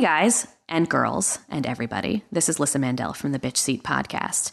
Hey 0.00 0.06
guys, 0.06 0.46
and 0.66 0.88
girls, 0.88 1.40
and 1.50 1.66
everybody. 1.66 2.24
This 2.32 2.48
is 2.48 2.58
Lissa 2.58 2.78
Mandel 2.78 3.12
from 3.12 3.32
the 3.32 3.38
Bitch 3.38 3.58
Seat 3.58 3.82
Podcast. 3.82 4.50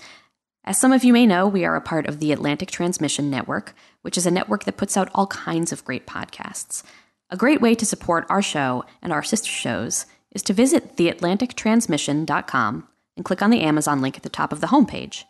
As 0.66 0.78
some 0.78 0.92
of 0.92 1.06
you 1.06 1.14
may 1.14 1.26
know, 1.26 1.48
we 1.48 1.64
are 1.64 1.78
a 1.78 1.82
part 1.82 2.06
of 2.06 2.20
the 2.20 2.34
Atlantic 2.34 2.70
Transmission 2.70 3.30
Network, 3.30 3.74
which 4.02 4.18
is 4.18 4.26
a 4.26 4.30
network 4.30 4.66
that 4.66 4.76
puts 4.76 4.98
out 4.98 5.10
all 5.16 5.28
kinds 5.28 5.72
of 5.72 5.86
great 5.86 6.06
podcasts. 6.06 6.84
A 7.30 7.38
great 7.38 7.62
way 7.62 7.76
to 7.76 7.86
support 7.86 8.26
our 8.28 8.42
show 8.42 8.84
and 9.02 9.14
our 9.14 9.24
sister 9.24 9.50
shows 9.50 10.06
is 10.32 10.44
to 10.44 10.52
visit 10.52 10.98
theatlantictransmission.com 10.98 12.88
and 13.16 13.24
click 13.24 13.42
on 13.42 13.50
the 13.50 13.62
Amazon 13.62 14.02
link 14.02 14.18
at 14.18 14.24
the 14.24 14.30
top 14.30 14.52
of 14.52 14.60
the 14.60 14.68
homepage. 14.68 15.24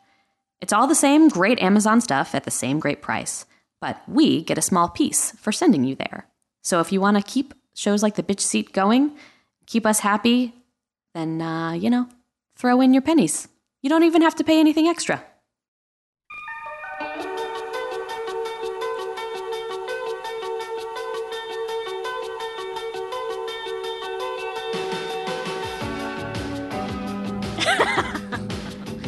It's 0.62 0.74
all 0.74 0.88
the 0.88 0.96
same 0.96 1.30
great 1.30 1.62
Amazon 1.62 2.02
stuff 2.02 2.34
at 2.34 2.44
the 2.44 2.50
same 2.50 2.80
great 2.80 3.04
price, 3.04 3.46
but 3.80 4.02
we 4.08 4.42
get 4.44 4.58
a 4.58 4.64
small 4.64 4.90
piece 4.90 5.34
for 5.34 5.52
sending 5.52 5.84
you 5.84 5.94
there. 5.94 6.26
So 6.64 6.80
if 6.80 6.92
you 6.92 7.02
want 7.02 7.18
to 7.18 7.24
keep 7.24 7.54
shows 7.76 8.02
like 8.02 8.16
The 8.16 8.24
Bitch 8.24 8.40
Seat 8.40 8.74
going, 8.74 9.16
keep 9.68 9.86
us 9.86 10.00
happy, 10.00 10.54
then, 11.14 11.42
uh, 11.42 11.72
you 11.74 11.90
know, 11.90 12.08
throw 12.56 12.82
in 12.82 12.94
your 12.94 13.02
pennies. 13.04 13.48
You 13.84 13.90
don't 13.90 14.04
even 14.04 14.22
have 14.24 14.36
to 14.36 14.44
pay 14.44 14.60
anything 14.60 14.88
extra. 14.88 15.24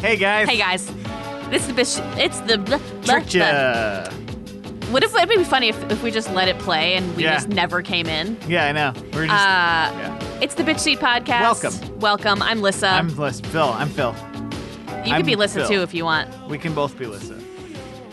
Hey 0.00 0.16
guys. 0.16 0.48
Hey 0.48 0.56
guys, 0.56 0.86
this 1.50 1.62
is 1.62 1.68
the 1.68 1.74
bitch. 1.74 2.18
It's 2.18 2.40
the 2.40 2.56
blah, 2.56 2.78
blah, 3.04 3.20
blah. 3.20 3.24
ya. 3.28 4.08
What 4.90 5.04
if 5.04 5.14
it'd 5.14 5.28
be 5.28 5.44
funny 5.44 5.68
if, 5.68 5.90
if 5.90 6.02
we 6.02 6.10
just 6.10 6.32
let 6.32 6.48
it 6.48 6.58
play 6.58 6.94
and 6.94 7.14
we 7.16 7.24
Yeah. 7.24 7.34
just 7.34 7.48
never 7.48 7.82
came 7.82 8.06
in? 8.06 8.36
Yeah, 8.48 8.64
I 8.66 8.72
know. 8.72 8.92
We're 9.12 9.26
just. 9.26 9.32
Uh, 9.32 9.92
yeah. 9.92 10.19
It's 10.40 10.54
the 10.54 10.62
Bitch 10.62 10.80
Seat 10.80 10.98
Podcast. 11.00 11.40
Welcome. 11.42 12.00
Welcome. 12.00 12.42
I'm 12.42 12.62
Lissa. 12.62 12.88
I'm 12.88 13.14
Liz. 13.16 13.40
Phil. 13.40 13.68
I'm 13.70 13.88
Phil. 13.90 14.14
you 15.04 15.12
I'm 15.12 15.16
could 15.18 15.26
be 15.26 15.36
Lissa 15.36 15.60
Phil. 15.60 15.68
too 15.68 15.82
if 15.82 15.92
you 15.92 16.04
want. 16.04 16.30
We 16.48 16.56
can 16.58 16.74
both 16.74 16.98
be 16.98 17.06
Lissa. 17.06 17.38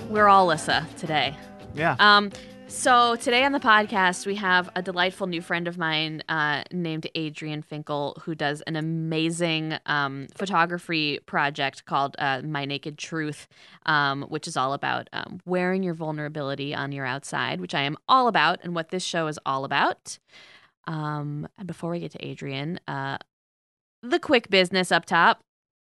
We're 0.09 0.27
all 0.27 0.45
Lissa 0.47 0.85
today. 0.97 1.35
Yeah. 1.73 1.95
Um, 1.99 2.31
so 2.67 3.15
today 3.15 3.45
on 3.45 3.53
the 3.53 3.61
podcast 3.61 4.25
we 4.25 4.35
have 4.35 4.69
a 4.75 4.81
delightful 4.81 5.27
new 5.27 5.41
friend 5.41 5.69
of 5.69 5.77
mine 5.77 6.21
uh, 6.27 6.63
named 6.73 7.07
Adrien 7.15 7.61
Finkel, 7.61 8.21
who 8.23 8.35
does 8.35 8.59
an 8.61 8.75
amazing 8.75 9.77
um, 9.85 10.27
photography 10.35 11.19
project 11.25 11.85
called 11.85 12.17
uh, 12.19 12.41
My 12.43 12.65
Naked 12.65 12.97
Truth, 12.97 13.47
um, 13.85 14.23
which 14.23 14.47
is 14.49 14.57
all 14.57 14.73
about 14.73 15.07
um, 15.13 15.39
wearing 15.45 15.81
your 15.81 15.93
vulnerability 15.93 16.75
on 16.75 16.91
your 16.91 17.05
outside, 17.05 17.61
which 17.61 17.73
I 17.73 17.83
am 17.83 17.95
all 18.09 18.27
about, 18.27 18.59
and 18.63 18.75
what 18.75 18.89
this 18.89 19.03
show 19.03 19.27
is 19.27 19.39
all 19.45 19.63
about. 19.63 20.17
Um, 20.87 21.47
and 21.57 21.67
before 21.67 21.91
we 21.91 21.99
get 21.99 22.11
to 22.13 22.27
Adrien, 22.27 22.79
uh, 22.87 23.17
the 24.01 24.19
quick 24.19 24.49
business 24.49 24.91
up 24.91 25.05
top. 25.05 25.41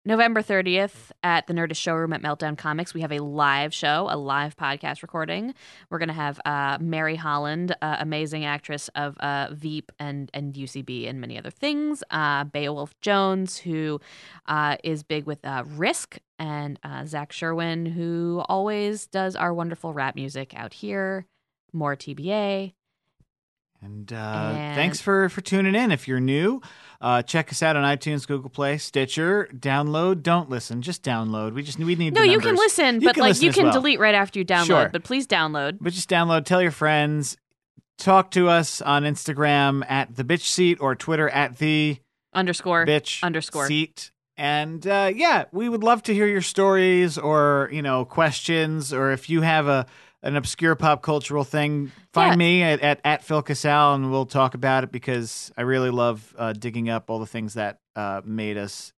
November 0.04 0.42
30th 0.42 1.12
at 1.22 1.46
the 1.46 1.54
Nerdist 1.54 1.76
Showroom 1.76 2.12
at 2.12 2.22
Meltdown 2.22 2.58
Comics, 2.58 2.92
we 2.92 3.02
have 3.02 3.12
a 3.12 3.20
live 3.20 3.72
show, 3.72 4.08
a 4.10 4.16
live 4.16 4.56
podcast 4.56 5.00
recording. 5.00 5.54
We're 5.90 6.00
going 6.00 6.08
to 6.08 6.12
have 6.12 6.40
uh, 6.44 6.78
Mary 6.80 7.14
Holland, 7.14 7.76
uh, 7.80 7.98
amazing 8.00 8.44
actress 8.44 8.90
of 8.96 9.16
uh, 9.18 9.50
Veep 9.52 9.92
and, 10.00 10.28
and 10.34 10.54
UCB 10.54 11.08
and 11.08 11.20
many 11.20 11.38
other 11.38 11.52
things. 11.52 12.02
Uh, 12.10 12.42
Beowulf 12.42 12.98
Jones, 13.00 13.58
who 13.58 14.00
uh, 14.46 14.76
is 14.82 15.04
big 15.04 15.24
with 15.24 15.38
uh, 15.44 15.62
Risk, 15.68 16.18
and 16.36 16.80
Zach 17.06 17.30
Sherwin, 17.30 17.86
who 17.86 18.42
always 18.48 19.06
does 19.06 19.36
our 19.36 19.54
wonderful 19.54 19.92
rap 19.92 20.16
music 20.16 20.52
out 20.56 20.74
here. 20.74 21.26
More 21.72 21.94
TBA. 21.94 22.72
And, 23.82 24.12
uh, 24.12 24.16
and- 24.16 24.74
thanks 24.76 25.00
for 25.00 25.28
for 25.28 25.40
tuning 25.40 25.74
in. 25.74 25.90
If 25.90 26.06
you're 26.06 26.20
new, 26.20 26.60
uh, 27.00 27.22
check 27.22 27.50
us 27.50 27.62
out 27.62 27.76
on 27.76 27.84
iTunes, 27.84 28.26
Google 28.26 28.48
Play, 28.50 28.78
Stitcher. 28.78 29.48
Download. 29.54 30.22
Don't 30.22 30.48
listen. 30.48 30.82
Just 30.82 31.02
download. 31.02 31.52
We 31.54 31.62
just 31.62 31.78
we 31.78 31.94
need. 31.96 32.14
No, 32.14 32.22
you 32.22 32.38
can 32.38 32.54
listen, 32.54 32.96
You 33.00 33.08
but 33.08 33.14
can 33.14 33.22
like 33.22 33.30
listen 33.30 33.44
you 33.46 33.52
can 33.52 33.64
well. 33.64 33.72
delete 33.74 33.98
right 34.00 34.14
after 34.14 34.38
you 34.38 34.44
download. 34.44 34.66
Sure. 34.66 34.88
But 34.92 35.04
please 35.04 35.26
download. 35.26 35.78
But 35.80 35.92
just 35.92 36.08
download. 36.08 36.44
Tell 36.44 36.62
your 36.62 36.70
friends. 36.70 37.36
Talk 37.98 38.30
to 38.32 38.48
us 38.48 38.80
on 38.80 39.04
Instagram 39.04 39.84
at 39.88 40.16
the 40.16 40.24
bitch 40.24 40.40
seat 40.42 40.78
or 40.80 40.94
Twitter 40.96 41.28
at 41.28 41.58
the 41.58 41.98
Underscore 42.34 42.86
bitch 42.86 43.22
underscore. 43.22 43.66
seat. 43.66 44.10
And 44.38 44.84
uh, 44.86 45.10
yeah, 45.14 45.44
we 45.52 45.68
would 45.68 45.84
love 45.84 46.02
to 46.04 46.14
hear 46.14 46.26
your 46.26 46.40
stories 46.40 47.18
or 47.18 47.68
you 47.70 47.82
know 47.82 48.04
questions, 48.04 48.92
or 48.92 49.12
if 49.12 49.28
you 49.28 49.42
have 49.42 49.68
a 49.68 49.86
an 50.22 50.36
obscure 50.36 50.74
pop 50.74 51.02
cultural 51.02 51.44
thing, 51.44 51.90
find 52.12 52.32
Yeah. 52.32 52.36
me 52.36 52.62
at, 52.62 52.80
at 52.80 53.00
at 53.04 53.24
Phil 53.24 53.42
Casal, 53.42 53.94
and 53.94 54.10
we'll 54.10 54.26
talk 54.26 54.54
about 54.54 54.84
it 54.84 54.92
because 54.92 55.50
I 55.56 55.62
really 55.62 55.90
love 55.90 56.34
uh, 56.38 56.52
digging 56.52 56.88
up 56.88 57.10
all 57.10 57.18
the 57.18 57.26
things 57.26 57.54
that 57.54 57.78
uh, 57.96 58.20
made 58.24 58.56
us 58.56 58.92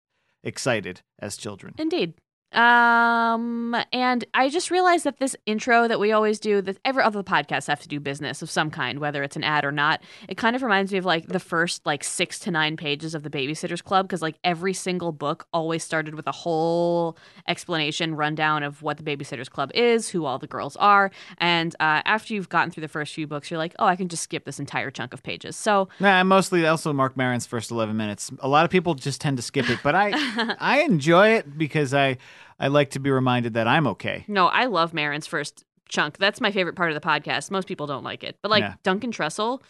excited 0.44 1.02
as 1.20 1.38
children. 1.38 1.74
Indeed. 1.78 2.14
Um, 2.56 3.76
and 3.92 4.26
I 4.34 4.50
just 4.50 4.72
realized 4.72 5.04
that 5.06 5.18
this 5.18 5.36
intro 5.46 5.88
that 5.88 6.00
we 6.00 6.12
always 6.12 6.40
do, 6.40 6.62
that 6.62 6.78
every 6.86 7.04
other 7.04 7.24
podcasts 7.24 7.68
have 7.68 7.82
to 7.82 7.88
do 7.88 8.00
business 8.00 8.42
of 8.42 8.50
some 8.50 8.70
kind, 8.70 9.00
whether 9.00 9.24
it's 9.24 9.36
an 9.36 9.44
ad 9.44 9.66
or 9.66 9.72
not. 9.72 10.02
It 10.30 10.38
kind 10.38 10.56
of 10.56 10.62
reminds 10.62 10.92
me 10.92 10.98
of 10.98 11.06
like 11.06 11.28
the 11.28 11.40
first 11.40 11.86
like 11.86 12.04
six 12.04 12.40
to 12.40 12.52
nine 12.52 12.78
pages 12.78 13.16
of 13.16 13.24
the 13.24 13.30
Babysitters 13.30 13.84
Club 13.84 14.08
because 14.08 14.22
like 14.22 14.36
every 14.44 14.74
single 14.74 15.12
book 15.12 15.48
always 15.54 15.84
started 15.84 16.16
with 16.16 16.28
a 16.28 16.32
whole 16.32 17.18
explanation, 17.48 18.16
rundown 18.16 18.64
of 18.64 18.82
what 18.82 18.98
the 18.98 19.04
Babysitters 19.04 19.50
Club 19.50 19.72
is, 19.74 20.10
who 20.10 20.26
all 20.26 20.40
the 20.40 20.48
girls 20.48 20.76
are, 20.78 21.12
and 21.38 21.76
uh, 21.80 22.02
after 22.06 22.34
you've 22.34 22.50
gotten 22.50 22.72
through 22.72 22.82
the 22.82 22.88
first 22.88 23.14
few 23.14 23.28
books, 23.28 23.50
you're 23.50 23.58
like, 23.58 23.76
oh, 23.80 23.86
I 23.86 23.96
can 23.96 24.08
just 24.08 24.24
skip 24.24 24.46
this 24.46 24.60
entire 24.60 24.92
chunk 24.92 25.14
of 25.14 25.24
pages. 25.24 25.56
So 25.56 25.90
Nah, 26.00 26.24
mostly 26.24 26.66
also 26.66 26.94
Marc 26.94 27.18
Maron's 27.18 27.46
first 27.46 27.72
eleven 27.72 27.98
minutes. 27.98 28.32
A 28.40 28.48
lot 28.48 28.66
of 28.66 28.72
people 28.72 28.94
just 28.96 29.22
tend 29.22 29.38
to 29.38 29.44
skip 29.44 29.70
it, 29.70 29.80
but 29.84 29.96
I 29.96 30.12
I 30.60 30.82
enjoy 30.82 31.30
it 31.30 31.58
because 31.58 31.94
I 31.94 32.18
I 32.60 32.68
like 32.68 32.92
to 32.92 33.00
be 33.00 33.12
reminded 33.12 33.54
that 33.56 33.68
I'm 33.68 33.88
okay. 33.88 34.26
No, 34.28 34.48
I 34.48 34.66
love 34.66 34.94
Maron's 34.94 35.28
first 35.28 35.64
chunk. 35.90 36.18
That's 36.18 36.42
my 36.42 36.52
favorite 36.52 36.76
part 36.76 36.92
of 36.92 36.96
the 37.00 37.06
podcast. 37.08 37.52
Most 37.52 37.68
people 37.68 37.88
don't 37.88 38.04
like 38.04 38.24
it. 38.24 38.38
But 38.42 38.52
like 38.52 38.62
Yeah. 38.62 38.76
Duncan 38.84 39.12
Trussell, 39.12 39.62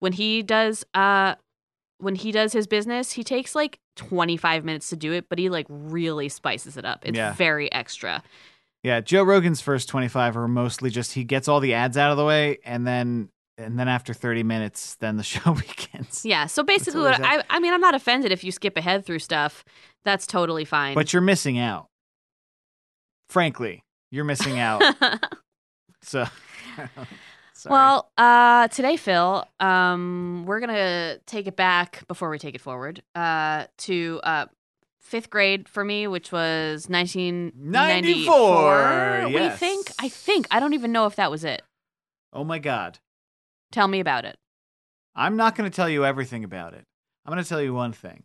when 0.00 0.12
he 0.12 0.42
does 0.42 0.84
uh 0.94 1.34
when 1.98 2.14
he 2.14 2.30
does 2.30 2.52
his 2.52 2.66
business, 2.68 3.12
he 3.12 3.24
takes 3.24 3.54
like 3.56 3.80
25 3.96 4.64
minutes 4.64 4.88
to 4.90 4.96
do 4.96 5.12
it, 5.12 5.28
but 5.28 5.38
he 5.38 5.48
like 5.48 5.66
really 5.68 6.28
spices 6.28 6.76
it 6.76 6.84
up. 6.84 7.04
It's 7.04 7.16
Yeah. 7.16 7.32
very 7.34 7.70
extra. 7.72 8.22
Yeah, 8.84 9.00
Joe 9.00 9.24
Rogan's 9.24 9.60
first 9.60 9.88
25 9.88 10.36
are 10.36 10.46
mostly 10.46 10.90
just 10.90 11.12
he 11.14 11.24
gets 11.24 11.48
all 11.48 11.58
the 11.58 11.74
ads 11.74 11.96
out 11.96 12.12
of 12.12 12.16
the 12.16 12.24
way 12.24 12.58
and 12.64 12.86
then 12.86 13.28
and 13.56 13.76
then 13.76 13.88
after 13.88 14.14
30 14.14 14.44
minutes 14.44 14.94
then 15.00 15.16
the 15.16 15.22
show 15.34 15.54
begins. 15.54 16.24
Yeah. 16.24 16.46
So 16.46 16.62
basically 16.62 17.00
what 17.02 17.20
I 17.20 17.42
I 17.50 17.58
mean, 17.58 17.74
I'm 17.74 17.80
not 17.80 17.94
offended 17.96 18.30
if 18.32 18.44
you 18.44 18.52
skip 18.52 18.76
ahead 18.76 19.04
through 19.04 19.18
stuff. 19.18 19.64
That's 20.04 20.26
totally 20.26 20.64
fine. 20.64 20.94
But 20.94 21.12
you're 21.12 21.22
missing 21.22 21.58
out. 21.58 21.88
Frankly, 23.28 23.84
you're 24.10 24.24
missing 24.24 24.58
out. 24.58 24.82
so 26.02 26.24
Well, 27.68 28.08
uh, 28.16 28.68
today, 28.68 28.96
Phil, 28.96 29.44
um, 29.58 30.44
we're 30.46 30.60
gonna 30.60 31.18
take 31.26 31.48
it 31.48 31.56
back 31.56 32.06
before 32.06 32.30
we 32.30 32.38
take 32.38 32.54
it 32.54 32.60
forward 32.60 33.02
uh, 33.16 33.64
to 33.78 34.20
uh, 34.22 34.46
fifth 35.00 35.28
grade 35.28 35.68
for 35.68 35.84
me, 35.84 36.06
which 36.06 36.30
was 36.30 36.88
1994. 36.88 39.26
We 39.26 39.32
yes. 39.32 39.58
think. 39.58 39.90
I 39.98 40.08
think. 40.08 40.46
I 40.50 40.60
don't 40.60 40.74
even 40.74 40.92
know 40.92 41.06
if 41.06 41.16
that 41.16 41.32
was 41.32 41.42
it. 41.44 41.62
oh 42.32 42.44
my 42.44 42.60
god. 42.60 43.00
Tell 43.72 43.88
me 43.88 43.98
about 44.00 44.24
it. 44.24 44.38
I'm 45.14 45.36
not 45.36 45.54
going 45.56 45.68
to 45.70 45.74
tell 45.74 45.88
you 45.90 46.04
everything 46.06 46.44
about 46.44 46.72
it. 46.74 46.84
I'm 47.26 47.32
going 47.32 47.42
to 47.42 47.48
tell 47.48 47.60
you 47.60 47.74
one 47.74 47.92
thing. 47.92 48.22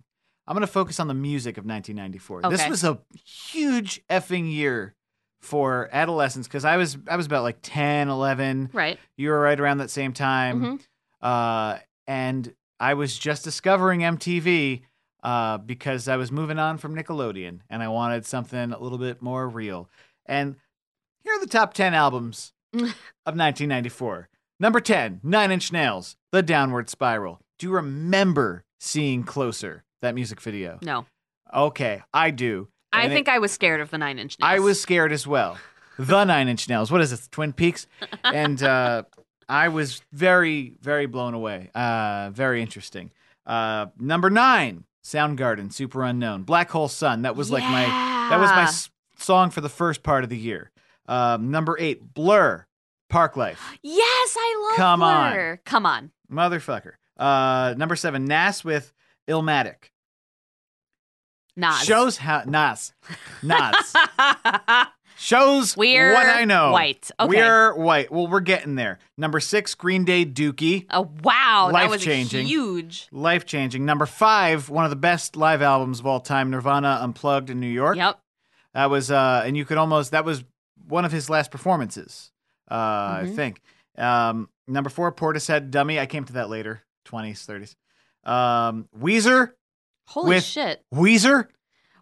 I'm 0.48 0.56
going 0.56 0.62
to 0.62 0.68
focus 0.72 1.00
on 1.00 1.08
the 1.08 1.14
music 1.14 1.58
of 1.58 1.66
1994. 1.66 2.42
This 2.50 2.68
was 2.68 2.84
a 2.84 3.00
huge 3.26 4.02
effing 4.10 4.52
year 4.52 4.94
for 5.42 5.90
adolescents 5.92 6.48
because 6.48 6.66
I 6.66 6.78
was 6.78 6.98
I 7.08 7.16
was 7.18 7.26
about 7.26 7.44
like 7.44 7.60
10, 7.62 8.10
11. 8.10 8.70
Right. 8.74 8.98
You 9.18 9.30
were 9.30 9.40
right 9.40 9.60
around 9.60 9.78
that 9.80 9.90
same 9.90 10.14
time. 10.14 10.62
Mhm. 10.62 10.80
Uh, 11.22 11.80
and 12.08 12.54
I 12.80 12.94
was 12.96 13.18
just 13.18 13.44
discovering 13.46 14.02
MTV 14.02 14.82
uh, 15.24 15.58
because 15.60 16.08
I 16.10 16.18
was 16.18 16.32
moving 16.32 16.60
on 16.60 16.78
from 16.78 16.96
Nickelodeon 16.96 17.60
and 17.70 17.82
I 17.82 17.88
wanted 17.88 18.26
something 18.26 18.74
a 18.74 18.80
little 18.80 18.98
bit 18.98 19.22
more 19.22 19.48
real. 19.48 19.90
And 20.26 20.56
here 21.24 21.34
are 21.34 21.40
the 21.40 21.48
top 21.48 21.74
10 21.74 21.94
albums 21.94 22.52
of 22.74 22.82
1994. 23.38 24.28
Number 24.60 24.80
10, 24.82 25.22
Nine 25.24 25.52
Inch 25.52 25.72
Nails, 25.72 26.16
The 26.32 26.42
Downward 26.42 26.90
Spiral. 26.90 27.40
Do 27.60 27.68
you 27.68 27.74
remember 27.74 28.66
seeing 28.80 29.24
Closer, 29.24 29.84
that 30.04 30.16
music 30.16 30.40
video? 30.40 30.78
No, 30.84 31.06
Okay, 31.54 32.02
I 32.14 32.30
do. 32.32 32.68
I 32.92 33.02
And 33.04 33.12
it- 33.12 33.16
think 33.16 33.28
I 33.30 33.40
was 33.40 33.52
scared 33.52 33.82
of 33.82 33.90
the 33.90 33.98
Nine 33.98 34.20
Inch 34.20 34.38
Nails. 34.40 34.48
I 34.48 34.60
was 34.60 34.80
scared 34.80 35.12
as 35.12 35.26
well. 35.28 35.58
The 36.00 36.24
Nine 36.34 36.48
Inch 36.48 36.70
Nails. 36.70 36.92
What 36.92 37.02
is 37.02 37.12
it? 37.12 37.28
Twin 37.32 37.54
Peaks? 37.54 37.88
And 38.24 38.62
uh, 38.64 39.04
I 39.50 39.68
was 39.70 40.02
very, 40.12 40.74
very 40.80 41.06
blown 41.08 41.34
away. 41.34 41.70
Uh, 41.76 42.30
very 42.32 42.62
interesting. 42.62 43.12
Uh, 43.46 43.88
number 44.00 44.30
nine, 44.30 44.86
Soundgarden, 45.04 45.68
Superunknown, 45.70 46.46
Black 46.46 46.70
Hole 46.72 46.88
Sun. 46.88 47.24
That 47.24 47.36
was 47.36 47.52
like 47.52 47.64
my 47.64 47.84
that 48.30 48.40
was 48.40 48.50
my 48.52 48.64
s- 48.64 48.90
song 49.18 49.50
for 49.50 49.62
the 49.62 49.70
first 49.70 50.02
part 50.02 50.24
of 50.24 50.30
the 50.30 50.38
year. 50.38 50.72
Um, 51.08 51.52
number 51.52 51.76
eight, 51.80 52.14
Blur, 52.14 52.66
Parklife, 53.12 53.58
Yes, 53.84 54.36
I 54.40 54.68
love 54.70 54.78
Come 54.78 55.04
on. 55.04 55.34
Blur. 55.34 55.60
Come 55.66 55.86
on. 55.86 56.12
motherfucker. 56.32 56.94
Uh, 57.18 57.74
number 57.78 57.96
seven, 57.98 58.26
Nas 58.26 58.64
with 58.64 58.94
Illmatic. 59.28 59.90
Nas. 61.56 61.84
Shows 61.84 62.18
how 62.18 62.44
Nas. 62.46 62.94
Nas. 63.44 63.96
Shows 65.16 65.78
We're 65.78 66.14
what 66.14 66.26
I 66.26 66.44
know. 66.44 66.72
white. 66.72 67.10
Okay. 67.20 67.38
We're 67.38 67.74
white. 67.76 68.12
Well, 68.12 68.28
we're 68.28 68.40
getting 68.42 68.76
there. 68.76 69.00
Number 69.18 69.40
six, 69.40 69.74
Green 69.76 70.04
Day 70.04 70.26
Dookie. 70.26 70.86
Oh 70.90 71.12
wow, 71.24 71.70
that 71.72 71.84
was 71.90 72.02
Life-changing. 72.06 72.46
huge. 72.48 73.08
Life 73.12 73.46
changing. 73.46 73.86
Number 73.86 74.06
five, 74.06 74.70
one 74.70 74.84
of 74.84 74.90
the 74.90 74.96
best 74.98 75.36
live 75.38 75.62
albums 75.62 76.00
of 76.00 76.08
all 76.08 76.20
time, 76.20 76.50
Nirvana 76.50 77.00
Unplugged 77.02 77.50
in 77.50 77.60
New 77.60 77.68
York. 77.70 77.96
Yep. 77.96 78.20
That 78.74 78.90
was, 78.90 79.12
uh, 79.12 79.44
and 79.46 79.56
you 79.56 79.64
could 79.66 79.78
almost, 79.78 80.12
that 80.12 80.26
was 80.26 80.44
one 80.88 81.06
of 81.06 81.12
his 81.12 81.30
last 81.30 81.52
performances, 81.52 82.32
uh, 82.70 82.74
I 82.74 83.22
Mhm. 83.28 83.36
think. 83.36 83.62
Um, 83.98 84.50
number 84.68 84.90
four, 84.90 85.12
Portishead 85.14 85.70
Dummy. 85.70 86.00
I 86.00 86.06
came 86.08 86.26
to 86.26 86.34
that 86.34 86.50
later, 86.50 86.82
20s, 87.06 87.46
30s. 87.46 87.76
Um, 88.30 88.90
Weezer. 89.00 89.52
Holy 90.08 90.30
With- 90.30 90.44
shit. 90.44 90.84
Weezer. 90.94 91.48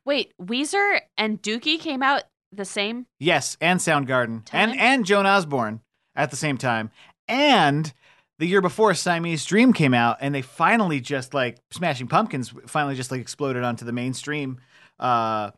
Wait, 0.06 0.34
Weezer 0.42 1.02
and 1.18 1.42
Dookie 1.42 1.80
came 1.80 2.02
out 2.02 2.24
the 2.52 2.66
same. 2.66 3.06
Yes, 3.20 3.56
and 3.62 3.80
Soundgarden. 3.80 4.44
Time? 4.46 4.72
And, 4.72 4.80
and 4.80 5.06
Joan 5.06 5.26
Osborne 5.26 5.82
at 6.16 6.32
the 6.32 6.36
same 6.38 6.58
time. 6.58 6.90
And 7.28 7.94
the 8.40 8.48
year 8.48 8.62
before, 8.62 8.94
Siamese 8.96 9.46
Dream 9.46 9.72
came 9.72 9.94
out, 9.94 10.18
and 10.22 10.34
they 10.34 10.42
finally 10.42 11.00
just 11.00 11.34
like 11.34 11.58
Smashing 11.72 12.08
Pumpkins 12.08 12.54
finally 12.66 12.96
just 12.96 13.12
like 13.12 13.22
exploded 13.22 13.64
onto 13.64 13.86
the 13.86 13.92
mainstream 13.92 14.60
uh, 15.00 15.52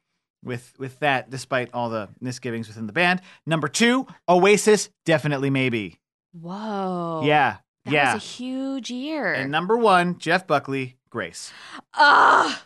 with 0.44 0.74
with 0.78 1.00
that, 1.00 1.30
despite 1.30 1.69
all 1.74 1.90
the 1.90 2.10
misgivings 2.19 2.68
within 2.68 2.86
the 2.86 2.94
band. 2.94 3.22
Number 3.45 3.69
two, 3.69 4.06
Oasis, 4.28 4.90
definitely 5.06 5.50
maybe. 5.50 5.98
Whoa. 6.34 7.22
yeah, 7.24 7.57
That 7.85 7.94
yeah. 7.94 8.13
was 8.13 8.24
a 8.24 8.25
huge 8.25 8.89
year. 8.91 9.33
and 9.33 9.51
number 9.51 9.77
one, 9.77 10.18
Jeff 10.18 10.47
Buckley, 10.47 10.97
Grace. 11.09 11.51
Ah, 11.94 12.63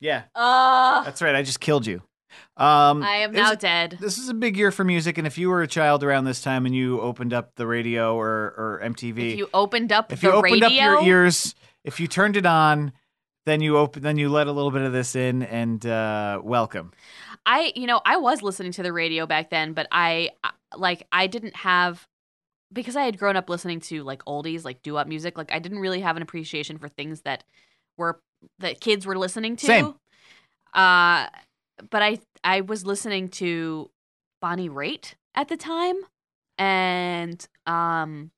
Yeah, 0.00 0.24
ah. 0.34 1.02
that's 1.04 1.22
right. 1.22 1.34
I 1.34 1.42
just 1.42 1.60
killed 1.60 1.86
you. 1.86 2.02
Um, 2.56 3.02
I 3.02 3.16
am 3.22 3.32
now 3.32 3.54
dead. 3.54 3.96
This 4.00 4.16
is 4.18 4.28
a 4.28 4.34
big 4.34 4.56
year 4.56 4.70
for 4.70 4.84
music, 4.84 5.18
and 5.18 5.26
if 5.26 5.36
you 5.38 5.48
were 5.50 5.62
a 5.62 5.66
child 5.66 6.04
around 6.04 6.24
this 6.24 6.42
time 6.42 6.64
and 6.66 6.74
you 6.74 7.00
opened 7.00 7.32
up 7.32 7.54
the 7.56 7.66
radio 7.66 8.14
or, 8.14 8.28
or 8.28 8.80
MTV, 8.84 9.32
If 9.32 9.38
you 9.38 9.48
opened 9.52 9.90
up 9.92 10.12
if 10.12 10.20
the 10.20 10.28
you 10.28 10.32
opened 10.34 10.52
radio, 10.62 10.66
up 10.66 10.72
your 10.72 11.02
ears, 11.02 11.54
if 11.84 11.98
you 11.98 12.06
turned 12.06 12.36
it 12.36 12.46
on, 12.46 12.92
then 13.46 13.60
you 13.62 13.76
open, 13.78 14.02
then 14.02 14.16
you 14.18 14.28
let 14.28 14.46
a 14.46 14.52
little 14.52 14.70
bit 14.70 14.82
of 14.82 14.92
this 14.92 15.16
in, 15.16 15.42
and 15.42 15.84
uh, 15.86 16.40
welcome. 16.44 16.92
I, 17.46 17.72
you 17.74 17.86
know, 17.86 18.00
I 18.04 18.18
was 18.18 18.42
listening 18.42 18.72
to 18.72 18.82
the 18.82 18.92
radio 18.92 19.26
back 19.26 19.50
then, 19.50 19.72
but 19.72 19.88
I- 19.90 20.30
like, 20.76 21.06
I 21.10 21.26
didn't 21.26 21.56
have 21.56 22.06
because 22.72 22.96
I 22.96 23.02
had 23.02 23.18
grown 23.18 23.36
up 23.36 23.48
listening 23.48 23.80
to 23.80 24.02
like 24.02 24.24
oldies, 24.24 24.64
like 24.64 24.82
doo-wop 24.82 25.06
music. 25.06 25.38
Like, 25.38 25.52
I 25.52 25.58
didn't 25.58 25.80
really 25.80 26.00
have 26.00 26.16
an 26.16 26.22
appreciation 26.22 26.78
for 26.78 26.88
things 26.88 27.22
that 27.22 27.44
were 27.96 28.20
that 28.58 28.80
kids 28.80 29.06
were 29.06 29.18
listening 29.18 29.56
to. 29.56 29.66
Same. 29.66 29.94
Uh, 30.74 31.26
but 31.90 32.02
I, 32.02 32.18
I 32.42 32.60
was 32.62 32.86
listening 32.86 33.28
to 33.30 33.90
Bonnie 34.40 34.68
Raitt 34.68 35.14
at 35.34 35.48
the 35.48 35.56
time, 35.56 35.96
and 36.58 37.46
um. 37.66 38.30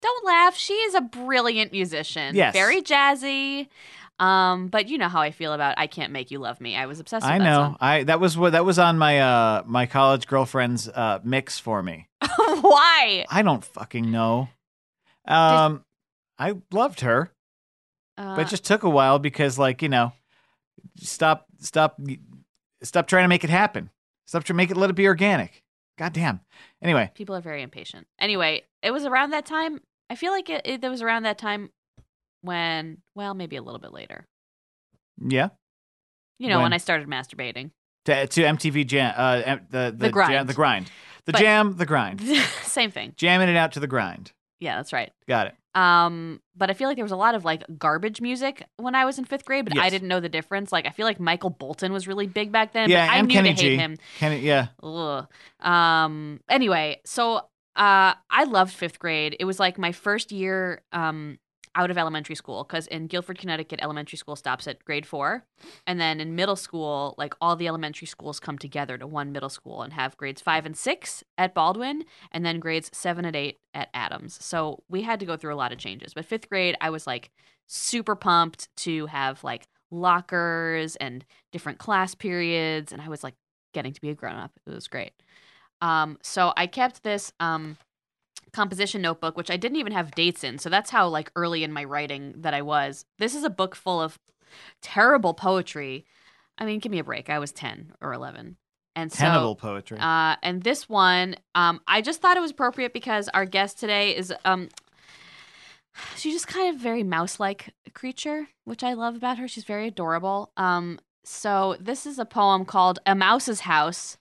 Don't 0.00 0.26
laugh. 0.26 0.56
She 0.56 0.72
is 0.74 0.96
a 0.96 1.00
brilliant 1.00 1.70
musician. 1.70 2.34
Yes. 2.34 2.52
Very 2.52 2.82
jazzy. 2.82 3.68
Um, 4.22 4.68
but 4.68 4.88
you 4.88 4.98
know 4.98 5.08
how 5.08 5.20
I 5.20 5.32
feel 5.32 5.52
about 5.52 5.74
I 5.78 5.86
Can't 5.88 6.12
Make 6.12 6.30
You 6.30 6.38
Love 6.38 6.60
Me. 6.60 6.76
I 6.76 6.86
was 6.86 7.00
obsessed 7.00 7.24
with 7.24 7.32
I 7.32 7.38
that 7.38 7.44
know. 7.44 7.76
I 7.80 8.04
that 8.04 8.20
was 8.20 8.38
what 8.38 8.52
that 8.52 8.64
was 8.64 8.78
on 8.78 8.96
my 8.98 9.18
uh 9.20 9.62
my 9.66 9.86
college 9.86 10.26
girlfriend's 10.28 10.88
uh 10.88 11.18
mix 11.24 11.58
for 11.58 11.82
me. 11.82 12.08
Why? 12.36 13.26
I 13.28 13.42
don't 13.42 13.64
fucking 13.64 14.10
know. 14.10 14.48
Um, 15.26 15.84
I 16.38 16.54
loved 16.70 17.00
her, 17.00 17.32
Uh, 18.16 18.36
but 18.36 18.46
it 18.46 18.50
just 18.50 18.64
took 18.64 18.82
a 18.82 18.90
while 18.90 19.18
because, 19.18 19.58
like, 19.58 19.82
you 19.82 19.88
know, 19.88 20.12
stop, 20.98 21.46
stop, 21.60 22.00
stop 22.82 23.06
trying 23.06 23.24
to 23.24 23.28
make 23.28 23.44
it 23.44 23.50
happen. 23.50 23.90
Stop 24.26 24.44
trying 24.44 24.54
to 24.54 24.58
make 24.58 24.70
it. 24.70 24.76
Let 24.76 24.90
it 24.90 24.96
be 24.96 25.06
organic. 25.06 25.62
God 25.98 26.12
damn. 26.12 26.40
Anyway, 26.80 27.10
people 27.14 27.36
are 27.36 27.40
very 27.40 27.62
impatient. 27.62 28.06
Anyway, 28.18 28.62
it 28.82 28.90
was 28.90 29.04
around 29.04 29.30
that 29.30 29.46
time. 29.46 29.80
I 30.10 30.16
feel 30.16 30.32
like 30.32 30.50
it, 30.50 30.62
it, 30.64 30.82
it 30.82 30.88
was 30.88 31.02
around 31.02 31.22
that 31.24 31.38
time 31.38 31.70
when, 32.42 32.98
well, 33.14 33.34
maybe 33.34 33.56
a 33.56 33.62
little 33.62 33.80
bit 33.80 33.92
later. 33.92 34.26
yeah. 35.26 35.48
You 36.38 36.48
know, 36.48 36.56
When? 36.56 36.64
when, 36.64 36.72
I 36.72 36.78
started 36.78 37.06
masturbating. 37.06 37.70
To, 38.06 38.26
to 38.26 38.40
MTV 38.42 38.84
Jam, 38.88 39.14
uh, 39.16 39.56
the 39.70 39.90
the, 39.92 39.96
The 39.96 40.10
grind. 40.10 40.32
jam, 40.32 40.46
the 40.48 40.54
grind, 40.54 40.90
the 41.24 41.32
But- 41.32 41.40
jam, 41.40 41.76
the 41.76 41.86
grind, 41.86 42.20
Same 42.64 42.90
thing. 42.90 43.12
jamming 43.16 43.48
it 43.48 43.56
out 43.56 43.72
to 43.72 43.80
the 43.80 43.86
grind. 43.86 44.32
Yeah, 44.58 44.76
that's 44.76 44.92
right. 44.92 45.12
Got 45.28 45.48
it. 45.48 45.54
Um, 45.74 46.40
but 46.56 46.68
I 46.68 46.72
feel 46.74 46.88
like 46.88 46.96
there 46.96 47.04
was 47.04 47.12
a 47.12 47.16
lot 47.16 47.34
of 47.36 47.44
like 47.44 47.62
garbage 47.78 48.20
music 48.20 48.66
when 48.76 48.94
I 48.96 49.04
was 49.04 49.18
in 49.18 49.24
fifth 49.24 49.44
grade, 49.44 49.64
but 49.64 49.78
I 49.78 49.88
didn't 49.88 50.08
know 50.08 50.18
the 50.20 50.28
difference. 50.28 50.70
Like 50.72 50.86
I 50.86 50.90
feel 50.90 51.06
like 51.06 51.18
Michael 51.20 51.50
Bolton 51.50 51.92
was 51.92 52.06
really 52.08 52.26
big 52.26 52.50
back 52.52 52.72
then. 52.72 52.90
yeah, 52.90 53.06
but 53.06 53.12
I 53.12 53.18
and 53.18 53.28
knew 53.28 53.34
Kenny 53.34 53.54
to 53.54 53.62
hate 53.62 53.70
G. 53.70 53.76
him. 53.76 53.96
Kenny, 54.18 54.40
yeah. 54.40 54.68
Ugh. 54.82 55.26
Um. 55.60 56.40
Anyway, 56.48 57.00
so 57.04 57.36
uh, 57.76 58.14
I 58.30 58.44
loved 58.48 58.72
fifth 58.72 58.98
grade. 58.98 59.36
It 59.40 59.44
was 59.44 59.58
like 59.60 59.78
my 59.78 59.92
first 59.92 60.32
year 60.32 60.82
um 60.92 61.38
out 61.74 61.90
of 61.90 61.98
elementary 61.98 62.34
school 62.34 62.64
because 62.64 62.86
in 62.86 63.06
Guilford, 63.06 63.38
Connecticut, 63.38 63.80
elementary 63.82 64.18
school 64.18 64.36
stops 64.36 64.66
at 64.66 64.84
grade 64.84 65.06
four, 65.06 65.44
and 65.86 66.00
then 66.00 66.20
in 66.20 66.34
middle 66.34 66.56
school, 66.56 67.14
like 67.18 67.34
all 67.40 67.56
the 67.56 67.68
elementary 67.68 68.06
schools 68.06 68.40
come 68.40 68.58
together 68.58 68.98
to 68.98 69.06
one 69.06 69.32
middle 69.32 69.48
school 69.48 69.82
and 69.82 69.92
have 69.92 70.16
grades 70.16 70.40
five 70.42 70.66
and 70.66 70.76
six 70.76 71.24
at 71.38 71.54
Baldwin, 71.54 72.04
and 72.30 72.44
then 72.44 72.60
grades 72.60 72.90
seven 72.92 73.24
and 73.24 73.36
eight 73.36 73.58
at 73.74 73.88
Adams. 73.94 74.44
So 74.44 74.82
we 74.88 75.02
had 75.02 75.20
to 75.20 75.26
go 75.26 75.36
through 75.36 75.54
a 75.54 75.56
lot 75.56 75.72
of 75.72 75.78
changes. 75.78 76.14
But 76.14 76.26
fifth 76.26 76.48
grade, 76.48 76.76
I 76.80 76.90
was 76.90 77.06
like 77.06 77.30
super 77.66 78.14
pumped 78.14 78.68
to 78.76 79.06
have 79.06 79.42
like 79.42 79.66
lockers 79.90 80.96
and 80.96 81.24
different 81.52 81.78
class 81.78 82.14
periods, 82.14 82.92
and 82.92 83.00
I 83.00 83.08
was 83.08 83.24
like 83.24 83.34
getting 83.72 83.92
to 83.92 84.00
be 84.00 84.10
a 84.10 84.14
grown 84.14 84.36
up. 84.36 84.52
It 84.66 84.70
was 84.70 84.88
great. 84.88 85.12
Um, 85.80 86.18
so 86.22 86.52
I 86.56 86.68
kept 86.68 87.02
this 87.02 87.32
um, 87.40 87.76
composition 88.52 89.00
notebook, 89.02 89.36
which 89.36 89.50
I 89.50 89.56
didn't 89.56 89.78
even 89.78 89.92
have 89.92 90.10
dates 90.12 90.44
in. 90.44 90.58
So 90.58 90.68
that's 90.68 90.90
how 90.90 91.08
like 91.08 91.30
early 91.36 91.64
in 91.64 91.72
my 91.72 91.84
writing 91.84 92.34
that 92.38 92.54
I 92.54 92.62
was. 92.62 93.04
This 93.18 93.34
is 93.34 93.44
a 93.44 93.50
book 93.50 93.74
full 93.74 94.00
of 94.00 94.18
terrible 94.80 95.34
poetry. 95.34 96.04
I 96.58 96.66
mean, 96.66 96.78
give 96.78 96.92
me 96.92 96.98
a 96.98 97.04
break. 97.04 97.30
I 97.30 97.38
was 97.38 97.50
ten 97.52 97.92
or 98.00 98.12
eleven, 98.12 98.56
and 98.94 99.10
so 99.10 99.24
Tenable 99.24 99.56
poetry. 99.56 99.98
uh, 99.98 100.36
and 100.42 100.62
this 100.62 100.88
one, 100.88 101.36
um, 101.54 101.80
I 101.86 102.02
just 102.02 102.20
thought 102.20 102.36
it 102.36 102.40
was 102.40 102.50
appropriate 102.50 102.92
because 102.92 103.28
our 103.30 103.46
guest 103.46 103.80
today 103.80 104.14
is 104.14 104.32
um, 104.44 104.68
she's 106.16 106.34
just 106.34 106.46
kind 106.46 106.74
of 106.74 106.80
very 106.80 107.02
mouse-like 107.02 107.72
creature, 107.94 108.48
which 108.64 108.82
I 108.84 108.92
love 108.92 109.16
about 109.16 109.38
her. 109.38 109.48
She's 109.48 109.64
very 109.64 109.88
adorable. 109.88 110.52
Um, 110.56 110.98
so 111.24 111.76
this 111.80 112.04
is 112.04 112.18
a 112.18 112.24
poem 112.26 112.64
called 112.66 112.98
"A 113.06 113.14
Mouse's 113.14 113.60
House," 113.60 114.18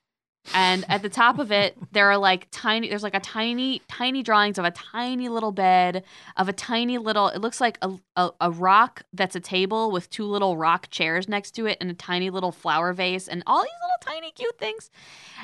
and 0.54 0.84
at 0.90 1.02
the 1.02 1.10
top 1.10 1.40
of 1.40 1.52
it, 1.52 1.78
there 1.92 2.10
are 2.10 2.18
like 2.18 2.48
tiny. 2.52 2.90
There's 2.90 3.04
like 3.04 3.14
a 3.14 3.20
tiny, 3.20 3.82
tiny 3.88 4.24
drawings 4.24 4.58
of 4.58 4.66
a 4.66 4.72
tiny 4.72 5.30
little 5.30 5.52
bed, 5.52 6.04
of 6.36 6.50
a 6.50 6.54
tiny 6.54 6.98
little. 6.98 7.28
It 7.28 7.40
looks 7.40 7.62
like 7.62 7.78
a 7.82 7.92
a, 8.16 8.32
a 8.42 8.52
rock 8.52 9.04
that's 9.14 9.36
a 9.36 9.40
table 9.40 9.92
with 9.92 10.10
two 10.10 10.26
little 10.26 10.58
rock 10.58 10.90
chairs 10.90 11.30
next 11.30 11.52
to 11.52 11.68
it, 11.68 11.78
and 11.80 11.92
a 11.92 11.94
tiny 11.94 12.30
little 12.30 12.52
flower 12.52 12.92
vase, 12.92 13.28
and 13.28 13.44
all 13.46 13.62
these 13.62 13.72
little 13.82 14.14
tiny 14.14 14.32
cute 14.32 14.58
things. 14.58 14.90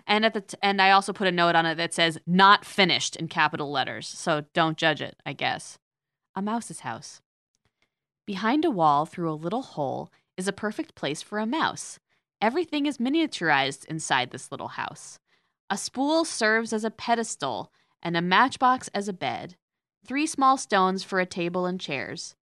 And 0.07 0.25
at 0.25 0.33
the 0.33 0.41
t- 0.41 0.57
and 0.63 0.81
I 0.81 0.91
also 0.91 1.13
put 1.13 1.27
a 1.27 1.31
note 1.31 1.55
on 1.55 1.65
it 1.65 1.75
that 1.75 1.93
says 1.93 2.17
"not 2.25 2.65
finished" 2.65 3.15
in 3.15 3.27
capital 3.27 3.71
letters. 3.71 4.07
So 4.07 4.45
don't 4.53 4.77
judge 4.77 5.01
it. 5.01 5.17
I 5.25 5.33
guess. 5.33 5.77
A 6.35 6.41
mouse's 6.41 6.81
house. 6.81 7.21
Behind 8.25 8.65
a 8.65 8.71
wall, 8.71 9.05
through 9.05 9.31
a 9.31 9.33
little 9.33 9.61
hole, 9.61 10.11
is 10.35 10.47
a 10.47 10.53
perfect 10.53 10.95
place 10.95 11.21
for 11.21 11.39
a 11.39 11.45
mouse. 11.45 11.99
Everything 12.41 12.85
is 12.85 12.97
miniaturized 12.97 13.85
inside 13.85 14.31
this 14.31 14.51
little 14.51 14.69
house. 14.69 15.19
A 15.69 15.77
spool 15.77 16.23
serves 16.23 16.71
as 16.71 16.83
a 16.83 16.91
pedestal, 16.91 17.71
and 18.01 18.15
a 18.15 18.21
matchbox 18.21 18.87
as 18.89 19.07
a 19.07 19.13
bed. 19.13 19.55
Three 20.05 20.27
small 20.27 20.57
stones 20.57 21.03
for 21.03 21.19
a 21.19 21.25
table 21.25 21.65
and 21.65 21.79
chairs. 21.79 22.35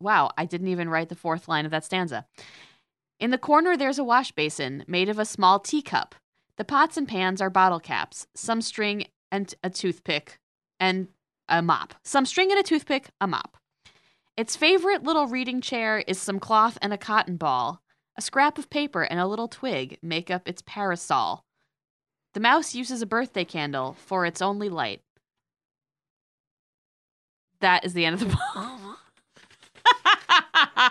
Wow, 0.00 0.30
I 0.38 0.44
didn't 0.44 0.68
even 0.68 0.88
write 0.88 1.08
the 1.08 1.16
fourth 1.16 1.48
line 1.48 1.64
of 1.64 1.70
that 1.70 1.84
stanza. 1.84 2.26
In 3.20 3.30
the 3.30 3.38
corner, 3.38 3.76
there's 3.76 3.98
a 3.98 4.04
wash 4.04 4.32
basin 4.32 4.84
made 4.86 5.08
of 5.08 5.18
a 5.18 5.24
small 5.24 5.58
teacup. 5.58 6.14
The 6.56 6.64
pots 6.64 6.96
and 6.96 7.08
pans 7.08 7.40
are 7.40 7.50
bottle 7.50 7.80
caps, 7.80 8.26
some 8.34 8.60
string 8.60 9.06
and 9.30 9.52
a 9.62 9.70
toothpick, 9.70 10.38
and 10.78 11.08
a 11.48 11.62
mop. 11.62 11.94
Some 12.04 12.26
string 12.26 12.50
and 12.50 12.60
a 12.60 12.62
toothpick, 12.62 13.10
a 13.20 13.26
mop. 13.26 13.56
Its 14.36 14.56
favorite 14.56 15.04
little 15.04 15.28
reading 15.28 15.60
chair 15.60 16.02
is 16.08 16.20
some 16.20 16.40
cloth 16.40 16.76
and 16.82 16.92
a 16.92 16.98
cotton 16.98 17.36
ball. 17.36 17.80
A 18.16 18.22
scrap 18.22 18.58
of 18.58 18.68
paper 18.68 19.02
and 19.02 19.20
a 19.20 19.26
little 19.26 19.46
twig 19.46 19.96
make 20.02 20.28
up 20.28 20.48
its 20.48 20.62
parasol. 20.66 21.44
The 22.32 22.40
mouse 22.40 22.74
uses 22.74 23.00
a 23.00 23.06
birthday 23.06 23.44
candle 23.44 23.96
for 24.06 24.26
its 24.26 24.42
only 24.42 24.68
light. 24.68 25.02
That 27.60 27.84
is 27.84 27.92
the 27.92 28.04
end 28.04 28.14
of 28.14 28.20
the 28.20 28.36
poem. 28.36 28.96
Uh-huh. 29.86 30.90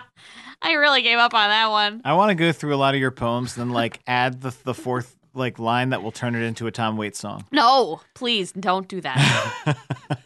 I 0.62 0.72
really 0.72 1.02
gave 1.02 1.18
up 1.18 1.34
on 1.34 1.50
that 1.50 1.70
one. 1.70 2.00
I 2.02 2.14
want 2.14 2.30
to 2.30 2.34
go 2.34 2.50
through 2.50 2.74
a 2.74 2.76
lot 2.76 2.94
of 2.94 3.00
your 3.00 3.10
poems, 3.10 3.58
and 3.58 3.68
then 3.68 3.74
like 3.74 4.00
add 4.06 4.40
the 4.40 4.56
the 4.64 4.72
fourth 4.72 5.16
like 5.34 5.58
line 5.58 5.90
that 5.90 6.02
will 6.02 6.12
turn 6.12 6.34
it 6.34 6.42
into 6.42 6.66
a 6.66 6.70
Tom 6.70 6.96
Waits 6.96 7.18
song. 7.18 7.44
No, 7.52 8.00
please 8.14 8.52
don't 8.52 8.88
do 8.88 9.00
that. 9.00 9.76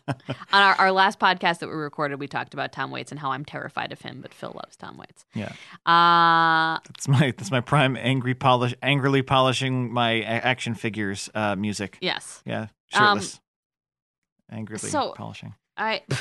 On 0.08 0.62
our, 0.62 0.74
our 0.74 0.92
last 0.92 1.18
podcast 1.18 1.58
that 1.60 1.68
we 1.68 1.74
recorded, 1.74 2.18
we 2.20 2.26
talked 2.26 2.54
about 2.54 2.72
Tom 2.72 2.90
Waits 2.90 3.10
and 3.12 3.18
how 3.18 3.30
I'm 3.32 3.44
terrified 3.44 3.92
of 3.92 4.00
him, 4.00 4.20
but 4.22 4.32
Phil 4.34 4.52
loves 4.54 4.76
Tom 4.76 4.96
Waits. 4.96 5.24
Yeah. 5.34 5.52
Uh, 5.86 6.78
That's 6.86 7.08
my 7.08 7.32
that's 7.36 7.50
my 7.50 7.60
prime 7.60 7.96
angry 7.96 8.34
polish 8.34 8.74
angrily 8.82 9.22
polishing 9.22 9.92
my 9.92 10.20
action 10.22 10.74
figures 10.74 11.28
uh, 11.34 11.56
music. 11.56 11.98
yes. 12.00 12.42
Yeah, 12.46 12.68
Um, 12.92 13.18
shirtless. 13.18 13.40
angrily 14.50 14.88
so- 14.90 15.12
polishing. 15.16 15.54
I. 15.76 16.02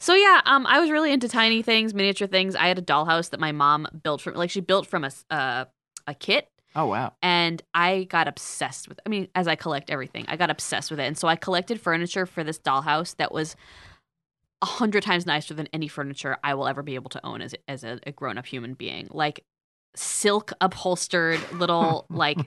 so 0.00 0.14
yeah, 0.14 0.40
um, 0.44 0.66
I 0.66 0.80
was 0.80 0.90
really 0.90 1.12
into 1.12 1.28
tiny 1.28 1.62
things, 1.62 1.94
miniature 1.94 2.26
things. 2.28 2.54
I 2.54 2.68
had 2.68 2.78
a 2.78 2.82
dollhouse 2.82 3.30
that 3.30 3.40
my 3.40 3.52
mom 3.52 3.86
built 4.02 4.20
from, 4.20 4.34
like 4.34 4.50
she 4.50 4.60
built 4.60 4.86
from 4.86 5.04
a 5.04 5.10
uh, 5.30 5.64
a 6.06 6.14
kit, 6.14 6.48
Oh 6.74 6.86
wow. 6.86 7.12
and 7.22 7.62
I 7.74 8.04
got 8.04 8.28
obsessed 8.28 8.88
with. 8.88 8.98
I 9.04 9.08
mean, 9.08 9.28
as 9.34 9.46
I 9.48 9.54
collect 9.56 9.90
everything, 9.90 10.24
I 10.28 10.36
got 10.36 10.50
obsessed 10.50 10.90
with 10.90 11.00
it, 11.00 11.04
and 11.04 11.16
so 11.18 11.28
I 11.28 11.36
collected 11.36 11.80
furniture 11.80 12.26
for 12.26 12.42
this 12.44 12.58
dollhouse 12.58 13.16
that 13.16 13.32
was 13.32 13.56
a 14.60 14.66
hundred 14.66 15.02
times 15.02 15.26
nicer 15.26 15.54
than 15.54 15.68
any 15.72 15.88
furniture 15.88 16.36
I 16.44 16.54
will 16.54 16.68
ever 16.68 16.82
be 16.82 16.94
able 16.94 17.10
to 17.10 17.26
own 17.26 17.42
as 17.42 17.54
as 17.68 17.82
a, 17.84 17.98
a 18.06 18.12
grown 18.12 18.38
up 18.38 18.46
human 18.46 18.74
being. 18.74 19.08
Like 19.10 19.44
silk 19.94 20.52
upholstered 20.60 21.40
little 21.52 22.06
like 22.10 22.38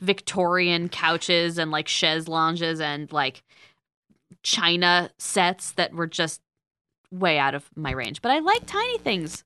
Victorian 0.00 0.88
couches 0.88 1.58
and 1.58 1.70
like 1.70 1.86
chaise 1.88 2.26
lounges 2.26 2.80
and 2.80 3.12
like 3.12 3.42
china 4.42 5.10
sets 5.18 5.72
that 5.72 5.92
were 5.94 6.06
just 6.06 6.40
way 7.10 7.38
out 7.38 7.54
of 7.54 7.68
my 7.76 7.90
range. 7.92 8.20
But 8.22 8.32
I 8.32 8.38
like 8.40 8.66
tiny 8.66 8.98
things. 8.98 9.44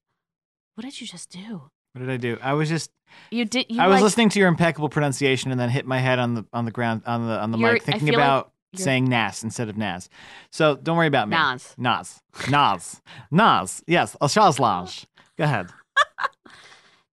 What 0.75 0.85
did 0.85 1.01
you 1.01 1.07
just 1.07 1.31
do? 1.31 1.71
What 1.93 2.01
did 2.01 2.11
I 2.11 2.17
do? 2.17 2.39
I 2.43 2.55
was 2.55 2.69
just 2.69 2.91
You 3.31 3.45
did. 3.45 3.67
You 3.69 3.81
I 3.81 3.87
was 3.87 3.97
like, 3.97 4.03
listening 4.05 4.29
to 4.31 4.39
your 4.39 4.49
impeccable 4.49 4.89
pronunciation 4.89 5.51
and 5.51 5.61
then 5.61 5.69
hit 5.69 5.87
my 5.87 5.99
head 5.99 6.19
on 6.19 6.35
the 6.35 6.47
on 6.53 6.65
the 6.65 6.71
ground 6.71 7.03
on 7.07 7.27
the 7.27 7.39
on 7.39 7.51
the 7.51 7.59
mic 7.59 7.83
thinking 7.83 8.09
feel 8.09 8.19
like 8.19 8.25
about 8.25 8.53
saying 8.75 9.05
Nas 9.05 9.45
instead 9.45 9.69
of 9.69 9.77
Nas. 9.77 10.09
So 10.51 10.77
don't 10.77 10.97
worry 10.97 11.07
about 11.07 11.29
me. 11.29 11.37
Nas. 11.37 11.75
Nas. 11.77 12.21
Nas. 12.51 13.03
Nas. 13.31 13.85
Yes, 13.87 14.17
a 14.21 14.29
Shaw's 14.29 14.59
Go 14.59 15.45
ahead. 15.45 15.69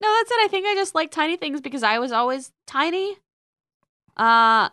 No, 0.02 0.08
that's 0.16 0.32
it. 0.32 0.38
I 0.40 0.48
think 0.48 0.66
I 0.66 0.76
just 0.76 0.96
like 0.96 1.12
tiny 1.12 1.36
things 1.36 1.60
because 1.60 1.84
I 1.84 2.00
was 2.00 2.14
always 2.14 2.54
tiny. 2.66 3.18
Uh 4.16 4.70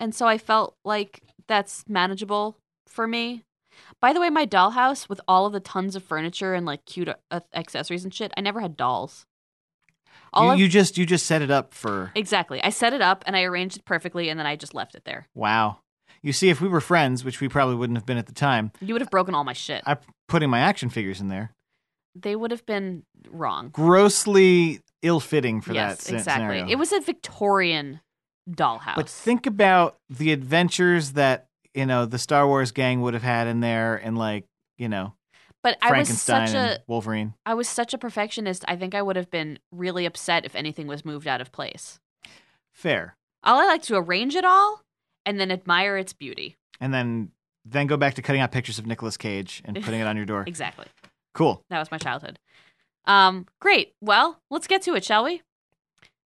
and 0.00 0.12
so 0.12 0.26
I 0.26 0.36
felt 0.36 0.74
like 0.84 1.22
that's 1.46 1.84
manageable 1.88 2.56
for 2.88 3.06
me. 3.06 3.44
By 4.00 4.12
the 4.12 4.20
way, 4.20 4.30
my 4.30 4.46
dollhouse 4.46 5.08
with 5.08 5.20
all 5.28 5.46
of 5.46 5.52
the 5.52 5.60
tons 5.60 5.94
of 5.94 6.02
furniture 6.02 6.54
and 6.54 6.66
like 6.66 6.84
cute 6.86 7.08
uh, 7.08 7.40
accessories 7.54 8.02
and 8.04 8.12
shit, 8.12 8.32
I 8.36 8.40
never 8.40 8.60
had 8.60 8.76
dolls. 8.76 9.26
All 10.34 10.46
You, 10.48 10.52
of, 10.52 10.58
you 10.60 10.68
just 10.68 10.98
you 10.98 11.06
just 11.06 11.26
set 11.26 11.40
it 11.42 11.50
up 11.50 11.72
for 11.72 12.10
exactly. 12.14 12.62
I 12.62 12.70
set 12.70 12.92
it 12.92 13.00
up 13.00 13.24
and 13.26 13.34
I 13.36 13.42
arranged 13.44 13.78
it 13.78 13.84
perfectly 13.84 14.28
and 14.28 14.38
then 14.38 14.46
I 14.46 14.56
just 14.56 14.74
left 14.74 14.94
it 14.94 15.04
there. 15.04 15.26
wow. 15.34 15.78
You 16.22 16.32
see, 16.32 16.48
if 16.48 16.58
we 16.62 16.68
were 16.68 16.80
friends, 16.80 17.22
which 17.22 17.42
we 17.42 17.48
probably 17.48 17.74
wouldn't 17.74 17.98
have 17.98 18.06
been 18.06 18.16
at 18.16 18.24
the 18.26 18.32
time, 18.32 18.72
You 18.80 18.94
would 18.94 19.02
have 19.02 19.10
broken 19.10 19.34
all 19.34 19.44
my 19.44 19.52
shit. 19.52 19.82
I'm 19.84 19.98
putting 20.26 20.48
my 20.48 20.60
action 20.60 20.88
figures 20.88 21.20
in 21.20 21.28
there. 21.28 21.52
they 22.14 22.34
would 22.34 22.50
have 22.50 22.64
been 22.64 23.02
wrong. 23.30 23.68
Grossly 23.70 24.80
ill-fitting 25.02 25.60
for 25.60 25.74
yes, 25.74 26.04
that 26.04 26.12
sce- 26.12 26.16
exactly. 26.18 26.44
scenario. 26.60 26.68
It 26.72 26.76
was 26.78 26.92
a 26.92 27.00
Victorian 27.00 28.00
dollhouse. 28.50 28.96
But 28.96 29.08
think 29.08 29.46
about 29.46 29.96
the 30.08 30.32
adventures 30.32 31.12
that 31.12 31.46
you 31.74 31.84
know 31.86 32.06
the 32.06 32.18
Star 32.18 32.46
Wars 32.46 32.72
gang 32.72 33.00
would 33.02 33.12
have 33.14 33.22
had 33.22 33.46
in 33.46 33.60
there, 33.60 33.96
and 33.96 34.16
like 34.16 34.44
you 34.78 34.88
know 34.88 35.12
but 35.64 35.76
I 35.82 35.98
was 35.98 36.22
such 36.22 36.54
a 36.54 36.78
Wolverine. 36.86 37.34
I 37.44 37.54
was 37.54 37.68
such 37.68 37.92
a 37.92 37.98
perfectionist. 37.98 38.64
I 38.68 38.76
think 38.76 38.94
I 38.94 39.02
would 39.02 39.16
have 39.16 39.30
been 39.30 39.58
really 39.72 40.06
upset 40.06 40.44
if 40.44 40.54
anything 40.54 40.86
was 40.86 41.04
moved 41.04 41.26
out 41.26 41.40
of 41.40 41.50
place. 41.50 41.98
Fair, 42.72 43.16
All 43.42 43.58
I 43.58 43.64
like 43.66 43.82
to 43.82 43.96
arrange 43.96 44.36
it 44.36 44.44
all 44.44 44.82
and 45.26 45.40
then 45.40 45.50
admire 45.50 45.96
its 45.96 46.12
beauty. 46.12 46.56
and 46.80 46.94
then 46.94 47.30
then 47.64 47.86
go 47.86 47.96
back 47.96 48.14
to 48.14 48.22
cutting 48.22 48.42
out 48.42 48.52
pictures 48.52 48.78
of 48.78 48.86
Nicolas 48.86 49.16
Cage 49.16 49.62
and 49.64 49.82
putting 49.82 50.00
it 50.00 50.06
on 50.06 50.16
your 50.16 50.26
door. 50.26 50.44
Exactly. 50.46 50.86
Cool. 51.32 51.64
That 51.70 51.78
was 51.78 51.90
my 51.90 51.98
childhood. 51.98 52.38
Um, 53.06 53.46
great. 53.60 53.94
Well, 54.00 54.40
let's 54.50 54.66
get 54.66 54.82
to 54.82 54.94
it, 54.94 55.02
shall 55.04 55.24
we? 55.24 55.40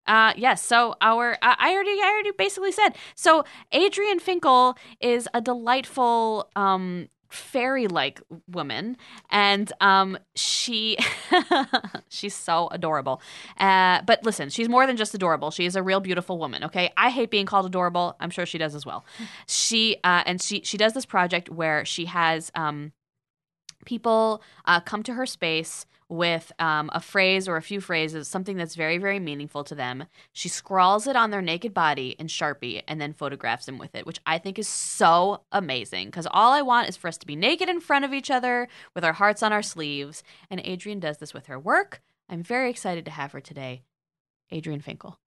Uh, 0.06 0.32
yes. 0.36 0.64
So 0.64 0.96
our, 1.00 1.34
uh, 1.42 1.54
I 1.58 1.72
already, 1.74 1.90
I 2.02 2.10
already 2.12 2.32
basically 2.32 2.72
said. 2.72 2.90
So 3.14 3.44
Adrien 3.74 4.18
Finkel 4.18 4.76
is 5.00 5.28
a 5.32 5.40
delightful, 5.40 6.50
um, 6.56 7.08
fairy-like 7.28 8.20
woman, 8.50 8.96
and 9.30 9.72
um, 9.80 10.18
she, 10.34 10.96
she's 12.08 12.34
so 12.34 12.68
adorable. 12.68 13.20
Uh, 13.58 14.02
but 14.02 14.24
listen, 14.24 14.48
she's 14.48 14.68
more 14.68 14.86
than 14.86 14.96
just 14.96 15.14
adorable. 15.14 15.50
She 15.50 15.66
is 15.66 15.76
a 15.76 15.82
real 15.82 16.00
beautiful 16.00 16.38
woman. 16.38 16.64
Okay, 16.64 16.92
I 16.96 17.10
hate 17.10 17.30
being 17.30 17.46
called 17.46 17.66
adorable. 17.66 18.16
I'm 18.20 18.30
sure 18.30 18.46
she 18.46 18.58
does 18.58 18.74
as 18.74 18.86
well. 18.86 19.04
She, 19.46 19.96
uh, 20.04 20.22
and 20.26 20.40
she, 20.40 20.62
she 20.64 20.76
does 20.76 20.92
this 20.92 21.06
project 21.06 21.50
where 21.50 21.84
she 21.84 22.06
has, 22.06 22.50
um, 22.54 22.92
people 23.84 24.42
uh, 24.64 24.80
come 24.80 25.02
to 25.02 25.14
her 25.14 25.26
space 25.26 25.86
with 26.08 26.52
um, 26.58 26.90
a 26.92 27.00
phrase 27.00 27.48
or 27.48 27.56
a 27.56 27.62
few 27.62 27.80
phrases, 27.80 28.28
something 28.28 28.56
that's 28.56 28.74
very, 28.74 28.98
very 28.98 29.18
meaningful 29.18 29.62
to 29.64 29.74
them. 29.74 30.04
She 30.32 30.48
scrawls 30.48 31.06
it 31.06 31.16
on 31.16 31.30
their 31.30 31.42
naked 31.42 31.74
body 31.74 32.16
in 32.18 32.28
Sharpie 32.28 32.82
and 32.88 33.00
then 33.00 33.12
photographs 33.12 33.66
them 33.66 33.78
with 33.78 33.94
it, 33.94 34.06
which 34.06 34.20
I 34.24 34.38
think 34.38 34.58
is 34.58 34.68
so 34.68 35.42
amazing 35.52 36.06
because 36.06 36.26
all 36.30 36.52
I 36.52 36.62
want 36.62 36.88
is 36.88 36.96
for 36.96 37.08
us 37.08 37.18
to 37.18 37.26
be 37.26 37.36
naked 37.36 37.68
in 37.68 37.80
front 37.80 38.04
of 38.04 38.14
each 38.14 38.30
other 38.30 38.68
with 38.94 39.04
our 39.04 39.12
hearts 39.12 39.42
on 39.42 39.52
our 39.52 39.62
sleeves. 39.62 40.22
And 40.50 40.60
Adrien 40.66 41.00
does 41.00 41.18
this 41.18 41.34
with 41.34 41.46
her 41.46 41.58
work. 41.58 42.00
I'm 42.28 42.42
very 42.42 42.70
excited 42.70 43.04
to 43.04 43.10
have 43.10 43.32
her 43.32 43.40
today. 43.40 43.82
Adrien 44.52 44.80
Finkel. 44.80 45.18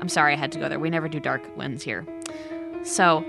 I'm 0.00 0.08
sorry 0.08 0.34
I 0.34 0.36
had 0.36 0.52
to 0.52 0.58
go 0.58 0.68
there. 0.68 0.78
We 0.78 0.90
never 0.90 1.08
do 1.08 1.18
dark 1.18 1.56
ones 1.56 1.82
here. 1.82 2.06
So, 2.84 3.24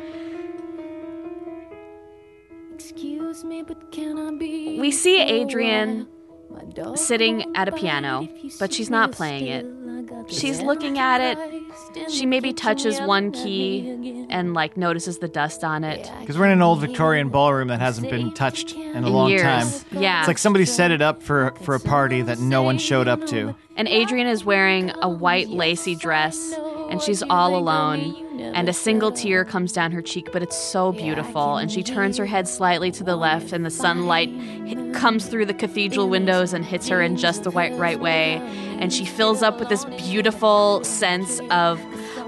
Excuse 2.74 3.25
me, 3.44 3.64
but 3.64 3.92
can 3.92 4.18
I 4.18 4.32
be 4.38 4.80
We 4.80 4.92
see 4.92 5.18
your 5.18 5.44
Adrien 5.46 5.98
wife? 6.00 6.08
My 6.52 6.64
dog 6.72 6.98
sitting 6.98 7.56
at 7.56 7.68
a 7.68 7.72
piano, 7.72 8.30
but 8.60 8.72
she's 8.72 8.90
not 8.90 9.12
playing 9.12 9.48
it. 9.48 9.66
still. 9.66 9.98
I 9.98 10.02
got 10.04 10.28
the 10.28 10.34
She's 10.34 10.62
looking 10.62 11.00
at 11.00 11.20
it. 11.20 12.10
She 12.12 12.26
maybe 12.26 12.54
touches 12.54 13.00
one 13.02 13.32
key 13.32 14.28
and 14.30 14.54
like 14.54 14.78
notices 14.78 15.18
the 15.18 15.28
dust 15.28 15.64
on 15.64 15.84
it. 15.84 16.10
Because 16.20 16.38
we're 16.38 16.46
in 16.46 16.52
an 16.52 16.62
old 16.62 16.80
Victorian 16.80 17.30
ballroom 17.30 17.68
that 17.70 17.80
hasn't 17.82 18.10
been 18.10 18.32
touched 18.32 18.74
in 18.74 19.04
a 19.04 19.08
In 19.08 19.14
long 19.14 19.30
years. 19.32 19.42
time. 19.42 19.68
Yeah. 20.02 20.20
It's 20.20 20.28
like 20.28 20.38
somebody 20.38 20.66
set 20.66 20.92
it 20.92 21.02
up 21.02 21.22
for 21.24 21.52
for 21.62 21.74
a 21.76 21.80
party 21.80 22.22
that 22.22 22.40
no 22.40 22.62
one 22.64 22.78
showed 22.78 23.08
up 23.08 23.26
to. 23.28 23.56
And 23.76 23.88
Adrien 23.88 24.28
is 24.28 24.46
wearing 24.46 24.92
a 25.02 25.10
white 25.10 25.50
lacy 25.50 25.96
dress 25.96 26.54
and 26.90 27.02
she's 27.02 27.24
all 27.24 27.56
alone. 27.58 28.16
And 28.40 28.70
a 28.70 28.74
single 28.74 29.12
tear 29.12 29.44
comes 29.46 29.74
down 29.74 29.92
her 29.92 30.02
cheek, 30.02 30.30
but 30.32 30.42
it's 30.42 30.58
so 30.58 30.92
beautiful. 30.92 31.58
And 31.58 31.72
she 31.72 31.84
turns 31.84 32.18
her 32.18 32.26
head 32.26 32.48
slightly 32.48 32.92
to 32.92 33.04
the 33.04 33.16
left, 33.16 33.52
and 33.52 33.66
the 33.66 33.70
sunlight 33.70 34.30
comes 34.94 35.28
through 35.28 35.46
the 35.46 35.54
cathedral 35.54 36.10
windows 36.10 36.54
and 36.54 36.64
hits 36.64 36.88
her 36.88 37.02
in 37.02 37.18
just 37.18 37.44
the 37.44 37.52
right, 37.52 37.74
right 37.74 38.00
way. 38.00 38.36
And 38.80 38.94
she 38.94 39.06
fills 39.06 39.42
up 39.44 39.60
with 39.60 39.70
this 39.70 39.86
beautiful 39.86 40.84
sense 40.84 41.40
of 41.52 41.82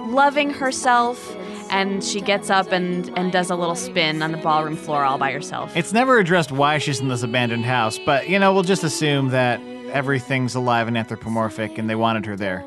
loving 0.10 0.50
herself. 0.50 1.36
And 1.70 2.02
she 2.02 2.22
gets 2.22 2.50
up 2.50 2.72
and, 2.72 3.10
and 3.18 3.32
does 3.32 3.50
a 3.50 3.56
little 3.56 3.76
spin 3.76 4.22
on 4.22 4.32
the 4.32 4.38
ballroom 4.38 4.78
floor 4.78 5.04
all 5.04 5.18
by 5.18 5.34
herself. 5.34 5.76
It's 5.76 5.92
never 5.92 6.18
addressed 6.18 6.50
why 6.50 6.78
she's 6.78 7.02
in 7.02 7.10
this 7.10 7.24
abandoned 7.24 7.66
house, 7.66 8.00
but 8.00 8.30
you 8.30 8.40
know, 8.40 8.54
we'll 8.54 8.64
just 8.64 8.86
assume 8.86 9.30
that 9.30 9.60
everything's 9.92 10.56
alive 10.56 10.88
and 10.88 10.98
anthropomorphic 10.98 11.78
and 11.78 11.90
they 11.90 11.96
wanted 11.96 12.26
her 12.26 12.38
there. 12.38 12.64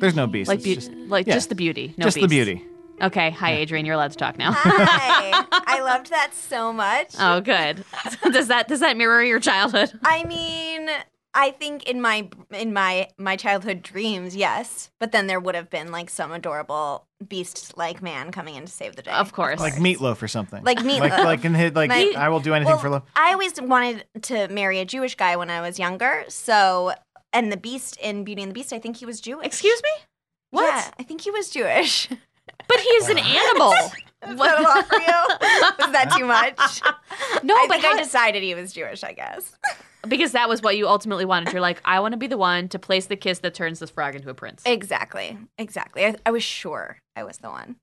There's 0.00 0.14
no 0.14 0.28
beast. 0.28 0.48
like 0.48 0.64
it's 0.64 0.86
beau- 0.86 0.94
just, 0.94 1.10
like 1.10 1.26
yeah. 1.26 1.34
just 1.34 1.48
the 1.48 1.54
beauty, 1.56 1.94
no 1.96 2.04
just 2.04 2.20
the 2.20 2.28
beauty. 2.28 2.64
Okay, 3.00 3.30
hi 3.30 3.52
Adrien, 3.60 3.84
you're 3.84 3.94
allowed 3.94 4.12
to 4.12 4.16
talk 4.16 4.38
now. 4.38 4.52
Hi. 4.52 5.44
I 5.66 5.82
loved 5.82 6.10
that 6.10 6.34
so 6.34 6.72
much. 6.72 7.14
oh, 7.18 7.40
good. 7.40 7.84
does 8.32 8.48
that 8.48 8.68
does 8.68 8.80
that 8.80 8.96
mirror 8.96 9.22
your 9.22 9.40
childhood? 9.40 9.92
I 10.02 10.24
mean, 10.24 10.88
I 11.34 11.50
think 11.50 11.84
in 11.88 12.00
my 12.00 12.28
in 12.52 12.72
my 12.72 13.08
my 13.18 13.36
childhood 13.36 13.82
dreams, 13.82 14.34
yes. 14.34 14.90
But 14.98 15.12
then 15.12 15.26
there 15.26 15.38
would 15.38 15.54
have 15.54 15.68
been 15.68 15.92
like 15.92 16.08
some 16.08 16.32
adorable 16.32 17.06
beast-like 17.26 18.02
man 18.02 18.30
coming 18.32 18.54
in 18.54 18.64
to 18.64 18.72
save 18.72 18.96
the 18.96 19.02
day. 19.02 19.10
Of 19.10 19.32
course. 19.32 19.60
Like 19.60 19.74
meatloaf 19.74 20.22
or 20.22 20.28
something. 20.28 20.64
Like 20.64 20.82
Like 20.82 21.12
meatloaf. 21.12 21.24
like 21.24 21.44
in 21.44 21.54
his, 21.54 21.72
like 21.74 21.90
Like- 21.90 22.16
I 22.16 22.28
will 22.30 22.40
do 22.40 22.54
anything 22.54 22.72
Well, 22.72 22.80
for 22.80 22.88
love. 22.88 23.02
I 23.14 23.32
always 23.32 23.60
wanted 23.60 24.06
to 24.22 24.48
marry 24.48 24.78
a 24.80 24.84
Jewish 24.86 25.14
guy 25.16 25.36
when 25.36 25.50
I 25.50 25.60
was 25.60 25.78
younger. 25.78 26.24
So, 26.28 26.92
and 27.32 27.52
the 27.52 27.56
Beast 27.56 27.98
in 28.02 28.24
Beauty 28.24 28.42
and 28.42 28.50
the 28.50 28.54
Beast, 28.54 28.72
I 28.72 28.78
think 28.78 28.96
he 28.96 29.06
was 29.06 29.20
Jewish. 29.20 29.44
Excuse 29.46 29.82
me? 29.82 29.90
What? 30.50 30.66
Yeah, 30.74 30.90
I 30.98 31.02
think 31.02 31.20
he 31.22 31.30
was 31.30 31.50
Jewish. 31.50 32.08
Is 32.66 32.76
But 32.76 32.80
he's 32.80 33.08
an 33.08 33.18
animal. 33.18 33.70
that 34.22 34.58
a 34.58 34.62
lot 34.62 34.88
for 34.88 34.98
you? 34.98 35.84
Was 35.86 35.92
that 35.92 36.12
too 36.16 36.24
much? 36.24 36.82
No, 37.44 37.54
I 37.54 37.66
but 37.68 37.74
think 37.74 37.84
how- 37.84 37.94
I 37.94 38.02
decided 38.02 38.42
he 38.42 38.54
was 38.54 38.72
Jewish. 38.72 39.04
I 39.04 39.12
guess. 39.12 39.52
because 40.08 40.32
that 40.32 40.48
was 40.48 40.62
what 40.62 40.76
you 40.76 40.88
ultimately 40.88 41.24
wanted. 41.24 41.52
You're 41.52 41.60
like, 41.60 41.80
I 41.84 42.00
want 42.00 42.12
to 42.12 42.18
be 42.18 42.26
the 42.26 42.38
one 42.38 42.68
to 42.68 42.78
place 42.78 43.06
the 43.06 43.16
kiss 43.16 43.40
that 43.40 43.54
turns 43.54 43.78
this 43.78 43.90
frog 43.90 44.14
into 44.14 44.30
a 44.30 44.34
prince. 44.34 44.62
Exactly. 44.64 45.38
Exactly. 45.58 46.06
I, 46.06 46.16
I 46.24 46.30
was 46.30 46.42
sure 46.42 46.98
I 47.14 47.24
was 47.24 47.38
the 47.38 47.50
one. 47.50 47.76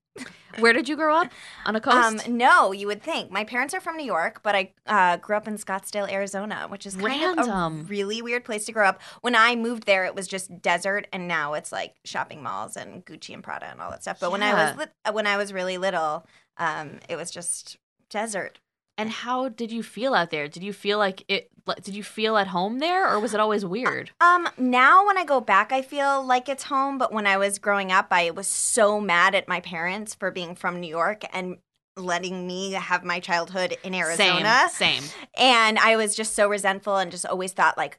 Where 0.60 0.72
did 0.72 0.88
you 0.88 0.94
grow 0.94 1.16
up? 1.16 1.32
On 1.66 1.74
a 1.74 1.78
Um, 1.90 2.18
coast? 2.18 2.28
no, 2.28 2.70
you 2.70 2.86
would 2.86 3.02
think. 3.02 3.30
My 3.32 3.42
parents 3.42 3.74
are 3.74 3.80
from 3.80 3.96
New 3.96 4.04
York, 4.04 4.40
but 4.44 4.54
I 4.54 4.72
uh, 4.86 5.16
grew 5.16 5.36
up 5.36 5.48
in 5.48 5.56
Scottsdale, 5.58 6.08
Arizona, 6.10 6.66
which 6.68 6.86
is 6.86 6.94
kind 6.94 7.38
of 7.40 7.46
a 7.46 7.50
Random. 7.50 7.86
really 7.88 8.22
weird 8.22 8.44
place 8.44 8.64
to 8.66 8.72
grow 8.72 8.86
up. 8.88 9.00
When 9.22 9.34
I 9.34 9.56
moved 9.56 9.84
there, 9.86 10.04
it 10.04 10.14
was 10.14 10.28
just 10.28 10.62
desert, 10.62 11.08
and 11.12 11.26
now 11.26 11.54
it's 11.54 11.72
like 11.72 11.96
shopping 12.04 12.40
malls 12.40 12.76
and 12.76 13.04
Gucci 13.04 13.34
and 13.34 13.42
Prada 13.42 13.66
and 13.66 13.80
all 13.80 13.90
that 13.90 14.02
stuff. 14.02 14.20
But 14.20 14.30
when 14.30 14.44
I 14.44 14.50
Yeah. 14.50 14.68
was 14.68 14.76
lit- 14.76 15.14
when 15.14 15.26
I 15.26 15.36
was 15.36 15.52
really 15.52 15.76
little, 15.76 16.24
um, 16.56 17.00
it 17.08 17.16
was 17.16 17.30
just 17.32 17.76
desert. 18.08 18.60
and 18.96 19.10
how 19.10 19.48
did 19.48 19.72
you 19.72 19.82
feel 19.82 20.14
out 20.14 20.30
there? 20.30 20.46
Did 20.46 20.62
you 20.62 20.72
feel 20.72 20.98
like 20.98 21.24
it? 21.26 21.50
Did 21.82 21.94
you 21.94 22.02
feel 22.02 22.36
at 22.36 22.48
home 22.48 22.78
there, 22.78 23.08
or 23.10 23.18
was 23.20 23.32
it 23.34 23.40
always 23.40 23.64
weird? 23.64 24.10
Um, 24.20 24.48
now 24.58 25.06
when 25.06 25.16
I 25.18 25.24
go 25.24 25.40
back, 25.40 25.72
I 25.72 25.82
feel 25.82 26.24
like 26.24 26.48
it's 26.48 26.64
home. 26.64 26.98
But 26.98 27.12
when 27.12 27.26
I 27.26 27.36
was 27.36 27.58
growing 27.58 27.90
up, 27.90 28.08
I 28.10 28.30
was 28.30 28.46
so 28.46 29.00
mad 29.00 29.34
at 29.34 29.48
my 29.48 29.60
parents 29.60 30.14
for 30.14 30.30
being 30.30 30.54
from 30.54 30.80
New 30.80 30.88
York 30.88 31.22
and 31.32 31.56
letting 31.96 32.44
me 32.44 32.72
have 32.72 33.04
my 33.04 33.20
childhood 33.20 33.76
in 33.84 33.94
Arizona. 33.94 34.68
Same, 34.68 35.00
same. 35.00 35.10
And 35.38 35.78
I 35.78 35.94
was 35.94 36.16
just 36.16 36.34
so 36.34 36.48
resentful 36.48 36.96
and 36.96 37.08
just 37.12 37.24
always 37.24 37.52
thought, 37.52 37.78
like, 37.78 37.98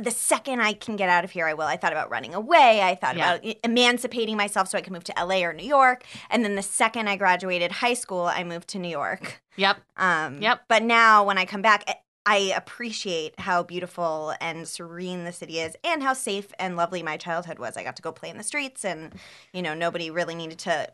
the 0.00 0.10
second 0.10 0.60
I 0.62 0.72
can 0.72 0.96
get 0.96 1.10
out 1.10 1.24
of 1.24 1.30
here, 1.30 1.46
I 1.46 1.52
will. 1.52 1.66
I 1.66 1.76
thought 1.76 1.92
about 1.92 2.10
running 2.10 2.34
away. 2.34 2.80
I 2.82 2.94
thought 2.94 3.16
Yeah. 3.18 3.34
about 3.34 3.54
emancipating 3.62 4.38
myself 4.38 4.68
so 4.68 4.78
I 4.78 4.80
could 4.80 4.94
move 4.94 5.04
to 5.04 5.12
LA 5.22 5.44
or 5.44 5.52
New 5.52 5.66
York. 5.66 6.04
And 6.30 6.42
then 6.42 6.54
the 6.54 6.62
second 6.62 7.06
I 7.06 7.16
graduated 7.16 7.70
high 7.70 7.92
school, 7.92 8.22
I 8.22 8.44
moved 8.44 8.68
to 8.68 8.78
New 8.78 8.88
York. 8.88 9.42
Yep. 9.56 9.76
Um, 9.98 10.40
Yep. 10.40 10.62
But 10.66 10.82
now 10.82 11.22
when 11.24 11.36
I 11.38 11.44
come 11.44 11.60
back, 11.62 11.84
I- 12.26 12.52
appreciate 12.56 13.38
how 13.40 13.62
beautiful 13.62 14.34
and 14.40 14.66
serene 14.66 15.24
the 15.24 15.32
city 15.32 15.60
is 15.60 15.76
and 15.84 16.02
how 16.02 16.14
safe 16.14 16.52
and 16.58 16.76
lovely 16.76 17.02
my 17.02 17.16
childhood 17.16 17.58
was. 17.58 17.76
I 17.76 17.84
got 17.84 17.96
to 17.96 18.02
go 18.02 18.12
play 18.12 18.30
in 18.30 18.38
the 18.38 18.44
streets 18.44 18.84
and, 18.84 19.12
you 19.52 19.62
know, 19.62 19.74
nobody 19.74 20.10
really 20.10 20.34
needed 20.34 20.58
to 20.60 20.88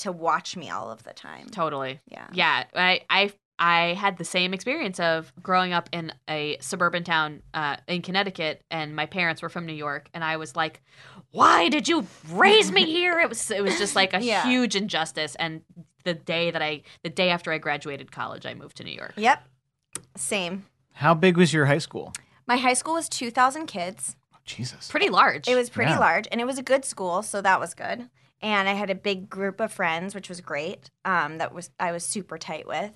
to 0.00 0.10
watch 0.10 0.56
me 0.56 0.70
all 0.70 0.90
of 0.90 1.04
the 1.04 1.12
time. 1.12 1.48
Totally. 1.50 2.00
Yeah. 2.10 2.26
Yeah, 2.32 2.64
I 2.74 3.02
I 3.08 3.32
I 3.56 3.94
had 3.94 4.18
the 4.18 4.24
same 4.24 4.52
experience 4.52 4.98
of 4.98 5.32
growing 5.40 5.72
up 5.72 5.88
in 5.92 6.12
a 6.28 6.56
suburban 6.60 7.04
town 7.04 7.42
uh, 7.54 7.76
in 7.86 8.02
Connecticut, 8.02 8.60
and 8.72 8.96
my 8.96 9.06
parents 9.06 9.40
were 9.40 9.48
from 9.48 9.64
New 9.66 9.72
York, 9.74 10.08
and 10.12 10.24
I 10.24 10.36
was 10.38 10.56
like, 10.56 10.82
"Why 11.30 11.68
did 11.68 11.86
you 11.86 12.04
raise 12.30 12.72
me 12.72 12.84
here?" 12.98 13.20
It 13.20 13.28
was 13.28 13.48
it 13.52 13.62
was 13.62 13.78
just 13.78 13.94
like 13.94 14.12
a 14.12 14.20
Yeah. 14.20 14.42
huge 14.48 14.74
injustice. 14.74 15.36
And 15.36 15.62
the 16.02 16.14
day 16.14 16.50
that 16.50 16.60
I 16.60 16.82
the 17.04 17.08
day 17.10 17.30
after 17.30 17.52
I 17.52 17.58
graduated 17.58 18.10
college, 18.10 18.44
I 18.44 18.54
moved 18.54 18.76
to 18.78 18.84
New 18.84 18.90
York. 18.92 19.14
Yep. 19.16 19.44
Same. 20.16 20.66
How 20.94 21.12
big 21.14 21.36
was 21.36 21.52
your 21.52 21.66
high 21.66 21.78
school? 21.78 22.12
My 22.46 22.56
high 22.56 22.74
school 22.74 22.94
was 22.94 23.08
2,000 23.08 23.66
kids. 23.66 24.16
Oh, 24.34 24.38
Jesus. 24.44 24.88
Pretty 24.88 25.08
large. 25.10 25.48
It 25.48 25.56
was 25.56 25.70
pretty 25.70 25.92
Yeah. 25.92 25.98
large, 25.98 26.26
and 26.30 26.40
it 26.40 26.44
was 26.46 26.58
a 26.58 26.62
good 26.62 26.84
school, 26.84 27.22
so 27.22 27.40
that 27.40 27.58
was 27.60 27.74
good. 27.74 28.08
And 28.40 28.68
I 28.68 28.74
had 28.74 28.90
a 28.90 28.94
big 28.94 29.28
group 29.30 29.60
of 29.60 29.72
friends, 29.72 30.14
which 30.14 30.28
was 30.28 30.40
great. 30.40 30.90
Um, 31.04 31.38
that 31.38 31.52
was 31.54 31.70
I 31.80 31.92
was 31.92 32.04
super 32.04 32.36
tight 32.38 32.66
with. 32.68 32.92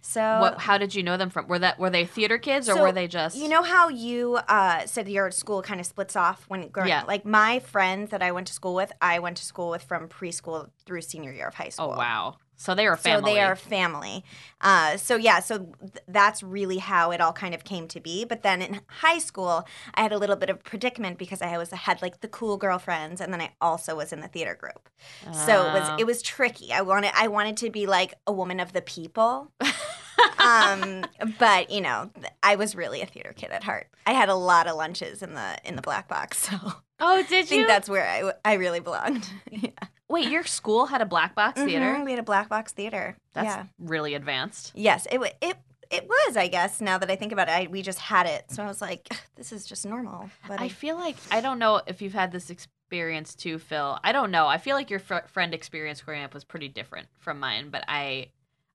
So 0.00 0.20
What? 0.40 0.58
How 0.60 0.76
did 0.78 0.94
you 0.94 1.02
know 1.02 1.16
them 1.16 1.30
from? 1.30 1.46
Were 1.48 1.58
that 1.60 1.78
were 1.78 1.90
they 1.90 2.04
theater 2.04 2.36
kids 2.38 2.68
or 2.68 2.74
So, 2.74 2.82
were 2.82 2.92
they 2.92 3.06
just? 3.08 3.36
You 3.36 3.48
know 3.48 3.62
how 3.62 3.88
you 3.88 4.36
uh, 4.48 4.86
said 4.86 5.08
your 5.08 5.30
school 5.30 5.62
kind 5.62 5.80
of 5.80 5.86
splits 5.86 6.16
off 6.16 6.44
when 6.48 6.68
growing 6.68 6.88
Yeah. 6.88 7.02
Like 7.06 7.24
my 7.24 7.60
friends 7.60 8.10
that 8.10 8.22
I 8.22 8.32
went 8.32 8.46
to 8.48 8.52
school 8.52 8.74
with, 8.74 8.92
I 9.00 9.18
went 9.20 9.36
to 9.38 9.44
school 9.44 9.70
with 9.70 9.82
from 9.84 10.08
preschool 10.08 10.70
through 10.84 11.02
senior 11.02 11.32
year 11.32 11.48
of 11.48 11.54
high 11.54 11.68
school. 11.70 11.92
Oh 11.94 11.98
wow. 11.98 12.36
So 12.60 12.74
they 12.74 12.86
are 12.88 12.96
family. 12.96 13.30
So 13.30 13.34
they 13.34 13.40
are 13.40 13.54
family. 13.54 14.24
Uh, 14.60 14.96
so 14.96 15.14
yeah, 15.14 15.38
so 15.38 15.58
th- 15.58 16.04
that's 16.08 16.42
really 16.42 16.78
how 16.78 17.12
it 17.12 17.20
all 17.20 17.32
kind 17.32 17.54
of 17.54 17.62
came 17.62 17.86
to 17.86 18.00
be. 18.00 18.24
But 18.24 18.42
then 18.42 18.60
in 18.60 18.80
high 18.88 19.18
school, 19.20 19.64
I 19.94 20.02
had 20.02 20.10
a 20.10 20.18
little 20.18 20.34
bit 20.34 20.50
of 20.50 20.64
predicament 20.64 21.18
because 21.18 21.40
I 21.40 21.56
was 21.56 21.70
had 21.70 22.02
like 22.02 22.20
the 22.20 22.26
cool 22.26 22.56
girlfriends, 22.56 23.20
and 23.20 23.32
then 23.32 23.40
I 23.40 23.52
also 23.60 23.94
was 23.94 24.12
in 24.12 24.20
the 24.20 24.26
theater 24.28 24.56
group. 24.56 24.88
So 25.32 25.66
it 25.68 25.72
was 25.72 25.88
Oh. 25.88 25.96
it 26.00 26.04
was 26.06 26.20
tricky. 26.20 26.72
I 26.72 26.82
wanted 26.82 27.12
I 27.14 27.28
wanted 27.28 27.56
to 27.58 27.70
be 27.70 27.86
like 27.86 28.14
a 28.26 28.32
woman 28.32 28.58
of 28.58 28.72
the 28.72 28.82
people. 28.82 29.52
um, 30.40 31.04
but 31.38 31.70
you 31.70 31.80
know, 31.80 32.10
I 32.42 32.56
was 32.56 32.74
really 32.74 33.02
a 33.02 33.06
theater 33.06 33.32
kid 33.36 33.50
at 33.52 33.62
heart. 33.64 33.86
I 34.04 34.12
had 34.12 34.28
a 34.28 34.34
lot 34.34 34.66
of 34.66 34.76
lunches 34.76 35.22
in 35.22 35.34
the 35.34 35.58
in 35.64 35.76
the 35.76 35.82
black 35.82 36.08
box, 36.08 36.38
so 36.50 36.56
Oh, 37.00 37.22
did 37.22 37.30
you? 37.30 37.38
I 37.38 37.44
think 37.60 37.68
that's 37.68 37.88
where 37.88 38.04
I, 38.04 38.32
I 38.44 38.54
really 38.54 38.80
belonged. 38.80 39.28
yeah. 39.50 39.70
Wait, 40.08 40.28
your 40.28 40.44
school 40.44 40.86
had 40.86 41.00
a 41.00 41.06
black 41.06 41.34
box 41.34 41.60
theater. 41.60 41.94
Mhm, 41.94 42.04
We 42.04 42.12
had 42.12 42.20
a 42.20 42.24
black 42.24 42.48
box 42.48 42.72
theater. 42.72 43.16
That's 43.34 43.46
yeah. 43.46 43.64
really 43.78 44.14
advanced. 44.14 44.72
Yes, 44.74 45.06
it 45.10 45.20
it 45.40 45.58
it 45.90 46.08
was. 46.08 46.36
I 46.36 46.48
guess 46.48 46.80
now 46.80 46.98
that 46.98 47.10
I 47.10 47.16
think 47.16 47.32
about 47.32 47.48
it, 47.48 47.52
I, 47.52 47.66
we 47.70 47.82
just 47.82 47.98
had 47.98 48.26
it, 48.26 48.50
so 48.50 48.62
I 48.62 48.66
was 48.66 48.80
like, 48.80 49.08
this 49.36 49.52
is 49.52 49.66
just 49.66 49.86
normal. 49.86 50.30
But 50.46 50.60
I 50.60 50.64
I, 50.64 50.68
feel 50.68 50.96
like 50.96 51.16
I 51.30 51.40
don't 51.40 51.58
know 51.58 51.80
if 51.86 52.02
you've 52.02 52.14
had 52.14 52.32
this 52.32 52.50
experience 52.50 53.34
too, 53.34 53.58
Phil. 53.58 53.98
I 54.02 54.12
don't 54.12 54.30
know. 54.30 54.46
I 54.46 54.58
feel 54.58 54.76
like 54.76 54.90
your 54.90 55.00
fr- 55.00 55.26
friend 55.26 55.52
experience 55.54 56.00
growing 56.00 56.22
up 56.24 56.34
was 56.34 56.44
pretty 56.44 56.68
different 56.68 57.08
from 57.18 57.38
mine, 57.38 57.68
but 57.70 57.84
I, 57.88 58.28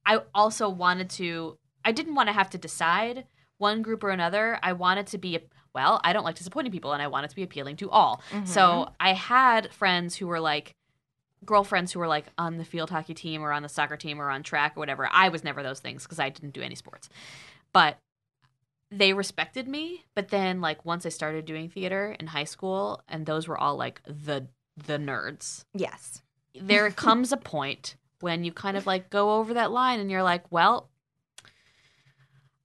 I 0.06 0.22
also 0.34 0.70
wanted 0.70 1.10
to. 1.12 1.58
I 1.86 1.92
didn't 1.92 2.16
want 2.16 2.30
to 2.30 2.34
have 2.34 2.50
to 2.52 2.58
decide 2.58 3.26
one 3.58 3.82
group 3.82 4.04
or 4.04 4.10
another. 4.10 4.60
I 4.62 4.74
wanted 4.74 5.08
to 5.08 5.18
be. 5.18 5.40
Well, 5.74 6.00
I 6.04 6.14
don't 6.14 6.24
like 6.24 6.36
disappointing 6.36 6.72
people, 6.72 6.94
and 6.94 7.02
I 7.02 7.08
wanted 7.08 7.32
to 7.32 7.36
be 7.36 7.42
appealing 7.42 7.78
to 7.78 7.90
all. 7.90 8.22
Mm-hmm. 8.32 8.46
So 8.46 8.90
I 9.00 9.14
had 9.14 9.74
friends 9.74 10.16
who 10.16 10.28
were 10.28 10.40
like 10.40 10.76
girlfriends 11.46 11.92
who 11.92 12.00
were 12.00 12.08
like 12.08 12.26
on 12.38 12.58
the 12.58 12.66
field 12.66 12.90
hockey 12.90 13.14
team 13.14 13.42
or 13.42 13.52
on 13.52 13.64
the 13.64 13.70
soccer 13.70 13.98
team 13.98 14.22
or 14.22 14.30
on 14.30 14.44
track 14.44 14.74
or 14.76 14.80
whatever. 14.80 15.08
I 15.12 15.30
was 15.30 15.44
never 15.44 15.64
those 15.64 15.80
things 15.80 16.04
because 16.04 16.20
I 16.20 16.30
didn't 16.30 16.54
do 16.54 16.62
any 16.62 16.76
sports. 16.76 17.10
But 17.72 17.98
they 18.92 19.14
respected 19.14 19.68
me, 19.68 20.06
but 20.14 20.30
then 20.30 20.62
like 20.62 20.86
once 20.86 21.06
I 21.06 21.10
started 21.10 21.46
doing 21.46 21.70
theater 21.70 22.16
in 22.20 22.28
high 22.28 22.44
school 22.44 23.02
and 23.08 23.26
those 23.26 23.48
were 23.48 23.58
all 23.58 23.76
like 23.76 24.02
the 24.06 24.48
the 24.78 24.98
nerds. 24.98 25.66
yes, 25.74 26.22
There 26.60 26.90
comes 26.92 27.32
a 27.32 27.38
point 27.38 27.96
when 28.20 28.44
you 28.44 28.52
kind 28.52 28.78
of 28.78 28.88
like 28.88 29.10
go 29.10 29.38
over 29.38 29.54
that 29.56 29.72
line 29.72 30.00
and 30.00 30.10
you're 30.10 30.24
like, 30.24 30.52
well, 30.52 30.90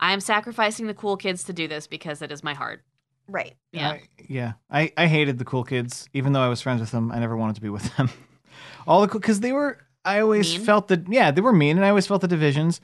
I 0.01 0.13
am 0.13 0.21
sacrificing 0.21 0.87
the 0.87 0.95
cool 0.95 1.17
kids 1.17 1.45
to 1.45 1.53
do 1.53 1.67
this 1.67 1.87
because 1.87 2.23
it 2.23 2.31
is 2.31 2.45
my 2.45 2.55
heart. 2.55 2.83
right. 3.27 3.55
Yeah. 3.73 3.91
I, 3.91 4.03
yeah. 4.27 4.53
I, 4.71 4.93
I 4.97 5.07
hated 5.07 5.39
the 5.39 5.45
cool 5.45 5.65
kids, 5.65 6.09
even 6.15 6.33
though 6.33 6.41
I 6.41 6.49
was 6.49 6.63
friends 6.63 6.81
with 6.81 6.91
them. 6.91 7.11
I 7.13 7.19
never 7.19 7.37
wanted 7.37 7.57
to 7.57 7.61
be 7.61 7.69
with 7.69 7.95
them. 7.97 8.11
All 8.87 9.01
the 9.01 9.09
cool, 9.09 9.21
because 9.21 9.41
they 9.41 9.53
were, 9.53 9.79
I 10.05 10.21
always 10.21 10.57
Mean? 10.57 10.65
felt 10.67 10.89
that, 10.89 11.09
yeah, 11.09 11.31
they 11.31 11.41
were 11.41 11.53
mean, 11.53 11.77
and 11.77 11.85
I 11.85 11.91
always 11.91 12.07
felt 12.07 12.21
the 12.21 12.29
divisions. 12.29 12.81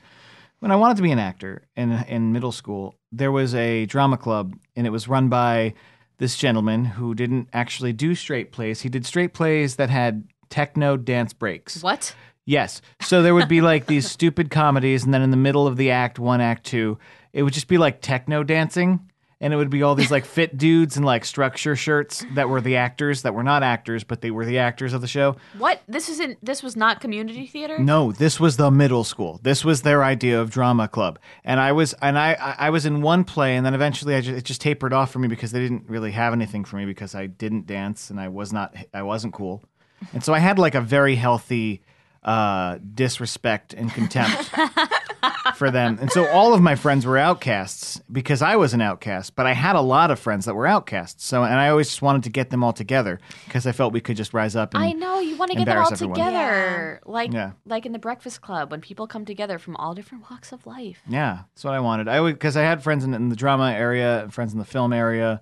When 0.59 0.71
I 0.71 0.75
wanted 0.75 0.97
to 0.97 1.03
be 1.03 1.11
an 1.11 1.19
actor 1.19 1.63
in, 1.75 1.91
in 2.07 2.31
middle 2.31 2.51
school, 2.51 2.95
there 3.11 3.31
was 3.31 3.53
a 3.55 3.85
drama 3.85 4.17
club, 4.17 4.55
and 4.75 4.87
it 4.87 4.89
was 4.89 5.07
run 5.07 5.29
by 5.29 5.73
this 6.17 6.37
gentleman 6.37 6.85
who 6.85 7.13
didn't 7.13 7.49
actually 7.51 7.93
do 7.93 8.15
straight 8.15 8.51
plays. 8.51 8.81
He 8.81 8.89
did 8.89 9.05
straight 9.05 9.33
plays 9.33 9.75
that 9.75 9.89
had 9.89 10.23
techno 10.49 10.95
dance 10.97 11.33
breaks. 11.33 11.83
what? 11.83 12.15
Yes. 12.45 12.81
So 13.01 13.23
there 13.23 13.33
would 13.33 13.47
be 13.47 13.61
like 13.61 13.87
these 13.87 14.09
stupid 14.09 14.51
comedies, 14.51 15.03
and 15.03 15.13
then 15.13 15.23
in 15.23 15.31
the 15.31 15.37
middle 15.37 15.65
of 15.67 15.77
the 15.77 15.91
act 15.91 16.19
one, 16.19 16.41
act 16.41 16.63
two, 16.65 16.97
it 17.33 17.43
would 17.43 17.53
just 17.53 17.67
be 17.67 17.77
like 17.77 18.01
techno 18.01 18.43
dancing. 18.43 18.99
And 19.41 19.53
it 19.53 19.57
would 19.57 19.69
be 19.69 19.83
all 19.83 19.95
these 19.95 20.11
like 20.11 20.23
fit 20.25 20.57
dudes 20.57 20.95
in 20.95 21.03
like 21.03 21.25
structure 21.25 21.75
shirts 21.75 22.25
that 22.35 22.47
were 22.47 22.61
the 22.61 22.77
actors 22.77 23.23
that 23.23 23.33
were 23.33 23.43
not 23.43 23.63
actors, 23.63 24.03
but 24.05 24.21
they 24.21 24.31
were 24.31 24.45
the 24.45 24.59
actors 24.59 24.93
of 24.93 25.01
the 25.01 25.07
show. 25.07 25.35
What? 25.57 25.81
This 25.87 26.07
isn't 26.07 26.43
this 26.43 26.63
was 26.63 26.77
not 26.77 27.01
community 27.01 27.45
theater? 27.45 27.77
No, 27.77 28.13
this 28.13 28.39
was 28.39 28.55
the 28.55 28.71
middle 28.71 29.03
school. 29.03 29.41
This 29.43 29.65
was 29.65 29.81
their 29.81 30.03
idea 30.03 30.39
of 30.39 30.51
drama 30.51 30.87
club, 30.87 31.19
and 31.43 31.59
I 31.59 31.73
was 31.73 31.93
and 32.01 32.17
I 32.17 32.33
I 32.33 32.55
I 32.67 32.69
was 32.69 32.85
in 32.85 33.01
one 33.01 33.25
play, 33.25 33.57
and 33.57 33.65
then 33.65 33.73
eventually 33.73 34.15
I 34.15 34.21
just, 34.21 34.37
it 34.37 34.45
just 34.45 34.61
tapered 34.61 34.93
off 34.93 35.11
for 35.11 35.19
me 35.19 35.27
because 35.27 35.51
they 35.51 35.59
didn't 35.59 35.89
really 35.89 36.11
have 36.11 36.31
anything 36.31 36.63
for 36.63 36.77
me 36.77 36.85
because 36.85 37.13
I 37.13 37.25
didn't 37.25 37.67
dance 37.67 38.09
and 38.09 38.19
I 38.19 38.29
was 38.29 38.53
not 38.53 38.73
I 38.93 39.01
wasn't 39.01 39.33
cool, 39.33 39.63
and 40.13 40.23
so 40.23 40.33
I 40.33 40.39
had 40.39 40.57
like 40.57 40.75
a 40.75 40.81
very 40.81 41.15
healthy 41.15 41.81
uh, 42.25 42.79
disrespect 42.93 43.73
and 43.73 43.91
contempt 43.93 44.51
for 45.55 45.69
them, 45.71 45.97
and 46.01 46.11
so 46.11 46.27
all 46.29 46.53
of 46.53 46.61
my 46.61 46.75
friends 46.75 47.05
were 47.05 47.17
outcasts 47.17 48.01
because 48.11 48.41
I 48.41 48.55
was 48.55 48.73
an 48.73 48.81
outcast, 48.81 49.35
but 49.35 49.45
I 49.45 49.53
had 49.53 49.75
a 49.75 49.81
lot 49.81 50.09
of 50.11 50.17
friends 50.19 50.45
that 50.45 50.55
were 50.55 50.65
outcasts. 50.67 51.23
So 51.23 51.43
and 51.43 51.53
I 51.53 51.69
always 51.69 51.87
just 51.87 52.01
wanted 52.01 52.23
to 52.23 52.29
get 52.29 52.49
them 52.49 52.63
all 52.63 52.73
together 52.73 53.19
because 53.45 53.67
I 53.67 53.71
felt 53.71 53.93
we 53.93 54.01
could 54.01 54.17
just 54.17 54.33
rise 54.33 54.55
up. 54.55 54.73
And, 54.73 54.83
I 54.83 54.91
know 54.91 55.19
you 55.19 55.37
want 55.37 55.51
to 55.51 55.57
get 55.57 55.65
them 55.65 55.77
all 55.77 55.83
embarrass 55.83 56.01
everyone. 56.01 56.15
together, 56.19 57.01
like 57.05 57.31
Yeah. 57.31 57.51
like 57.65 57.85
in 57.85 57.91
the 57.91 57.99
Breakfast 57.99 58.41
Club 58.41 58.71
when 58.71 58.81
people 58.81 59.05
come 59.07 59.23
together 59.25 59.59
from 59.59 59.75
all 59.77 59.93
different 59.93 60.29
walks 60.29 60.51
of 60.51 60.65
life. 60.65 61.01
Yeah, 61.07 61.41
that's 61.53 61.63
what 61.63 61.73
I 61.75 61.79
wanted. 61.79 62.07
I 62.07 62.19
would 62.21 62.33
because 62.33 62.57
I 62.57 62.63
had 62.63 62.81
friends 62.83 63.03
in, 63.03 63.13
in 63.13 63.29
the 63.29 63.35
drama 63.35 63.71
area, 63.71 64.23
and 64.23 64.33
friends 64.33 64.51
in 64.51 64.59
the 64.59 64.65
film 64.65 64.91
area, 64.93 65.41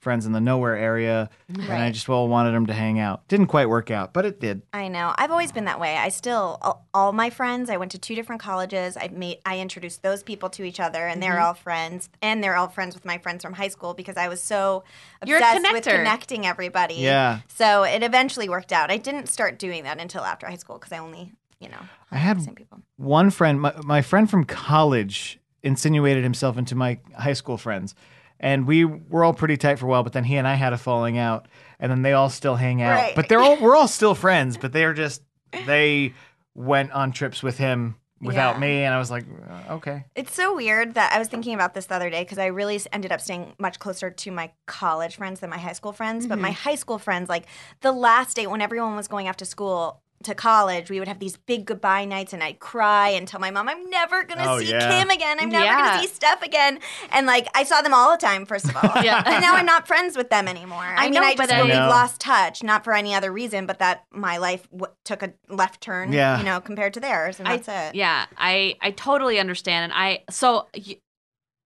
friends 0.00 0.26
in 0.26 0.32
the 0.32 0.40
nowhere 0.40 0.76
area, 0.76 1.28
and 1.48 1.70
I 1.72 1.90
just 1.90 2.08
well 2.08 2.28
wanted 2.28 2.52
them 2.52 2.66
to 2.66 2.72
hang 2.72 2.98
out. 3.00 3.26
Didn't 3.28 3.48
quite 3.48 3.68
work 3.68 3.90
out, 3.90 4.12
but 4.12 4.24
it 4.24 4.38
did. 4.40 4.62
I 4.72 4.88
know. 4.88 5.12
I've 5.18 5.30
always 5.30 5.50
been 5.52 5.64
that 5.64 5.80
way. 5.80 5.96
I 5.96 6.08
still 6.08 6.58
all, 6.62 6.86
all 6.94 7.12
my 7.12 7.30
friends. 7.30 7.68
I 7.68 7.76
went 7.78 7.90
to 7.92 7.98
two 7.98 8.14
different 8.14 8.40
colleges. 8.40 8.96
I 8.96 9.08
made 9.12 9.38
I 9.44 9.58
introduced 9.58 10.02
those 10.02 10.22
people 10.22 10.48
to 10.50 10.62
each 10.64 10.80
other, 10.80 11.06
and 11.06 11.20
Mm-hmm. 11.20 11.30
they're 11.32 11.40
all 11.40 11.54
friends. 11.54 12.08
And 12.22 12.42
they're 12.44 12.54
all 12.56 12.68
friends 12.68 12.94
with 12.94 13.04
my 13.04 13.18
friends 13.18 13.42
from 13.42 13.54
high 13.54 13.68
school 13.68 13.92
because 13.94 14.16
I 14.16 14.28
was 14.28 14.40
so 14.42 14.84
obsessed 15.20 15.72
with 15.72 15.84
connecting 15.84 16.46
everybody. 16.46 16.94
Yeah. 16.94 17.40
So 17.48 17.82
it 17.82 18.02
eventually 18.02 18.48
worked 18.48 18.72
out. 18.72 18.90
I 18.90 18.98
didn't 18.98 19.28
start 19.28 19.58
doing 19.58 19.82
that 19.84 20.00
until 20.00 20.22
after 20.22 20.46
high 20.46 20.56
school 20.56 20.78
because 20.78 20.92
I 20.92 20.98
only, 20.98 21.32
you 21.60 21.68
know, 21.68 21.80
I 22.12 22.16
had 22.18 22.40
same 22.40 22.54
people. 22.54 22.80
one 22.96 23.30
friend, 23.30 23.60
my, 23.60 23.74
my 23.84 24.00
friend 24.02 24.30
from 24.30 24.44
college, 24.44 25.40
insinuated 25.62 26.22
himself 26.22 26.56
into 26.56 26.74
my 26.76 26.98
high 27.18 27.32
school 27.32 27.56
friends, 27.58 27.94
and 28.40 28.66
we 28.66 28.84
were 28.84 29.24
all 29.24 29.34
pretty 29.34 29.56
tight 29.56 29.78
for 29.78 29.86
a 29.86 29.88
while. 29.88 30.02
But 30.02 30.12
then 30.12 30.24
he 30.24 30.36
and 30.36 30.46
I 30.46 30.54
had 30.54 30.72
a 30.72 30.78
falling 30.78 31.18
out, 31.18 31.46
and 31.80 31.90
then 31.90 32.02
they 32.02 32.12
all 32.12 32.30
still 32.30 32.56
hang 32.56 32.82
out. 32.82 32.96
Right. 32.96 33.14
But 33.14 33.28
they're 33.28 33.40
all 33.40 33.56
we're 33.60 33.76
all 33.76 33.88
still 33.88 34.14
friends, 34.14 34.56
but 34.56 34.72
they're 34.72 34.94
just 34.94 35.22
they 35.66 36.14
went 36.54 36.92
on 36.92 37.12
trips 37.12 37.42
with 37.42 37.58
him 37.58 37.96
without 38.20 38.54
Yeah. 38.56 38.60
me, 38.60 38.82
and 38.84 38.92
I 38.92 38.98
was 38.98 39.10
like, 39.12 39.24
uh, 39.68 39.74
okay. 39.74 40.04
It's 40.16 40.34
so 40.34 40.56
weird 40.56 40.94
that 40.94 41.12
I 41.12 41.18
was 41.20 41.28
thinking 41.28 41.54
about 41.54 41.74
this 41.74 41.86
the 41.86 41.94
other 41.94 42.10
day 42.10 42.24
because 42.24 42.38
I 42.38 42.46
really 42.46 42.80
ended 42.92 43.12
up 43.12 43.20
staying 43.20 43.54
much 43.60 43.78
closer 43.78 44.10
to 44.10 44.30
my 44.32 44.50
college 44.66 45.14
friends 45.16 45.38
than 45.38 45.50
my 45.50 45.58
high 45.58 45.72
school 45.72 45.92
friends. 45.92 46.26
But 46.26 46.34
Mm-hmm. 46.34 46.42
my 46.42 46.50
high 46.50 46.74
school 46.74 46.98
friends, 46.98 47.28
like 47.28 47.44
the 47.80 47.92
last 47.92 48.34
day 48.34 48.46
when 48.48 48.60
everyone 48.60 48.96
was 48.96 49.06
going 49.06 49.28
off 49.28 49.36
to 49.36 49.44
school 49.44 50.02
to 50.24 50.34
college, 50.34 50.90
we 50.90 50.98
would 50.98 51.06
have 51.08 51.20
these 51.20 51.36
big 51.36 51.64
goodbye 51.64 52.04
nights 52.04 52.32
and 52.32 52.42
I'd 52.42 52.58
cry 52.58 53.10
and 53.10 53.26
tell 53.28 53.38
my 53.38 53.50
mom, 53.52 53.68
I'm 53.68 53.88
never 53.88 54.24
going 54.24 54.38
to 54.38 54.50
Oh, 54.50 54.58
see 54.58 54.70
yeah. 54.70 54.90
Kim 54.98 55.10
again. 55.10 55.36
I'm 55.40 55.48
never 55.48 55.64
Yeah. 55.64 55.76
going 55.90 56.02
to 56.02 56.08
see 56.08 56.14
Steph 56.14 56.42
again. 56.42 56.80
And 57.12 57.26
like 57.26 57.46
I 57.54 57.62
saw 57.62 57.82
them 57.82 57.94
all 57.94 58.10
the 58.10 58.16
time, 58.18 58.44
first 58.44 58.64
of 58.64 58.76
all. 58.76 59.02
Yeah. 59.04 59.22
and 59.24 59.40
now 59.40 59.54
I'm 59.54 59.64
not 59.66 59.86
friends 59.86 60.16
with 60.16 60.28
them 60.28 60.48
anymore. 60.48 60.78
I, 60.82 60.96
I 60.96 61.04
mean, 61.04 61.14
know, 61.14 61.22
I 61.22 61.34
but 61.36 61.48
just 61.48 61.54
I- 61.54 61.62
we've 61.62 61.72
I 61.72 61.86
lost 61.88 62.20
touch, 62.20 62.62
not 62.64 62.82
for 62.84 62.92
any 62.94 63.14
other 63.14 63.30
reason, 63.32 63.66
but 63.66 63.78
that 63.78 64.04
my 64.10 64.38
life 64.38 64.68
w- 64.72 64.92
took 65.04 65.22
a 65.22 65.34
left 65.48 65.80
turn, 65.80 66.12
Yeah. 66.12 66.38
you 66.38 66.44
know, 66.44 66.60
compared 66.60 66.94
to 66.94 67.00
theirs. 67.00 67.38
And 67.38 67.46
I- 67.48 67.58
that's 67.58 67.94
it. 67.94 67.96
Yeah, 67.96 68.26
I 68.36 68.76
I 68.80 68.90
totally 68.90 69.38
understand, 69.38 69.84
and 69.84 69.92
I 69.94 70.24
so 70.30 70.66
y- 70.74 70.98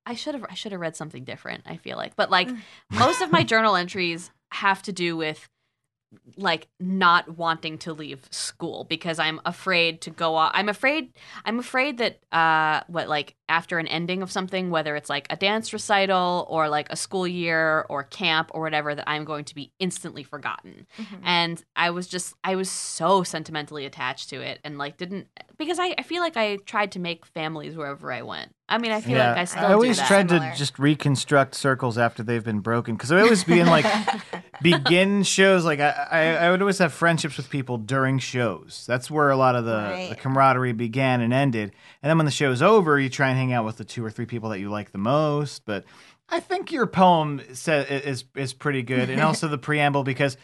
I 0.05 0.15
should 0.15 0.35
have 0.35 0.45
I 0.51 0.55
should 0.55 0.73
have 0.73 0.81
read 0.81 0.95
something 0.97 1.25
different. 1.25 1.63
I 1.67 1.77
feel 1.79 1.97
like, 1.97 2.17
but 2.17 2.31
like 2.31 2.49
mm. 2.49 2.59
most 2.91 3.23
of 3.23 3.33
my 3.33 3.45
journal 3.45 3.77
entries 3.77 4.31
have 4.53 4.83
to 4.83 4.93
do 4.93 5.17
with 5.17 5.49
like 6.37 6.69
not 6.81 7.37
wanting 7.37 7.79
to 7.79 7.93
leave 7.93 8.27
school 8.31 8.85
because 8.85 9.19
I'm 9.19 9.41
afraid 9.45 10.01
to 10.03 10.11
go 10.11 10.37
off. 10.37 10.53
I'm 10.55 10.69
afraid 10.69 11.13
I'm 11.45 11.59
afraid 11.59 11.99
that 11.99 12.21
uh 12.33 12.83
what 12.87 13.09
like 13.09 13.37
after 13.49 13.79
an 13.79 13.87
ending 13.87 14.23
of 14.23 14.31
something 14.31 14.71
whether 14.71 14.97
it's 14.97 15.11
like 15.11 15.27
a 15.31 15.37
dance 15.37 15.73
recital 15.73 16.47
or 16.49 16.69
like 16.69 16.89
a 16.91 16.97
school 16.97 17.27
year 17.27 17.85
or 17.89 18.05
camp 18.05 18.51
or 18.55 18.63
whatever 18.63 18.95
that 18.95 19.09
I'm 19.09 19.25
going 19.25 19.45
to 19.45 19.55
be 19.55 19.73
instantly 19.79 20.23
forgotten. 20.23 20.87
And 21.23 21.63
I 21.77 21.91
was 21.91 22.07
just 22.07 22.35
I 22.45 22.57
was 22.57 22.71
so 22.71 23.23
sentimentally 23.23 23.87
attached 23.87 24.31
to 24.31 24.41
it 24.41 24.59
and 24.65 24.79
like 24.79 24.97
didn't 24.97 25.29
because 25.57 25.79
I, 25.79 25.95
I 25.99 26.03
feel 26.03 26.23
like 26.23 26.37
I 26.37 26.57
tried 26.57 26.93
to 26.93 26.99
make 26.99 27.27
families 27.27 27.77
wherever 27.77 28.13
I 28.13 28.23
went. 28.23 28.55
I 28.73 28.79
mean 28.79 28.91
I 28.93 29.01
feel 29.01 29.19
like 29.19 29.37
I 29.37 29.45
still 29.45 29.65
I 29.65 29.73
always 29.75 29.97
do 29.97 30.01
that. 30.03 30.09
tried 30.09 30.29
Similar. 30.31 30.51
to 30.53 30.57
just 30.57 30.79
reconstruct 30.79 31.55
circles 31.55 31.99
after 31.99 32.23
they've 32.23 32.43
been 32.45 32.61
broken 32.61 32.95
because 32.97 33.13
I 33.13 33.21
always 33.21 33.45
be 33.45 33.61
in 33.61 33.67
like 33.67 33.85
begin 34.63 35.23
shows. 35.23 35.65
Like 35.65 35.81
I, 35.81 35.91
I, 36.11 36.21
I 36.47 36.51
would 36.51 36.61
always 36.63 36.79
have 36.79 36.93
friendships 36.93 37.37
with 37.37 37.51
people 37.51 37.79
during 37.79 38.19
shows. 38.19 38.85
That's 38.87 39.11
where 39.11 39.31
a 39.31 39.37
lot 39.37 39.57
of 39.57 39.65
the, 39.65 39.73
Right. 39.73 40.09
the 40.11 40.17
camaraderie 40.17 40.73
began 40.73 41.21
and 41.21 41.33
ended. 41.33 41.73
And 42.03 42.09
then 42.11 42.17
when 42.17 42.25
the 42.27 42.33
show's 42.33 42.63
over, 42.63 42.99
you 42.99 43.09
try 43.09 43.29
and 43.29 43.37
hang 43.39 43.53
out 43.53 43.65
with 43.65 43.77
the 43.77 43.85
two 43.85 44.05
or 44.05 44.11
three 44.11 44.27
people 44.27 44.51
that 44.51 44.59
you 44.61 44.71
like 44.71 44.93
the 44.93 44.99
most. 44.99 45.65
But 45.65 45.85
I 46.29 46.41
think 46.41 46.73
your 46.73 46.87
poem 46.87 47.41
sa- 47.53 47.73
is 47.89 48.25
is 48.35 48.53
pretty 48.55 48.83
good, 48.83 49.11
and 49.11 49.21
also 49.21 49.49
the 49.49 49.59
preamble 49.59 50.03
because 50.05 50.37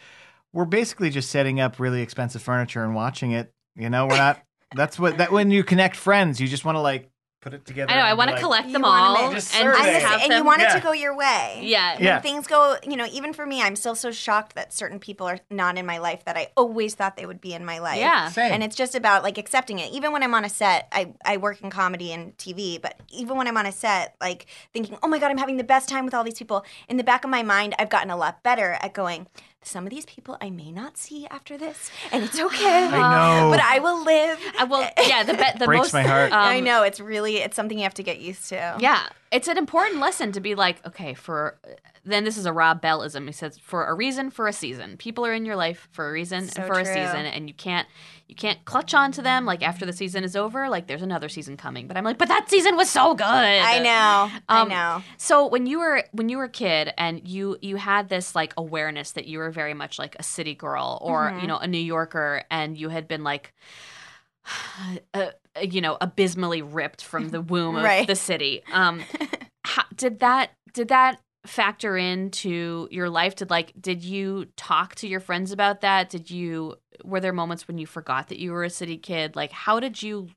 we're 0.53 0.65
basically 0.65 1.09
just 1.09 1.31
setting 1.31 1.59
up 1.59 1.79
really 1.79 2.01
expensive 2.01 2.41
furniture 2.41 2.83
and 2.83 2.93
watching 2.93 3.31
it. 3.31 3.51
You 3.75 3.89
know, 3.89 4.05
we're 4.05 4.17
not. 4.17 4.39
That's 4.75 4.99
what 4.99 5.17
that 5.17 5.31
when 5.31 5.49
you 5.49 5.63
connect 5.63 5.95
friends, 5.95 6.39
you 6.39 6.47
just 6.47 6.63
want 6.63 6.75
to 6.75 6.81
like 6.81 7.09
put 7.41 7.53
it 7.53 7.65
together. 7.65 7.91
I 7.91 7.95
know 7.95 8.01
I 8.03 8.13
want 8.13 8.29
to 8.29 8.33
like, 8.33 8.41
collect 8.41 8.71
them 8.73 8.83
all 8.83 9.15
and 9.17 9.33
Just 9.33 9.47
just 9.51 9.61
survey. 9.61 9.77
I'm 9.77 9.85
the 9.85 9.91
Survey. 9.93 9.99
same- 9.99 10.07
have 10.09 10.21
and 10.21 10.29
you 10.31 10.37
them. 10.39 10.45
want 10.45 10.61
it 10.61 10.65
Yeah. 10.65 10.73
to 10.75 10.81
go 10.81 10.91
your 10.91 11.15
way. 11.15 11.59
yeah. 11.63 11.97
Yeah. 11.99 12.13
When 12.15 12.21
things 12.21 12.47
go, 12.47 12.75
you 12.83 12.97
know, 12.97 13.07
even 13.11 13.31
for 13.33 13.45
me, 13.45 13.61
I'm 13.61 13.75
still 13.75 13.95
so 13.95 14.11
shocked 14.11 14.55
that 14.55 14.73
certain 14.73 14.99
people 14.99 15.25
are 15.27 15.39
not 15.49 15.77
in 15.77 15.85
my 15.85 15.99
life 15.99 16.25
that 16.25 16.35
I 16.37 16.49
always 16.57 16.95
thought 16.95 17.15
they 17.15 17.25
would 17.25 17.39
be 17.39 17.53
in 17.53 17.63
my 17.63 17.79
life. 17.79 17.97
Yeah. 17.99 18.29
Same. 18.29 18.51
And 18.51 18.63
it's 18.63 18.75
just 18.75 18.93
about 18.95 19.23
like 19.23 19.37
accepting 19.37 19.79
it. 19.79 19.91
Even 19.91 20.11
when 20.11 20.21
I'm 20.23 20.33
on 20.35 20.43
a 20.43 20.49
set, 20.49 20.87
I, 20.91 21.13
I 21.23 21.37
work 21.37 21.61
in 21.61 21.69
comedy 21.69 22.11
and 22.11 22.35
TV, 22.37 22.81
but 22.81 22.99
even 23.09 23.37
when 23.37 23.47
I'm 23.47 23.57
on 23.57 23.65
a 23.65 23.71
set, 23.71 24.15
like 24.19 24.47
thinking, 24.73 24.97
oh 25.01 25.07
my 25.07 25.17
God, 25.19 25.31
I'm 25.31 25.37
having 25.37 25.57
the 25.57 25.63
best 25.63 25.87
time 25.87 26.05
with 26.05 26.13
all 26.13 26.23
these 26.23 26.37
people, 26.37 26.65
in 26.89 26.97
the 26.97 27.03
back 27.03 27.23
of 27.23 27.29
my 27.29 27.43
mind, 27.43 27.73
I've 27.79 27.89
gotten 27.89 28.09
a 28.09 28.17
lot 28.17 28.43
better 28.43 28.77
at 28.81 28.93
going, 28.93 29.27
some 29.61 29.85
of 29.85 29.89
these 29.91 30.05
people 30.05 30.37
I 30.41 30.49
may 30.49 30.71
not 30.71 30.97
see 30.97 31.27
after 31.27 31.57
this, 31.57 31.91
and 32.11 32.23
it's 32.23 32.39
okay. 32.39 32.87
I 32.91 33.41
know. 33.41 33.51
But 33.51 33.59
I 33.61 33.79
will 33.79 34.03
live. 34.03 34.39
Uh, 34.57 34.67
well, 34.69 34.89
yeah, 35.05 35.23
the 35.23 35.33
be- 35.33 35.59
the 35.59 35.65
Breaks 35.65 35.79
most 35.85 35.93
my 35.93 36.03
heart. 36.03 36.31
um, 36.31 36.39
I 36.39 36.59
know 36.59 36.83
it's 36.83 36.99
really 36.99 37.37
it's 37.37 37.55
something 37.55 37.77
you 37.77 37.83
have 37.83 37.93
to 37.95 38.03
get 38.03 38.19
used 38.19 38.49
to. 38.49 38.77
Yeah, 38.79 39.07
it's 39.31 39.47
an 39.47 39.57
important 39.57 39.99
lesson 39.99 40.31
to 40.33 40.39
be 40.39 40.55
like, 40.55 40.85
okay, 40.87 41.13
for 41.13 41.57
then 42.09 42.23
this 42.25 42.37
is 42.37 42.45
a 42.45 42.53
Rob 42.53 42.81
Bellism. 42.81 43.25
He 43.27 43.31
says, 43.31 43.57
for 43.57 43.85
a 43.85 43.93
reason, 43.93 44.29
for 44.29 44.47
a 44.47 44.53
season. 44.53 44.97
People 44.97 45.25
are 45.25 45.33
in 45.33 45.45
your 45.45 45.55
life 45.55 45.87
for 45.91 46.09
a 46.09 46.11
reason 46.11 46.47
So 46.47 46.61
and 46.61 46.67
for 46.67 46.73
true. 46.73 46.83
a 46.83 46.85
season, 46.85 47.25
and 47.25 47.47
you 47.47 47.53
can't 47.53 47.87
you 48.27 48.35
can't 48.35 48.63
clutch 48.65 48.93
onto 48.93 49.21
them 49.23 49.45
like 49.45 49.63
after 49.63 49.85
the 49.85 49.93
season 49.93 50.23
is 50.23 50.35
over. 50.35 50.69
Like 50.69 50.85
there's 50.87 51.01
another 51.01 51.29
season 51.29 51.57
coming, 51.57 51.87
but 51.87 51.97
I'm 51.97 52.03
like, 52.03 52.17
but 52.19 52.27
that 52.27 52.49
season 52.49 52.75
was 52.75 52.89
so 52.89 53.15
good. 53.15 53.23
I 53.25 53.79
know. 53.79 54.31
Um, 54.49 54.67
I 54.71 54.73
know. 54.73 55.03
So 55.17 55.47
when 55.47 55.65
you 55.65 55.79
were 55.79 56.03
when 56.11 56.29
you 56.29 56.37
were 56.37 56.43
a 56.45 56.49
kid 56.49 56.93
and 56.97 57.27
you 57.27 57.57
you 57.61 57.77
had 57.77 58.09
this 58.09 58.35
like 58.35 58.53
awareness 58.57 59.11
that 59.13 59.25
you 59.27 59.39
were 59.39 59.49
very 59.51 59.73
much 59.73 59.97
like 59.97 60.15
a 60.19 60.23
city 60.23 60.53
girl 60.55 60.99
or 61.01 61.29
Mm-hmm. 61.31 61.39
you 61.39 61.47
know 61.47 61.57
a 61.57 61.67
New 61.67 61.77
Yorker 61.79 62.43
and 62.51 62.77
you 62.77 62.89
had 62.89 63.07
been 63.07 63.23
like 63.23 63.53
uh, 65.13 65.27
you 65.61 65.81
know 65.81 65.97
abysmally 66.01 66.61
ripped 66.61 67.03
from 67.03 67.29
the 67.29 67.41
womb 67.41 67.75
of 67.75 67.83
Right. 67.83 68.07
the 68.07 68.15
city. 68.15 68.63
Um 68.73 69.01
how, 69.65 69.83
did 69.95 70.19
that 70.19 70.51
did 70.73 70.87
that 70.89 71.19
factor 71.45 71.95
into 71.97 72.87
your 72.91 73.09
life 73.09 73.35
did 73.35 73.49
like 73.49 73.71
did 73.79 74.03
you 74.03 74.45
talk 74.57 74.95
to 74.95 75.07
your 75.07 75.21
friends 75.21 75.51
about 75.53 75.81
that 75.81 76.09
did 76.09 76.29
you 76.29 76.75
were 77.03 77.21
there 77.21 77.31
moments 77.31 77.65
when 77.67 77.77
you 77.77 77.87
forgot 77.87 78.27
that 78.27 78.39
you 78.39 78.51
were 78.51 78.63
a 78.65 78.69
city 78.69 78.97
kid 78.97 79.35
like 79.37 79.51
how 79.51 79.79
did 79.79 80.03
you 80.03 80.27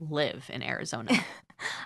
live 0.00 0.50
in 0.52 0.62
Arizona 0.62 1.12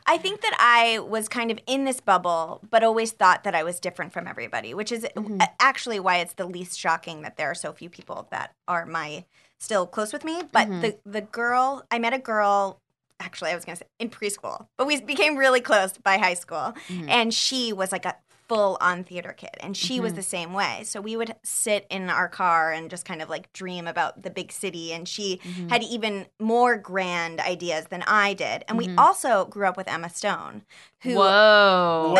I 0.06 0.18
think 0.18 0.42
that 0.42 0.54
I 0.58 0.98
was 0.98 1.30
kind 1.30 1.50
of 1.50 1.58
in 1.66 1.86
this 1.86 1.98
bubble, 1.98 2.60
but 2.68 2.84
always 2.84 3.10
thought 3.12 3.44
that 3.44 3.54
I 3.54 3.62
was 3.62 3.80
different 3.80 4.12
from 4.12 4.26
everybody, 4.28 4.74
which 4.74 4.92
is 4.92 5.06
Mhm. 5.16 5.40
actually 5.58 5.98
why 5.98 6.18
it's 6.18 6.34
the 6.34 6.44
least 6.44 6.78
shocking 6.78 7.22
that 7.22 7.38
there 7.38 7.50
are 7.50 7.54
so 7.54 7.72
few 7.72 7.88
people 7.88 8.28
that 8.30 8.52
are 8.68 8.84
my 8.84 9.24
still 9.58 9.86
close 9.86 10.12
with 10.12 10.24
me. 10.24 10.42
But 10.52 10.68
Mhm. 10.68 10.80
the 10.82 10.98
the 11.06 11.20
girl 11.22 11.86
I 11.90 11.98
met 11.98 12.12
a 12.12 12.18
girl 12.18 12.80
actually 13.18 13.50
I 13.50 13.54
was 13.54 13.64
gonna 13.64 13.76
say 13.76 13.86
in 13.98 14.10
preschool, 14.10 14.66
but 14.76 14.86
we 14.86 15.00
became 15.00 15.38
really 15.38 15.62
close 15.62 15.96
by 15.96 16.18
high 16.18 16.34
school, 16.34 16.74
Mhm. 16.90 17.08
and 17.08 17.32
she 17.32 17.72
was 17.72 17.92
like 17.92 18.04
a 18.04 18.16
full 18.52 18.76
on 18.80 19.02
theater 19.04 19.32
kid 19.32 19.50
and 19.60 19.76
she 19.76 19.98
was 20.00 20.12
Mhm. 20.12 20.16
the 20.16 20.22
same 20.22 20.52
way 20.52 20.82
so 20.84 21.00
we 21.00 21.16
would 21.16 21.34
sit 21.42 21.86
in 21.88 22.10
our 22.10 22.28
car 22.28 22.70
and 22.72 22.90
just 22.90 23.04
kind 23.06 23.22
of 23.22 23.30
like 23.30 23.52
dream 23.52 23.86
about 23.86 24.22
the 24.22 24.30
big 24.30 24.52
city 24.52 24.92
and 24.92 25.08
she 25.08 25.40
Mhm. 25.44 25.70
had 25.70 25.82
even 25.82 26.26
more 26.38 26.76
grand 26.76 27.40
ideas 27.40 27.86
than 27.86 28.02
I 28.02 28.34
did. 28.34 28.64
And 28.68 28.78
Mhm. 28.78 28.86
we 28.86 28.96
also 28.96 29.46
grew 29.46 29.66
up 29.66 29.76
with 29.76 29.88
Emma 29.88 30.10
Stone, 30.10 30.62
who 31.02 31.14
whoa 31.16 32.14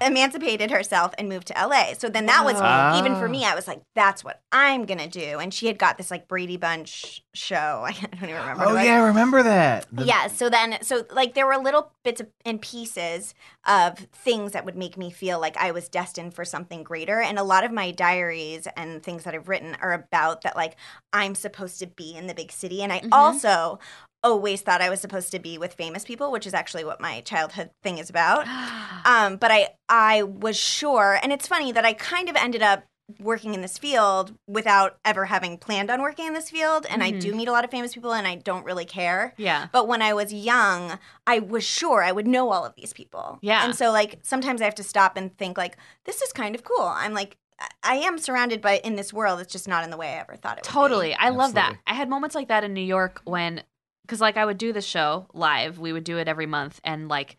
emancipated 0.00 0.70
herself 0.70 1.12
and 1.18 1.28
moved 1.28 1.46
to 1.48 1.54
LA. 1.58 1.94
So 1.94 2.08
then 2.08 2.26
that 2.26 2.44
was 2.44 2.56
Whoa. 2.60 2.98
even 2.98 3.16
for 3.16 3.28
me. 3.28 3.44
I 3.44 3.54
was 3.54 3.66
like, 3.66 3.80
"That's 3.94 4.22
what 4.24 4.40
I'm 4.52 4.84
gonna 4.84 5.08
do." 5.08 5.38
And 5.38 5.52
she 5.52 5.66
had 5.66 5.78
got 5.78 5.98
this 5.98 6.10
like 6.10 6.28
Brady 6.28 6.56
Bunch 6.56 7.22
show. 7.34 7.84
I 7.86 7.92
don't 7.92 8.14
even 8.30 8.34
remember. 8.36 8.64
Oh 8.66 8.76
yeah, 8.80 8.94
I 9.02 9.06
remember 9.06 9.42
that. 9.42 9.86
The- 9.92 10.04
yeah 10.04 10.26
so 10.28 10.48
then 10.48 10.78
so 10.82 11.04
like 11.10 11.34
there 11.34 11.46
were 11.46 11.56
little 11.58 11.92
bits 12.04 12.20
of, 12.20 12.28
and 12.44 12.60
pieces 12.60 13.34
of 13.66 13.98
things 14.24 14.52
that 14.52 14.64
would 14.64 14.76
make 14.76 14.96
me 14.96 15.10
feel 15.10 15.29
like 15.38 15.56
i 15.58 15.70
was 15.70 15.88
destined 15.88 16.34
for 16.34 16.44
something 16.44 16.82
greater. 16.82 17.20
And 17.20 17.38
a 17.38 17.42
lot 17.44 17.64
of 17.64 17.70
my 17.72 17.90
diaries 17.90 18.66
and 18.76 19.02
things 19.02 19.24
that 19.24 19.34
i've 19.34 19.48
written 19.48 19.76
are 19.80 19.92
about 19.92 20.42
that 20.42 20.56
like 20.56 20.76
i'm 21.12 21.34
supposed 21.34 21.78
to 21.80 21.86
be 21.86 22.16
in 22.16 22.26
the 22.26 22.34
big 22.34 22.50
city. 22.50 22.82
And 22.82 22.92
i 22.92 23.00
Mhm. 23.00 23.08
also 23.12 23.78
always 24.22 24.60
thought 24.60 24.82
i 24.82 24.90
was 24.90 25.00
supposed 25.00 25.30
to 25.32 25.38
be 25.38 25.56
with 25.56 25.72
famous 25.74 26.04
people 26.04 26.30
which 26.30 26.46
is 26.46 26.52
actually 26.52 26.84
what 26.84 27.00
my 27.00 27.20
childhood 27.22 27.70
thing 27.82 27.98
is 27.98 28.10
about. 28.10 28.46
Um, 29.02 29.36
but 29.36 29.50
I 29.50 29.68
I 29.88 30.24
was 30.24 30.58
sure, 30.58 31.18
and 31.22 31.32
it's 31.32 31.46
funny 31.48 31.72
that 31.72 31.86
I 31.86 31.94
kind 31.94 32.28
of 32.28 32.36
ended 32.36 32.60
up 32.62 32.84
working 33.18 33.54
in 33.54 33.60
this 33.62 33.78
field 33.78 34.34
without 34.46 34.98
ever 35.04 35.24
having 35.26 35.58
planned 35.58 35.90
on 35.90 36.00
working 36.02 36.26
in 36.26 36.34
this 36.34 36.50
field, 36.50 36.86
and 36.88 37.02
I 37.02 37.12
Mhm. 37.12 37.20
do 37.20 37.34
meet 37.34 37.48
a 37.48 37.52
lot 37.52 37.64
of 37.64 37.70
famous 37.70 37.94
people, 37.94 38.12
and 38.12 38.26
I 38.26 38.36
don't 38.36 38.64
really 38.64 38.84
care. 38.84 39.34
yeah 39.36 39.68
But 39.72 39.88
when 39.88 40.02
I 40.02 40.12
was 40.14 40.32
young, 40.32 40.98
I 41.26 41.38
was 41.40 41.64
sure 41.64 42.02
I 42.02 42.12
would 42.12 42.26
know 42.26 42.50
all 42.50 42.64
of 42.64 42.74
these 42.76 42.92
people. 42.92 43.38
Yeah. 43.42 43.64
and 43.64 43.74
so 43.74 43.90
like 43.90 44.18
sometimes 44.22 44.60
I 44.62 44.64
have 44.66 44.74
to 44.76 44.82
stop 44.84 45.16
and 45.16 45.36
think 45.36 45.56
like 45.58 45.76
this 46.04 46.22
is 46.22 46.32
kind 46.32 46.54
of 46.54 46.62
cool. 46.64 46.86
I'm 46.86 47.14
like. 47.14 47.36
I- 47.58 47.68
I 47.82 47.94
am 47.96 48.16
surrounded 48.16 48.62
by 48.62 48.78
in 48.78 48.96
this 48.96 49.12
world. 49.12 49.38
It's 49.38 49.52
just 49.52 49.68
not 49.68 49.84
in 49.84 49.90
the 49.90 49.98
way 49.98 50.08
I 50.14 50.20
ever 50.20 50.34
thought 50.34 50.56
it 50.56 50.64
would. 50.64 50.68
be. 50.68 50.72
Totally. 50.72 51.14
I 51.14 51.28
love 51.28 51.52
that. 51.54 51.76
I 51.86 51.92
had 51.92 52.08
moments 52.08 52.34
like 52.34 52.48
that 52.48 52.64
in 52.64 52.72
New 52.72 52.80
York 52.80 53.20
when, 53.24 53.62
because 54.00 54.18
like 54.18 54.38
I 54.38 54.46
would 54.46 54.56
do 54.56 54.72
the 54.72 54.80
show 54.80 55.26
live. 55.34 55.78
We 55.78 55.92
would 55.92 56.04
do 56.04 56.16
it 56.16 56.26
every 56.26 56.46
month. 56.46 56.80
And 56.84 57.08
like, 57.08 57.36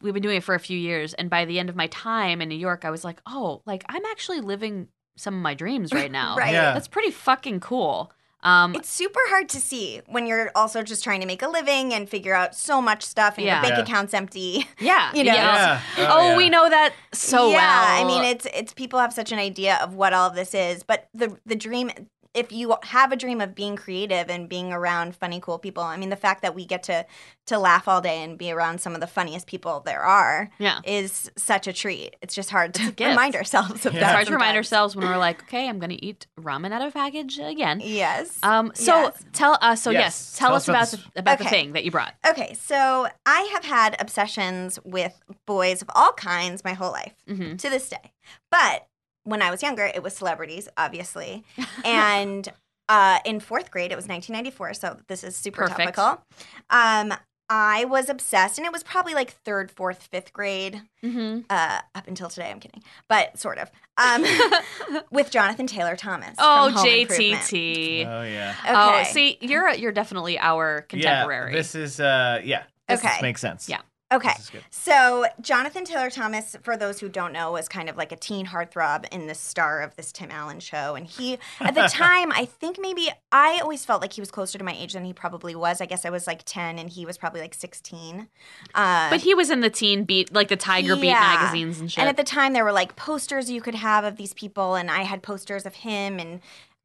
we've 0.00 0.14
been 0.14 0.22
doing 0.22 0.36
it 0.38 0.44
for 0.44 0.54
a 0.54 0.60
few 0.60 0.78
years. 0.78 1.14
And 1.14 1.30
by 1.30 1.44
the 1.44 1.58
end 1.58 1.68
of 1.68 1.76
my 1.76 1.86
time 1.88 2.40
in 2.42 2.48
New 2.48 2.56
York, 2.58 2.84
I 2.84 2.90
was 2.90 3.04
like, 3.04 3.20
oh, 3.26 3.62
like 3.66 3.84
I'm 3.88 4.04
actually 4.06 4.40
living 4.40 4.88
some 5.16 5.34
of 5.34 5.40
my 5.42 5.54
dreams 5.54 5.92
right 5.92 6.10
now. 6.10 6.36
Right. 6.38 6.52
Yeah. 6.52 6.72
That's 6.74 6.88
pretty 6.88 7.10
fucking 7.10 7.60
cool. 7.60 8.12
Um, 8.44 8.76
It's 8.76 8.88
super 8.88 9.18
hard 9.30 9.48
to 9.48 9.60
see 9.60 10.00
when 10.06 10.24
you're 10.28 10.52
also 10.54 10.82
just 10.84 11.02
trying 11.02 11.20
to 11.22 11.26
make 11.26 11.42
a 11.42 11.48
living 11.48 11.92
and 11.92 12.08
figure 12.08 12.34
out 12.34 12.54
so 12.54 12.80
much 12.80 13.02
stuff 13.02 13.36
and 13.36 13.44
Yeah. 13.44 13.54
your 13.56 13.62
bank 13.62 13.74
Yeah. 13.78 13.82
account's 13.82 14.14
empty. 14.14 14.64
yeah. 14.78 15.10
you 15.14 15.24
know. 15.24 15.34
yeah. 15.34 15.80
Yeah. 15.96 16.06
Oh, 16.14 16.28
yeah. 16.30 16.36
we 16.36 16.48
know 16.48 16.68
that 16.68 16.92
so 17.12 17.48
well. 17.48 17.50
yeah. 17.50 17.86
I 18.00 18.04
mean, 18.04 18.22
it's 18.22 18.46
it's 18.54 18.72
people 18.72 19.00
have 19.00 19.12
such 19.12 19.32
an 19.32 19.40
idea 19.40 19.76
of 19.82 19.94
what 19.94 20.12
all 20.12 20.28
of 20.28 20.36
this 20.36 20.54
is, 20.54 20.84
but 20.84 21.08
the 21.12 21.36
the 21.46 21.56
dream 21.56 21.90
if 22.38 22.52
you 22.52 22.76
have 22.84 23.10
a 23.12 23.16
dream 23.16 23.40
of 23.40 23.54
being 23.54 23.74
creative 23.76 24.30
and 24.30 24.48
being 24.48 24.72
around 24.72 25.16
funny, 25.16 25.40
cool 25.40 25.58
people, 25.58 25.82
I 25.82 25.96
mean, 25.96 26.10
the 26.10 26.16
fact 26.16 26.42
that 26.42 26.54
we 26.54 26.64
get 26.64 26.82
to 26.84 27.04
to 27.46 27.58
laugh 27.58 27.88
all 27.88 28.00
day 28.02 28.22
and 28.22 28.36
be 28.36 28.52
around 28.52 28.78
some 28.80 28.94
of 28.94 29.00
the 29.00 29.06
funniest 29.06 29.46
people 29.46 29.80
there 29.80 30.02
are 30.02 30.50
Yeah. 30.58 30.80
is 30.84 31.30
such 31.36 31.66
a 31.66 31.72
treat. 31.72 32.14
It's 32.20 32.34
just 32.34 32.50
hard 32.50 32.74
to 32.74 32.92
remind 33.00 33.34
ourselves 33.34 33.86
of 33.86 33.94
Yeah. 33.94 34.00
that. 34.00 34.06
It's 34.06 34.12
hard 34.14 34.26
to 34.28 34.32
remind 34.34 34.56
ourselves 34.56 34.94
when 34.94 35.06
we're 35.08 35.16
like, 35.16 35.42
okay, 35.44 35.66
I'm 35.68 35.78
going 35.78 35.90
to 35.90 36.04
eat 36.04 36.26
ramen 36.38 36.72
out 36.72 36.82
of 36.82 36.88
a 36.88 36.92
package 36.92 37.38
again. 37.38 37.80
Yes. 37.82 38.38
Um. 38.42 38.70
So 38.74 38.92
Yes. 39.04 39.24
tell 39.32 39.58
us. 39.62 39.82
So 39.82 39.90
yes, 39.90 40.00
Yes. 40.00 40.36
tell, 40.38 40.48
Tell 40.48 40.56
us 40.56 40.68
us 40.68 40.68
about 40.68 40.92
about 40.92 41.14
the, 41.14 41.20
about 41.20 41.38
the 41.38 41.44
thing 41.46 41.72
that 41.72 41.84
you 41.84 41.90
brought. 41.90 42.14
Okay, 42.28 42.54
so 42.54 43.08
I 43.26 43.40
have 43.54 43.64
had 43.64 43.96
obsessions 44.00 44.78
with 44.84 45.18
boys 45.46 45.80
of 45.82 45.88
all 45.94 46.12
kinds 46.12 46.62
my 46.64 46.74
whole 46.74 46.92
life 46.92 47.14
hmm 47.26 47.56
to 47.56 47.70
this 47.70 47.88
day. 47.88 48.12
But 48.50 48.86
when 49.28 49.42
I 49.42 49.50
was 49.50 49.62
younger, 49.62 49.84
it 49.84 50.02
was 50.02 50.14
celebrities, 50.16 50.68
obviously. 50.76 51.44
and 51.84 52.48
uh, 52.88 53.18
in 53.24 53.40
fourth 53.40 53.70
grade, 53.70 53.92
it 53.92 53.96
was 53.96 54.08
1994, 54.08 54.74
so 54.74 54.96
this 55.08 55.22
is 55.22 55.36
super 55.36 55.62
Perfect. 55.68 55.94
topical. 55.94 56.24
Um, 56.70 57.12
I 57.50 57.86
was 57.86 58.10
obsessed, 58.10 58.58
and 58.58 58.66
it 58.66 58.72
was 58.72 58.82
probably 58.82 59.14
like 59.14 59.30
third, 59.30 59.70
fourth, 59.70 60.08
fifth 60.10 60.32
grade, 60.34 60.82
hmm 61.02 61.40
uh, 61.48 61.80
up 61.94 62.06
until 62.06 62.28
today. 62.28 62.50
I'm 62.50 62.60
kidding, 62.60 62.82
but 63.08 63.38
sort 63.38 63.56
of. 63.58 63.70
Um, 63.96 64.22
with 65.10 65.30
Jonathan 65.30 65.66
Taylor 65.66 65.96
Thomas. 65.96 66.34
oh, 66.38 66.66
from 66.66 66.74
Home 66.74 66.84
JTT. 66.86 68.06
Oh 68.06 68.22
yeah. 68.22 68.54
Oh, 68.68 69.02
see, 69.04 69.38
you're 69.40 69.70
you're 69.74 69.92
definitely 69.92 70.38
our 70.38 70.82
contemporary. 70.82 71.52
Yeah, 71.52 71.56
this 71.56 71.74
is 71.74 72.00
uh 72.00 72.40
yeah. 72.44 72.64
This 72.86 73.02
Okay. 73.02 73.20
makes 73.22 73.40
sense. 73.40 73.68
Yeah. 73.68 73.80
Okay. 74.10 74.32
This 74.36 74.44
is 74.44 74.50
good. 74.50 74.64
So, 74.70 75.26
Jonathan 75.40 75.84
Taylor 75.84 76.08
Thomas, 76.08 76.56
for 76.62 76.78
those 76.78 76.98
who 77.00 77.10
don't 77.10 77.30
know, 77.30 77.52
was 77.52 77.68
kind 77.68 77.90
of 77.90 77.96
like 77.98 78.10
a 78.10 78.16
teen 78.16 78.46
heartthrob 78.46 79.06
in 79.12 79.26
the 79.26 79.34
star 79.34 79.82
of 79.82 79.94
this 79.96 80.12
Tim 80.12 80.30
Allen 80.30 80.60
show. 80.60 80.94
And 80.94 81.06
he, 81.06 81.38
at 81.60 81.74
the 81.74 81.82
time, 81.88 82.32
I 82.32 82.46
think 82.46 82.78
maybe 82.80 83.10
I 83.30 83.58
always 83.62 83.84
felt 83.84 84.00
like 84.00 84.14
he 84.14 84.22
was 84.22 84.30
closer 84.30 84.56
to 84.56 84.64
my 84.64 84.72
age 84.72 84.94
than 84.94 85.04
he 85.04 85.12
probably 85.12 85.54
was. 85.54 85.82
I 85.82 85.86
guess 85.86 86.06
I 86.06 86.10
was 86.10 86.26
like 86.26 86.42
10 86.44 86.78
and 86.78 86.88
he 86.88 87.04
was 87.04 87.18
probably 87.18 87.42
like 87.42 87.52
16. 87.52 88.28
Uh, 88.74 89.10
but 89.10 89.20
he 89.20 89.34
was 89.34 89.50
in 89.50 89.60
the 89.60 89.70
teen 89.70 90.04
beat, 90.04 90.32
like 90.32 90.48
the 90.48 90.56
Tiger 90.56 90.96
Beat 90.96 91.10
magazines 91.12 91.78
and 91.78 91.92
shit. 91.92 91.98
and 91.98 92.08
at 92.08 92.16
the 92.16 92.24
time, 92.24 92.54
there 92.54 92.64
were 92.64 92.72
like 92.72 92.96
posters 92.96 93.50
you 93.50 93.60
could 93.60 93.74
have 93.74 94.04
of 94.04 94.16
these 94.16 94.32
people, 94.32 94.74
and 94.74 94.90
I 94.90 95.02
had 95.02 95.22
posters 95.22 95.66
of 95.66 95.74
him 95.74 96.18
and 96.18 96.40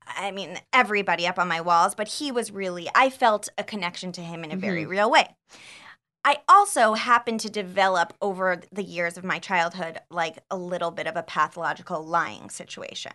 I 0.05 0.31
mean, 0.31 0.59
everybody 0.73 1.25
up 1.25 1.39
on 1.39 1.47
my 1.47 1.61
walls, 1.61 1.95
but 1.95 2.09
he 2.09 2.29
was 2.29 2.51
really, 2.51 2.89
I 2.93 3.09
felt 3.09 3.47
a 3.57 3.63
connection 3.63 4.11
to 4.11 4.21
him 4.21 4.43
in 4.43 4.51
a 4.51 4.57
very 4.57 4.85
real 4.85 5.09
way. 5.09 5.33
I 6.25 6.37
also 6.47 6.93
happened 6.93 7.41
to 7.41 7.49
develop 7.49 8.13
over 8.21 8.61
the 8.71 8.83
years 8.83 9.17
of 9.17 9.23
my 9.23 9.39
childhood, 9.39 9.99
like 10.09 10.39
a 10.49 10.57
little 10.57 10.91
bit 10.91 11.07
of 11.07 11.15
a 11.15 11.23
pathological 11.23 12.05
lying 12.05 12.49
situation. 12.49 13.11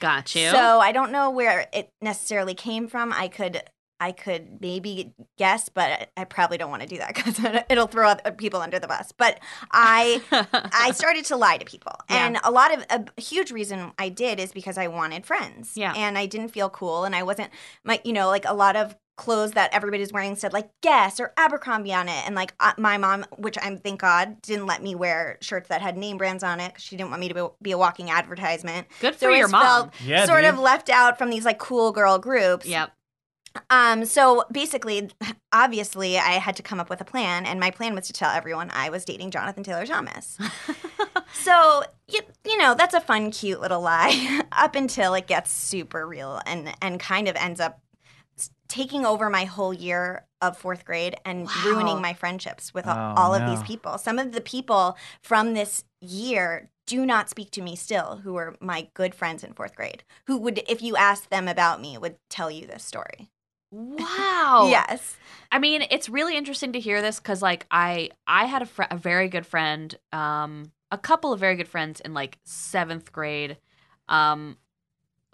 Got 0.00 0.34
you. 0.34 0.50
So 0.50 0.80
I 0.80 0.92
don't 0.92 1.12
know 1.12 1.30
where 1.30 1.66
it 1.72 1.90
necessarily 2.00 2.54
came 2.54 2.88
from. 2.88 3.12
I 3.12 3.28
could. 3.28 3.62
I 4.00 4.10
could 4.10 4.60
maybe 4.60 5.14
guess, 5.38 5.68
but 5.68 6.10
I 6.16 6.24
probably 6.24 6.58
don't 6.58 6.68
want 6.68 6.82
to 6.82 6.88
do 6.88 6.98
that 6.98 7.14
because 7.14 7.38
it'll 7.70 7.86
throw 7.86 8.08
other 8.08 8.32
people 8.32 8.60
under 8.60 8.78
the 8.78 8.88
bus. 8.88 9.12
But 9.16 9.38
I 9.70 10.20
I 10.52 10.90
started 10.94 11.24
to 11.26 11.36
lie 11.36 11.58
to 11.58 11.64
people. 11.64 11.92
Yeah. 12.10 12.26
And 12.26 12.38
a 12.42 12.50
lot 12.50 12.76
of 12.76 12.84
a 12.90 13.20
huge 13.20 13.52
reason 13.52 13.92
I 13.96 14.08
did 14.08 14.40
is 14.40 14.52
because 14.52 14.76
I 14.78 14.88
wanted 14.88 15.24
friends. 15.24 15.76
Yeah. 15.76 15.94
And 15.96 16.18
I 16.18 16.26
didn't 16.26 16.48
feel 16.48 16.68
cool 16.68 17.04
and 17.04 17.14
I 17.14 17.22
wasn't 17.22 17.50
my 17.84 18.00
you 18.04 18.12
know, 18.12 18.26
like 18.26 18.44
a 18.46 18.52
lot 18.52 18.74
of 18.74 18.96
clothes 19.16 19.52
that 19.52 19.72
everybody's 19.72 20.12
wearing 20.12 20.34
said 20.36 20.52
like 20.52 20.68
Guess 20.82 21.20
or 21.20 21.32
Abercrombie 21.36 21.92
on 21.94 22.08
it 22.08 22.26
and 22.26 22.34
like 22.34 22.52
uh, 22.60 22.72
my 22.78 22.98
mom 22.98 23.24
which 23.36 23.56
I'm 23.62 23.78
thank 23.78 24.00
God 24.00 24.42
didn't 24.42 24.66
let 24.66 24.82
me 24.82 24.94
wear 24.94 25.38
shirts 25.40 25.68
that 25.68 25.80
had 25.82 25.96
name 25.96 26.16
brands 26.18 26.42
on 26.42 26.58
it 26.60 26.74
cuz 26.74 26.82
she 26.82 26.96
didn't 26.96 27.10
want 27.10 27.20
me 27.20 27.28
to 27.28 27.34
be, 27.34 27.46
be 27.62 27.70
a 27.72 27.78
walking 27.78 28.10
advertisement. 28.10 28.86
Good 29.00 29.14
So 29.14 29.26
for 29.26 29.30
I 29.32 29.36
your 29.36 29.44
always 29.46 29.52
mom. 29.52 29.62
felt 29.62 29.94
Yeah, 30.04 30.26
sort 30.26 30.42
dude. 30.42 30.54
of 30.54 30.58
left 30.58 30.90
out 30.90 31.16
from 31.18 31.30
these 31.30 31.44
like 31.44 31.58
cool 31.58 31.92
girl 31.92 32.18
groups. 32.18 32.66
Yep. 32.66 32.90
Um, 33.70 34.04
so 34.04 34.42
basically, 34.50 35.10
obviously, 35.52 36.18
I 36.18 36.32
had 36.40 36.56
to 36.56 36.62
come 36.64 36.80
up 36.80 36.90
with 36.90 37.00
a 37.00 37.04
plan, 37.04 37.46
and 37.46 37.60
my 37.60 37.70
plan 37.70 37.94
was 37.94 38.08
to 38.08 38.12
tell 38.12 38.30
everyone 38.32 38.68
I 38.74 38.88
was 38.90 39.04
dating 39.04 39.30
Jonathan 39.30 39.62
Taylor 39.62 39.86
Thomas. 39.86 40.36
so 41.32 41.84
you, 42.08 42.20
you 42.44 42.56
know 42.58 42.74
that's 42.74 42.94
a 42.94 43.00
fun, 43.00 43.30
cute 43.30 43.60
little 43.60 43.80
lie 43.80 44.40
up 44.52 44.74
until 44.74 45.14
it 45.14 45.28
gets 45.28 45.52
super 45.52 46.04
real 46.06 46.40
and 46.46 46.74
and 46.82 46.98
kind 46.98 47.28
of 47.28 47.36
ends 47.36 47.60
up 47.60 47.74
s- 47.74 47.83
taking 48.68 49.04
over 49.04 49.28
my 49.30 49.44
whole 49.44 49.72
year 49.74 50.26
of 50.40 50.56
fourth 50.56 50.84
grade 50.84 51.16
and 51.24 51.46
Wow. 51.46 51.62
ruining 51.66 52.00
my 52.00 52.12
friendships 52.14 52.72
with 52.74 52.86
Oh, 52.86 53.14
all 53.16 53.34
of 53.34 53.42
no. 53.42 53.50
these 53.50 53.62
people. 53.62 53.98
Some 53.98 54.18
of 54.18 54.32
the 54.32 54.40
people 54.40 54.96
from 55.22 55.54
this 55.54 55.84
year 56.00 56.70
do 56.86 57.06
not 57.06 57.30
speak 57.30 57.50
to 57.52 57.62
me 57.62 57.76
still, 57.76 58.16
who 58.24 58.34
were 58.34 58.56
my 58.60 58.88
good 58.94 59.14
friends 59.14 59.42
in 59.42 59.54
fourth 59.54 59.74
grade, 59.74 60.04
who 60.26 60.36
would, 60.38 60.62
if 60.68 60.82
you 60.82 60.96
asked 60.96 61.30
them 61.30 61.48
about 61.48 61.80
me, 61.80 61.96
would 61.96 62.16
tell 62.28 62.50
you 62.50 62.66
this 62.66 62.84
story. 62.84 63.28
Wow. 63.70 64.66
Yes. 64.70 65.16
I 65.50 65.58
mean, 65.58 65.84
it's 65.90 66.08
really 66.08 66.36
interesting 66.36 66.72
to 66.72 66.80
hear 66.80 67.00
this 67.02 67.18
because, 67.18 67.42
like, 67.42 67.66
I 67.70 68.10
I 68.26 68.44
had 68.44 68.62
a, 68.62 68.66
fr- 68.66 68.84
a 68.90 68.96
very 68.96 69.28
good 69.28 69.46
friend, 69.46 69.94
um, 70.12 70.72
a 70.90 70.98
couple 70.98 71.32
of 71.32 71.40
very 71.40 71.56
good 71.56 71.68
friends 71.68 72.00
in 72.00 72.14
like 72.14 72.38
seventh 72.44 73.12
grade, 73.12 73.56
um, 74.08 74.58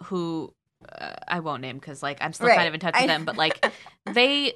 who 0.03 0.53
uh, 0.99 1.13
I 1.27 1.39
won't 1.39 1.61
name 1.61 1.77
because, 1.77 2.01
like, 2.03 2.17
I'm 2.21 2.33
still 2.33 2.47
Right. 2.47 2.55
kind 2.57 2.67
of 2.67 2.73
in 2.73 2.79
touch 2.79 2.93
with 2.95 3.03
I- 3.03 3.07
them, 3.07 3.25
but 3.25 3.37
like, 3.37 3.65
they 4.05 4.53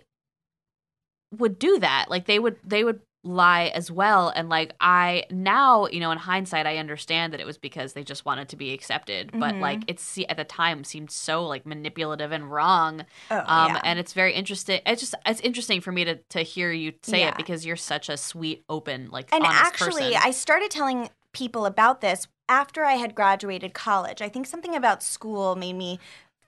would 1.38 1.60
do 1.60 1.80
that. 1.80 2.06
Like, 2.10 2.26
they 2.26 2.40
would 2.40 2.58
they 2.64 2.84
would 2.84 3.02
lie 3.24 3.72
as 3.74 3.90
well, 3.90 4.30
and 4.36 4.50
like, 4.50 4.76
I 4.80 5.24
now 5.32 5.88
you 5.88 6.00
know 6.00 6.12
in 6.12 6.18
hindsight 6.20 6.68
I 6.68 6.78
understand 6.78 7.34
that 7.34 7.40
it 7.40 7.46
was 7.46 7.58
because 7.58 7.94
they 7.94 8.04
just 8.04 8.24
wanted 8.24 8.50
to 8.50 8.56
be 8.56 8.72
accepted, 8.72 9.32
but 9.34 9.56
Mhm. 9.56 9.62
like, 9.62 9.82
it's 9.88 10.20
at 10.30 10.38
the 10.38 10.44
time 10.44 10.84
seemed 10.84 11.10
so 11.10 11.44
like 11.46 11.66
manipulative 11.66 12.32
and 12.32 12.52
wrong. 12.52 13.04
Oh, 13.32 13.44
Um, 13.48 13.74
yeah. 13.74 13.82
and 13.84 13.98
it's 14.00 14.14
very 14.14 14.34
interesting. 14.34 14.80
It's 14.86 15.02
just 15.02 15.16
it's 15.26 15.42
interesting 15.42 15.82
for 15.82 15.92
me 15.92 16.06
to 16.06 16.16
to 16.18 16.42
hear 16.44 16.72
you 16.72 16.94
say 17.02 17.22
Yeah. 17.22 17.30
it 17.30 17.38
because 17.38 17.66
you're 17.66 17.76
such 17.76 18.10
a 18.10 18.18
sweet, 18.18 18.64
open, 18.70 19.10
like 19.10 19.34
and 19.34 19.44
actually, 19.44 20.14
person. 20.14 20.22
I 20.24 20.32
started 20.32 20.70
telling 20.70 21.10
people 21.34 21.66
about 21.66 22.00
this 22.02 22.28
after 22.50 22.84
I 22.86 22.94
had 22.94 23.16
graduated 23.16 23.74
college. 23.74 24.22
I 24.22 24.30
think 24.30 24.46
something 24.48 24.76
about 24.76 25.04
school 25.04 25.56
made 25.56 25.74
me 25.74 26.00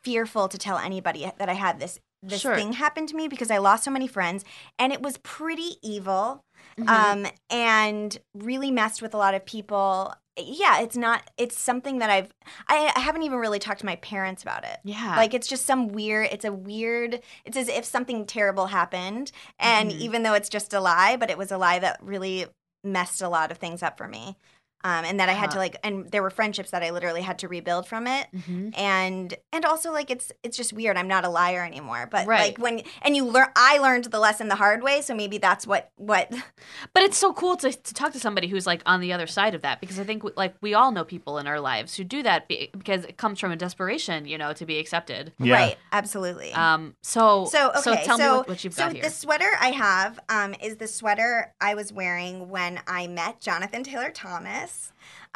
fearful 0.04 0.48
to 0.48 0.58
tell 0.58 0.78
anybody 0.78 1.30
that 1.38 1.50
I 1.50 1.54
had 1.54 1.80
this 1.80 2.00
this 2.24 2.42
Sure. 2.42 2.56
thing 2.56 2.74
happen 2.74 3.06
to 3.06 3.16
me 3.16 3.28
because 3.28 3.52
I 3.52 3.60
lost 3.60 3.84
so 3.84 3.92
many 3.92 4.08
friends 4.08 4.44
and 4.80 4.92
it 4.92 5.04
was 5.04 5.18
pretty 5.20 5.76
evil 5.84 6.42
Mhm. 6.80 6.90
um, 6.90 7.28
and 7.52 8.18
really 8.34 8.72
messed 8.72 9.04
with 9.04 9.14
a 9.14 9.18
lot 9.18 9.36
of 9.36 9.46
people. 9.46 10.14
Yeah, 10.36 10.80
it's 10.80 10.98
not. 10.98 11.30
It's 11.38 11.60
something 11.60 12.00
that 12.00 12.10
I've. 12.10 12.32
I, 12.68 12.92
I 12.96 13.00
haven't 13.02 13.22
even 13.24 13.38
really 13.38 13.60
talked 13.60 13.80
to 13.82 13.86
my 13.86 13.98
parents 13.98 14.42
about 14.42 14.64
it. 14.64 14.80
yeah, 14.84 15.16
Like 15.16 15.34
it's 15.36 15.48
just 15.48 15.66
some 15.68 15.90
weird. 15.90 16.30
It's 16.32 16.46
a 16.46 16.52
weird. 16.52 17.22
It's 17.46 17.58
as 17.58 17.68
if 17.70 17.86
something 17.86 18.26
terrible 18.26 18.68
happened, 18.68 19.32
and 19.60 19.92
Mhm. 19.92 20.00
even 20.00 20.24
though 20.24 20.34
it's 20.34 20.50
just 20.50 20.74
a 20.74 20.80
lie, 20.80 21.18
but 21.18 21.30
it 21.30 21.38
was 21.38 21.52
a 21.52 21.58
lie 21.58 21.80
that 21.80 21.98
really 22.02 22.48
messed 22.84 23.22
a 23.22 23.30
lot 23.30 23.52
of 23.52 23.58
things 23.58 23.82
up 23.84 23.98
for 23.98 24.08
me. 24.08 24.38
Um, 24.84 25.06
and 25.06 25.20
that 25.20 25.28
I 25.28 25.34
had 25.34 25.52
to 25.52 25.58
like, 25.58 25.76
and 25.84 26.10
there 26.12 26.22
were 26.22 26.30
friendships 26.30 26.70
that 26.72 26.84
I 26.84 26.92
literally 26.92 27.22
had 27.22 27.40
to 27.40 27.48
rebuild 27.48 27.88
from 27.88 28.06
it 28.08 28.28
Mhm. 28.34 28.78
and 28.78 29.34
and 29.52 29.66
also 29.66 29.92
like 29.92 30.10
it's 30.12 30.32
it's 30.44 30.56
just 30.56 30.72
weird 30.72 30.98
i'm 30.98 31.08
not 31.08 31.26
a 31.26 31.30
liar 31.30 31.64
anymore 31.66 32.08
but 32.10 32.28
Right. 32.28 32.40
like 32.50 32.58
when 32.60 32.84
and 33.02 33.16
you 33.16 33.26
learn 33.26 33.48
i 33.56 33.80
learned 33.80 34.06
the 34.06 34.20
lesson 34.20 34.48
the 34.50 34.56
hard 34.56 34.84
way 34.84 35.02
so 35.02 35.16
maybe 35.16 35.40
that's 35.40 35.66
what 35.66 35.92
what 35.96 36.32
But 36.94 37.04
it's 37.04 37.18
so 37.18 37.34
cool 37.34 37.56
to 37.58 37.72
to 37.72 37.94
talk 37.94 38.14
to 38.14 38.20
somebody 38.20 38.48
who's 38.48 38.68
like 38.68 38.82
on 38.86 39.02
the 39.02 39.14
other 39.14 39.28
side 39.28 39.56
of 39.56 39.62
that 39.64 39.82
because 39.82 40.00
I 40.00 40.04
think 40.04 40.24
like 40.38 40.56
we 40.62 40.74
all 40.74 40.92
know 40.92 41.04
people 41.04 41.38
in 41.40 41.48
our 41.48 41.60
lives 41.60 41.96
who 41.96 42.04
do 42.04 42.22
that 42.24 42.48
be- 42.48 42.70
because 42.72 43.04
it 43.06 43.18
comes 43.18 43.40
from 43.40 43.52
a 43.52 43.56
desperation, 43.56 44.26
you 44.26 44.38
know, 44.38 44.54
to 44.54 44.66
be 44.66 44.78
accepted. 44.80 45.34
Yeah. 45.40 45.56
right 45.56 45.78
absolutely 45.92 46.54
Um. 46.54 46.96
So 47.02 47.46
so 47.46 47.72
okay 47.78 48.04
tell 48.06 48.18
me 48.18 48.26
what, 48.28 48.48
what 48.48 48.64
you've 48.64 48.74
so 48.74 48.84
got 48.86 48.94
here. 48.94 49.04
the 49.04 49.10
sweater 49.10 49.50
i 49.60 49.70
have 49.72 50.20
um 50.30 50.54
is 50.62 50.78
the 50.78 50.88
sweater 50.88 51.54
i 51.60 51.74
was 51.74 51.92
wearing 51.92 52.50
when 52.50 52.80
i 52.88 53.08
met 53.08 53.40
jonathan 53.42 53.84
taylor 53.84 54.12
thomas 54.12 54.67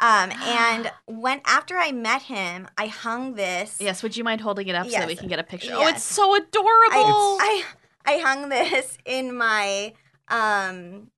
um 0.00 0.30
and 0.42 0.90
when 1.06 1.40
after 1.44 1.76
i 1.76 1.92
met 1.92 2.22
him 2.22 2.66
i 2.78 2.86
hung 2.86 3.34
this 3.34 3.76
yes. 3.80 4.02
Would 4.02 4.16
you 4.16 4.24
mind 4.24 4.40
holding 4.40 4.68
it 4.68 4.74
up 4.74 4.86
so 4.88 4.98
that 4.98 5.06
we 5.06 5.16
can 5.16 5.28
get 5.28 5.38
a 5.38 5.44
picture? 5.44 5.72
Oh, 5.74 5.86
it's 5.88 6.02
so 6.02 6.34
adorable. 6.34 6.68
I, 6.96 7.64
I 8.06 8.14
I 8.14 8.18
hung 8.18 8.48
this 8.48 8.98
in 9.04 9.36
my 9.36 9.92
um 10.28 11.10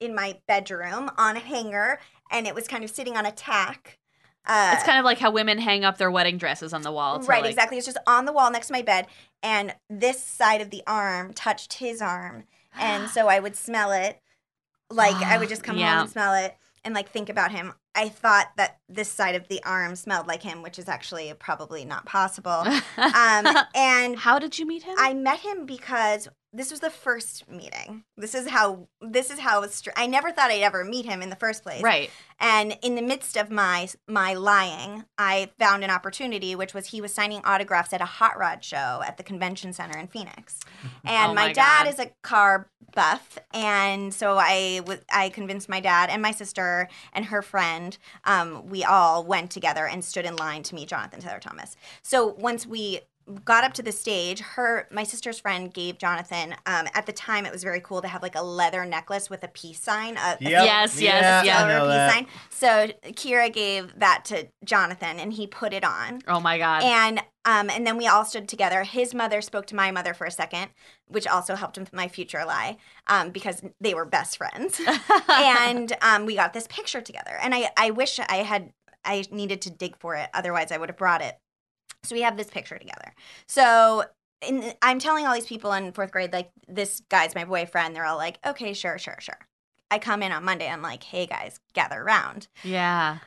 in 0.00 0.14
my 0.14 0.38
bedroom 0.48 1.10
on 1.16 1.36
a 1.36 1.40
hanger, 1.40 2.00
and 2.30 2.46
it 2.46 2.54
was 2.54 2.66
kind 2.66 2.82
of 2.84 2.90
sitting 2.90 3.16
on 3.16 3.24
a 3.26 3.30
tack. 3.32 3.98
Uh, 4.46 4.72
it's 4.74 4.84
kind 4.84 4.98
of 4.98 5.04
like 5.06 5.18
how 5.18 5.30
women 5.30 5.58
hang 5.58 5.84
up 5.84 5.96
their 5.96 6.10
wedding 6.10 6.36
dresses 6.36 6.74
on 6.74 6.82
the 6.82 6.92
wall. 6.92 7.20
right, 7.20 7.40
like- 7.42 7.50
exactly. 7.50 7.78
It's 7.78 7.86
just 7.86 7.96
on 8.06 8.24
the 8.26 8.32
wall 8.32 8.50
next 8.50 8.66
to 8.66 8.72
my 8.72 8.82
bed, 8.82 9.06
and 9.42 9.74
this 9.88 10.22
side 10.22 10.60
of 10.60 10.70
the 10.70 10.82
arm 10.86 11.32
touched 11.32 11.74
his 11.74 12.02
arm, 12.02 12.44
and 12.78 13.08
so 13.14 13.28
I 13.28 13.38
would 13.38 13.56
smell 13.56 13.92
it. 13.92 14.20
Like 14.90 15.16
I 15.16 15.38
would 15.38 15.48
just 15.48 15.62
come 15.62 15.78
Yeah. 15.78 15.92
home 15.92 16.00
and 16.02 16.10
smell 16.10 16.34
it, 16.34 16.56
and 16.84 16.94
like 16.94 17.10
think 17.10 17.28
about 17.28 17.50
him. 17.52 17.72
I 17.94 18.08
thought 18.08 18.48
that 18.56 18.78
this 18.88 19.10
side 19.10 19.34
of 19.34 19.48
the 19.48 19.62
arm 19.64 19.96
smelled 19.96 20.26
like 20.26 20.42
him, 20.42 20.62
which 20.62 20.78
is 20.78 20.88
actually 20.88 21.32
probably 21.38 21.84
not 21.84 22.06
possible. 22.06 22.64
Um, 22.96 23.46
and 23.74 24.16
How 24.16 24.38
did 24.38 24.58
you 24.58 24.66
meet 24.66 24.82
him? 24.82 24.94
I 24.98 25.14
met 25.14 25.40
him 25.40 25.66
because 25.66 26.28
this 26.54 26.70
was 26.70 26.80
the 26.80 26.90
first 26.90 27.50
meeting. 27.50 28.04
This 28.16 28.34
is 28.34 28.48
how 28.48 28.86
this 29.00 29.30
is 29.30 29.40
how 29.40 29.66
str- 29.66 29.90
I 29.96 30.06
never 30.06 30.30
thought 30.30 30.50
I'd 30.50 30.62
ever 30.62 30.84
meet 30.84 31.04
him 31.04 31.20
in 31.20 31.28
the 31.30 31.36
first 31.36 31.62
place. 31.62 31.82
Right. 31.82 32.10
And 32.38 32.78
in 32.82 32.94
the 32.94 33.02
midst 33.02 33.36
of 33.36 33.50
my 33.50 33.88
my 34.08 34.34
lying, 34.34 35.04
I 35.18 35.50
found 35.58 35.82
an 35.84 35.90
opportunity, 35.90 36.54
which 36.54 36.72
was 36.72 36.86
he 36.86 37.00
was 37.00 37.12
signing 37.12 37.40
autographs 37.44 37.92
at 37.92 38.00
a 38.00 38.04
hot 38.06 38.38
rod 38.38 38.62
show 38.64 39.02
at 39.04 39.16
the 39.16 39.22
convention 39.22 39.72
center 39.72 39.98
in 39.98 40.06
Phoenix. 40.06 40.60
And 41.04 41.32
Oh 41.32 41.34
my, 41.34 41.48
my 41.48 41.52
dad 41.52 41.84
God. 41.84 41.92
is 41.92 41.98
a 41.98 42.10
car 42.22 42.68
buff, 42.94 43.38
and 43.52 44.14
so 44.14 44.36
I 44.38 44.80
was 44.86 45.00
I 45.12 45.28
convinced 45.28 45.68
my 45.68 45.80
dad 45.80 46.08
and 46.10 46.22
my 46.22 46.30
sister 46.30 46.88
and 47.12 47.26
her 47.26 47.42
friend. 47.42 47.98
Um, 48.24 48.66
we 48.68 48.84
all 48.84 49.24
went 49.24 49.50
together 49.50 49.86
and 49.86 50.04
stood 50.04 50.24
in 50.24 50.36
line 50.36 50.62
to 50.64 50.74
meet 50.74 50.88
Jonathan 50.88 51.20
Taylor 51.20 51.40
Thomas. 51.40 51.76
So 52.02 52.28
once 52.38 52.66
we 52.66 53.00
got 53.44 53.64
up 53.64 53.72
to 53.72 53.82
the 53.82 53.92
stage 53.92 54.40
her 54.40 54.86
my 54.90 55.02
sister's 55.02 55.38
friend 55.40 55.72
gave 55.72 55.96
jonathan 55.98 56.52
um, 56.66 56.86
at 56.94 57.06
the 57.06 57.12
time 57.12 57.46
it 57.46 57.52
was 57.52 57.62
very 57.62 57.80
cool 57.80 58.02
to 58.02 58.08
have 58.08 58.22
like 58.22 58.34
a 58.34 58.42
leather 58.42 58.84
necklace 58.84 59.30
with 59.30 59.42
a 59.42 59.48
peace 59.48 59.80
sign 59.80 60.16
a, 60.16 60.20
a 60.20 60.36
Yep. 60.40 60.50
Yes, 60.64 61.00
yes, 61.00 61.22
Yeah, 61.22 61.42
yeah. 61.42 61.56
I 61.56 61.58
silver 61.60 61.72
know 61.72 61.84
peace 61.84 61.88
that. 61.96 62.12
sign. 62.12 62.26
So 62.50 63.10
Kira 63.12 63.52
gave 63.52 63.98
that 63.98 64.24
to 64.26 64.48
Jonathan, 64.64 65.18
and 65.18 65.32
he 65.32 65.46
put 65.46 65.72
it 65.72 65.84
on. 65.84 66.20
Oh 66.28 66.40
my 66.40 66.58
god. 66.58 66.82
And 66.82 67.20
um, 67.44 67.70
and 67.70 67.86
then 67.86 67.96
we 67.96 68.06
all 68.06 68.24
stood 68.24 68.48
together. 68.48 68.84
His 68.84 69.14
mother 69.14 69.40
spoke 69.42 69.66
to 69.66 69.76
my 69.76 69.90
mother 69.90 70.14
for 70.14 70.26
a 70.26 70.30
second, 70.30 70.70
which 71.06 71.26
also 71.26 71.54
helped 71.54 71.78
with 71.78 71.92
my 71.92 72.08
future 72.08 72.44
lie, 72.44 72.76
um, 73.06 73.30
because 73.30 73.62
they 73.80 73.94
were 73.94 74.04
best 74.06 74.36
friends. 74.38 74.80
and 75.28 75.92
um, 76.02 76.24
we 76.26 76.34
got 76.36 76.52
this 76.52 76.66
picture 76.68 77.00
together. 77.00 77.36
And 77.42 77.54
I, 77.54 77.70
I 77.76 77.90
wish 77.90 78.18
I 78.18 78.36
had, 78.36 78.72
I 79.04 79.24
needed 79.30 79.60
to 79.62 79.70
dig 79.70 79.96
for 79.98 80.14
it. 80.16 80.30
Otherwise, 80.32 80.72
I 80.72 80.78
would 80.78 80.88
have 80.88 80.96
brought 80.98 81.20
it. 81.22 81.38
So 82.04 82.14
we 82.14 82.22
have 82.22 82.36
this 82.36 82.48
picture 82.48 82.78
together. 82.78 83.14
So 83.46 84.04
in, 84.46 84.72
I'm 84.82 84.98
telling 84.98 85.26
all 85.26 85.34
these 85.34 85.46
people 85.46 85.72
in 85.72 85.92
fourth 85.92 86.12
grade, 86.12 86.32
like, 86.32 86.50
this 86.68 87.02
guy's 87.08 87.34
my 87.34 87.44
boyfriend. 87.44 87.94
They're 87.96 88.04
all 88.04 88.16
like, 88.16 88.38
okay, 88.46 88.72
sure, 88.74 88.98
sure, 88.98 89.16
sure. 89.20 89.38
I 89.90 89.98
come 89.98 90.22
in 90.22 90.32
on 90.32 90.44
Monday. 90.44 90.68
I'm 90.68 90.82
like, 90.82 91.02
hey 91.02 91.26
guys, 91.26 91.60
gather 91.72 92.00
around. 92.00 92.48
yeah. 92.62 93.18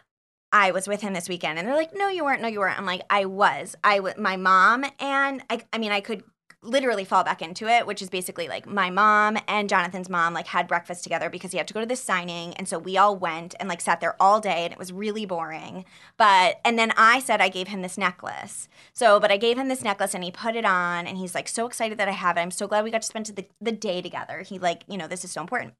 I 0.51 0.71
was 0.71 0.87
with 0.87 1.01
him 1.01 1.13
this 1.13 1.27
weekend. 1.27 1.59
And 1.59 1.67
they're 1.67 1.75
like, 1.75 1.93
no, 1.93 2.07
you 2.07 2.23
weren't. 2.23 2.41
No, 2.41 2.47
you 2.47 2.59
weren't. 2.59 2.77
I'm 2.79 2.85
like, 2.85 3.01
I 3.09 3.25
was. 3.25 3.75
I 3.83 3.97
w- 3.97 4.15
my 4.17 4.37
mom 4.37 4.85
and 4.97 5.43
I, 5.49 5.59
I 5.73 5.77
mean, 5.77 5.91
I 5.91 5.99
could 5.99 6.23
literally 6.67 7.05
fall 7.05 7.23
back 7.23 7.41
into 7.41 7.67
it, 7.67 7.87
which 7.87 8.01
is 8.01 8.09
basically 8.09 8.47
like 8.47 8.67
my 8.67 8.89
mom 8.89 9.37
and 9.47 9.69
Jonathan's 9.69 10.09
mom 10.09 10.33
like 10.33 10.47
had 10.47 10.67
breakfast 10.67 11.03
together 11.03 11.29
because 11.29 11.51
he 11.51 11.57
had 11.57 11.67
to 11.67 11.73
go 11.73 11.79
to 11.79 11.85
this 11.85 12.01
signing. 12.03 12.53
And 12.55 12.67
so 12.67 12.77
we 12.77 12.97
all 12.97 13.15
went 13.15 13.55
and 13.59 13.69
like 13.69 13.81
sat 13.81 14.01
there 14.01 14.15
all 14.19 14.39
day 14.39 14.65
and 14.65 14.73
it 14.73 14.77
was 14.77 14.91
really 14.91 15.25
boring. 15.25 15.85
But, 16.17 16.59
and 16.65 16.77
then 16.77 16.91
I 16.97 17.19
said 17.19 17.41
I 17.41 17.49
gave 17.49 17.69
him 17.69 17.81
this 17.81 17.97
necklace. 17.97 18.67
So, 18.93 19.19
but 19.19 19.31
I 19.31 19.37
gave 19.37 19.57
him 19.57 19.67
this 19.67 19.83
necklace 19.83 20.13
and 20.13 20.23
he 20.23 20.31
put 20.31 20.55
it 20.55 20.65
on 20.65 21.07
and 21.07 21.17
he's 21.17 21.33
like 21.33 21.47
so 21.47 21.65
excited 21.65 21.97
that 21.97 22.07
I 22.07 22.11
have 22.11 22.37
it. 22.37 22.41
I'm 22.41 22.51
so 22.51 22.67
glad 22.67 22.83
we 22.83 22.91
got 22.91 23.01
to 23.01 23.07
spend 23.07 23.27
the, 23.27 23.45
the 23.61 23.71
day 23.71 24.01
together. 24.01 24.41
He 24.41 24.59
like, 24.59 24.83
you 24.87 24.97
know, 24.97 25.07
this 25.07 25.23
is 25.23 25.31
so 25.31 25.41
important. 25.41 25.73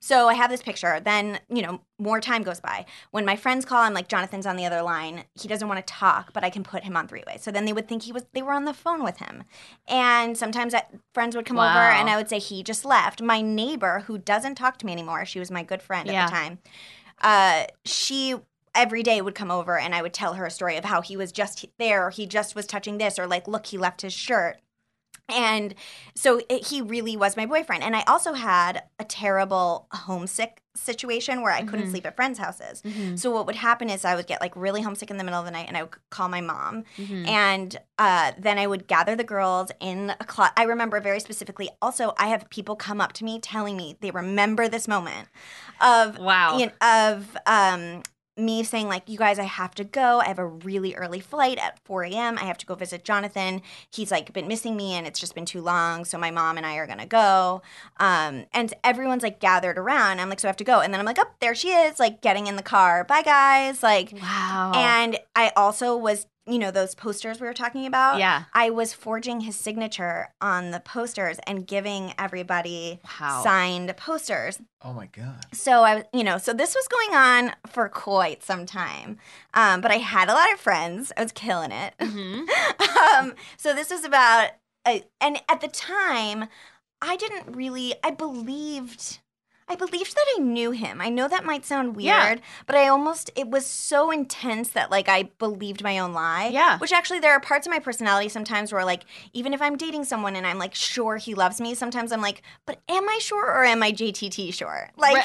So 0.00 0.28
I 0.28 0.34
have 0.34 0.50
this 0.50 0.62
picture. 0.62 1.00
Then, 1.00 1.40
you 1.48 1.62
know, 1.62 1.80
more 1.98 2.20
time 2.20 2.42
goes 2.42 2.60
by. 2.60 2.86
When 3.10 3.24
my 3.24 3.36
friends 3.36 3.64
call, 3.64 3.78
I'm 3.78 3.94
like, 3.94 4.08
Jonathan's 4.08 4.46
on 4.46 4.56
the 4.56 4.66
other 4.66 4.82
line. 4.82 5.24
He 5.40 5.48
doesn't 5.48 5.68
want 5.68 5.84
to 5.84 5.92
talk, 5.92 6.32
but 6.32 6.44
I 6.44 6.50
can 6.50 6.62
put 6.62 6.84
him 6.84 6.96
on 6.96 7.08
three 7.08 7.22
way. 7.26 7.38
So 7.40 7.50
then 7.50 7.64
they 7.64 7.72
would 7.72 7.88
think 7.88 8.02
he 8.02 8.12
was 8.12 8.24
they 8.32 8.42
were 8.42 8.52
on 8.52 8.64
the 8.64 8.74
phone 8.74 9.02
with 9.02 9.18
him. 9.18 9.44
And 9.88 10.33
sometimes 10.36 10.74
I, 10.74 10.84
friends 11.12 11.34
would 11.36 11.46
come 11.46 11.58
over 11.58 11.66
and 11.68 12.08
I 12.10 12.16
would 12.16 12.28
say 12.28 12.38
he 12.38 12.62
just 12.62 12.84
left. 12.84 13.22
My 13.22 13.40
neighbor 13.40 14.04
who 14.06 14.18
doesn't 14.18 14.54
talk 14.56 14.78
to 14.78 14.86
me 14.86 14.92
anymore, 14.92 15.24
she 15.24 15.38
was 15.38 15.50
my 15.50 15.62
good 15.62 15.82
friend 15.82 16.08
Yeah. 16.08 16.24
at 16.24 16.26
the 16.26 16.32
time. 16.32 16.58
Uh, 17.20 17.64
she 17.84 18.34
every 18.74 19.02
day 19.04 19.20
would 19.20 19.34
come 19.36 19.50
over 19.50 19.78
and 19.78 19.94
I 19.94 20.02
would 20.02 20.12
tell 20.12 20.34
her 20.34 20.44
a 20.44 20.50
story 20.50 20.76
of 20.76 20.84
how 20.84 21.00
he 21.00 21.16
was 21.16 21.30
just 21.30 21.64
there 21.78 22.06
or 22.06 22.10
he 22.10 22.26
just 22.26 22.56
was 22.56 22.66
touching 22.66 22.98
this 22.98 23.18
or 23.18 23.26
like 23.26 23.46
look 23.46 23.66
he 23.66 23.78
left 23.78 24.02
his 24.02 24.12
shirt. 24.12 24.58
And 25.28 25.74
so 26.14 26.40
it, 26.48 26.66
he 26.66 26.82
really 26.82 27.16
was 27.16 27.36
my 27.36 27.46
boyfriend. 27.46 27.82
And 27.82 27.96
I 27.96 28.02
also 28.06 28.34
had 28.34 28.82
a 28.98 29.04
terrible 29.04 29.86
homesick 29.90 30.60
situation 30.76 31.40
where 31.40 31.52
I 31.52 31.62
couldn't 31.62 31.86
Mhm. 31.86 31.90
sleep 31.92 32.06
at 32.06 32.16
friends' 32.16 32.38
houses. 32.38 32.82
Mhm. 32.82 33.18
So 33.18 33.30
what 33.30 33.46
would 33.46 33.54
happen 33.56 33.88
is 33.88 34.04
I 34.04 34.16
would 34.16 34.26
get 34.26 34.40
like 34.40 34.54
really 34.56 34.82
homesick 34.82 35.10
in 35.10 35.16
the 35.18 35.24
middle 35.24 35.38
of 35.38 35.46
the 35.46 35.52
night 35.52 35.66
and 35.68 35.76
I 35.76 35.82
would 35.84 35.92
call 36.10 36.28
my 36.28 36.40
mom 36.40 36.84
Mhm. 36.98 37.28
and 37.28 37.76
uh, 37.96 38.32
then 38.36 38.58
I 38.58 38.66
would 38.66 38.86
gather 38.88 39.14
the 39.14 39.22
girls 39.24 39.70
in 39.80 40.10
a 40.20 40.24
closet. 40.24 40.52
I 40.56 40.64
remember 40.64 41.00
very 41.00 41.20
specifically. 41.20 41.70
Also, 41.80 42.12
I 42.18 42.26
have 42.26 42.50
people 42.50 42.74
come 42.76 43.00
up 43.00 43.12
to 43.14 43.24
me 43.24 43.38
telling 43.38 43.76
me 43.76 43.96
they 44.00 44.10
remember 44.10 44.68
this 44.68 44.88
moment 44.88 45.28
of 45.80 46.18
Wow. 46.18 46.58
you 46.58 46.66
know, 46.66 46.72
of 46.82 47.36
um, 47.46 48.02
me 48.36 48.62
saying 48.64 48.88
like, 48.88 49.08
"You 49.08 49.18
guys, 49.18 49.38
I 49.38 49.44
have 49.44 49.74
to 49.76 49.84
go. 49.84 50.20
I 50.20 50.26
have 50.26 50.38
a 50.38 50.46
really 50.46 50.94
early 50.94 51.20
flight 51.20 51.58
at 51.58 51.78
4 51.84 52.04
a.m. 52.04 52.38
I 52.38 52.44
have 52.44 52.58
to 52.58 52.66
go 52.66 52.74
visit 52.74 53.04
Jonathan. 53.04 53.62
He's 53.90 54.10
like 54.10 54.32
been 54.32 54.48
missing 54.48 54.76
me, 54.76 54.94
and 54.94 55.06
it's 55.06 55.20
just 55.20 55.34
been 55.34 55.44
too 55.44 55.60
long. 55.62 56.04
So 56.04 56.18
my 56.18 56.30
mom 56.30 56.56
and 56.56 56.66
I 56.66 56.76
are 56.76 56.86
gonna 56.86 57.06
go." 57.06 57.62
Um, 57.98 58.46
and 58.52 58.74
everyone's 58.82 59.22
like 59.22 59.40
gathered 59.40 59.78
around. 59.78 60.20
I'm 60.20 60.28
like, 60.28 60.40
"So 60.40 60.48
I 60.48 60.50
have 60.50 60.56
to 60.58 60.64
go," 60.64 60.80
and 60.80 60.92
then 60.92 61.00
I'm 61.00 61.06
like, 61.06 61.18
"Oh, 61.20 61.30
there 61.40 61.54
she 61.54 61.68
is!" 61.68 61.98
Like 62.00 62.20
getting 62.20 62.46
in 62.46 62.56
the 62.56 62.62
car. 62.62 63.04
Bye, 63.04 63.22
guys. 63.22 63.82
Like, 63.82 64.12
wow. 64.20 64.72
and 64.74 65.18
I 65.36 65.52
also 65.56 65.96
was, 65.96 66.26
you 66.46 66.58
know, 66.58 66.70
those 66.70 66.94
posters 66.94 67.40
we 67.40 67.46
were 67.46 67.54
talking 67.54 67.86
about. 67.86 68.18
yeah. 68.18 68.44
I 68.52 68.68
was 68.70 68.92
forging 68.92 69.40
his 69.40 69.56
signature 69.56 70.28
on 70.40 70.72
the 70.72 70.80
posters 70.80 71.38
and 71.46 71.66
giving 71.66 72.12
everybody 72.18 73.00
Wow. 73.20 73.42
signed 73.42 73.96
posters. 73.96 74.58
Oh 74.82 74.92
my 74.92 75.06
god. 75.06 75.46
So 75.52 75.82
I, 75.84 75.94
was- 75.96 76.04
you 76.12 76.22
know, 76.22 76.36
so 76.38 76.52
this 76.52 76.74
was 76.74 76.86
going 76.88 77.16
on 77.16 77.52
for 77.66 77.88
quite 77.88 78.42
some 78.42 78.66
time. 78.66 79.16
Um, 79.54 79.80
but 79.80 79.90
I 79.90 79.96
had 79.96 80.28
a 80.28 80.34
lot 80.34 80.52
of 80.52 80.60
friends. 80.60 81.12
I 81.16 81.22
was 81.22 81.32
killing 81.32 81.72
it. 81.72 81.94
Mhm. 81.98 82.46
um, 83.18 83.34
so 83.56 83.72
this 83.74 83.90
was 83.90 84.04
about, 84.04 84.50
uh, 84.84 84.98
and 85.20 85.40
at 85.48 85.60
the 85.62 85.68
time, 85.68 86.48
I 87.00 87.16
didn't 87.16 87.54
really. 87.56 87.94
I 88.04 88.10
believed. 88.10 89.18
I 89.66 89.76
believed 89.76 90.14
that 90.14 90.24
I 90.36 90.40
knew 90.40 90.72
him. 90.72 91.00
I 91.00 91.08
know 91.08 91.26
that 91.26 91.44
might 91.44 91.64
sound 91.64 91.96
weird, 91.96 92.04
Yeah. 92.04 92.36
but 92.66 92.76
I 92.76 92.88
almost 92.88 93.30
it 93.34 93.48
was 93.48 93.64
so 93.66 94.10
intense 94.10 94.68
that 94.70 94.90
like 94.90 95.08
I 95.08 95.30
believed 95.38 95.82
my 95.82 95.98
own 95.98 96.12
lie. 96.12 96.48
Yeah. 96.52 96.78
Which 96.78 96.92
actually 96.92 97.20
there 97.20 97.32
are 97.32 97.40
parts 97.40 97.66
of 97.66 97.70
my 97.70 97.78
personality 97.78 98.28
sometimes 98.28 98.72
where 98.72 98.84
like 98.84 99.04
even 99.32 99.54
if 99.54 99.62
I'm 99.62 99.76
dating 99.76 100.04
someone 100.04 100.36
and 100.36 100.46
I'm 100.46 100.58
like 100.58 100.74
sure 100.74 101.16
he 101.16 101.34
loves 101.34 101.60
me, 101.60 101.74
sometimes 101.74 102.12
I'm 102.12 102.20
like, 102.20 102.42
but 102.66 102.80
am 102.90 103.08
I 103.08 103.18
sure 103.22 103.46
or 103.46 103.64
am 103.64 103.82
I 103.82 103.90
JTT 103.92 104.52
sure? 104.52 104.90
Like 104.98 105.16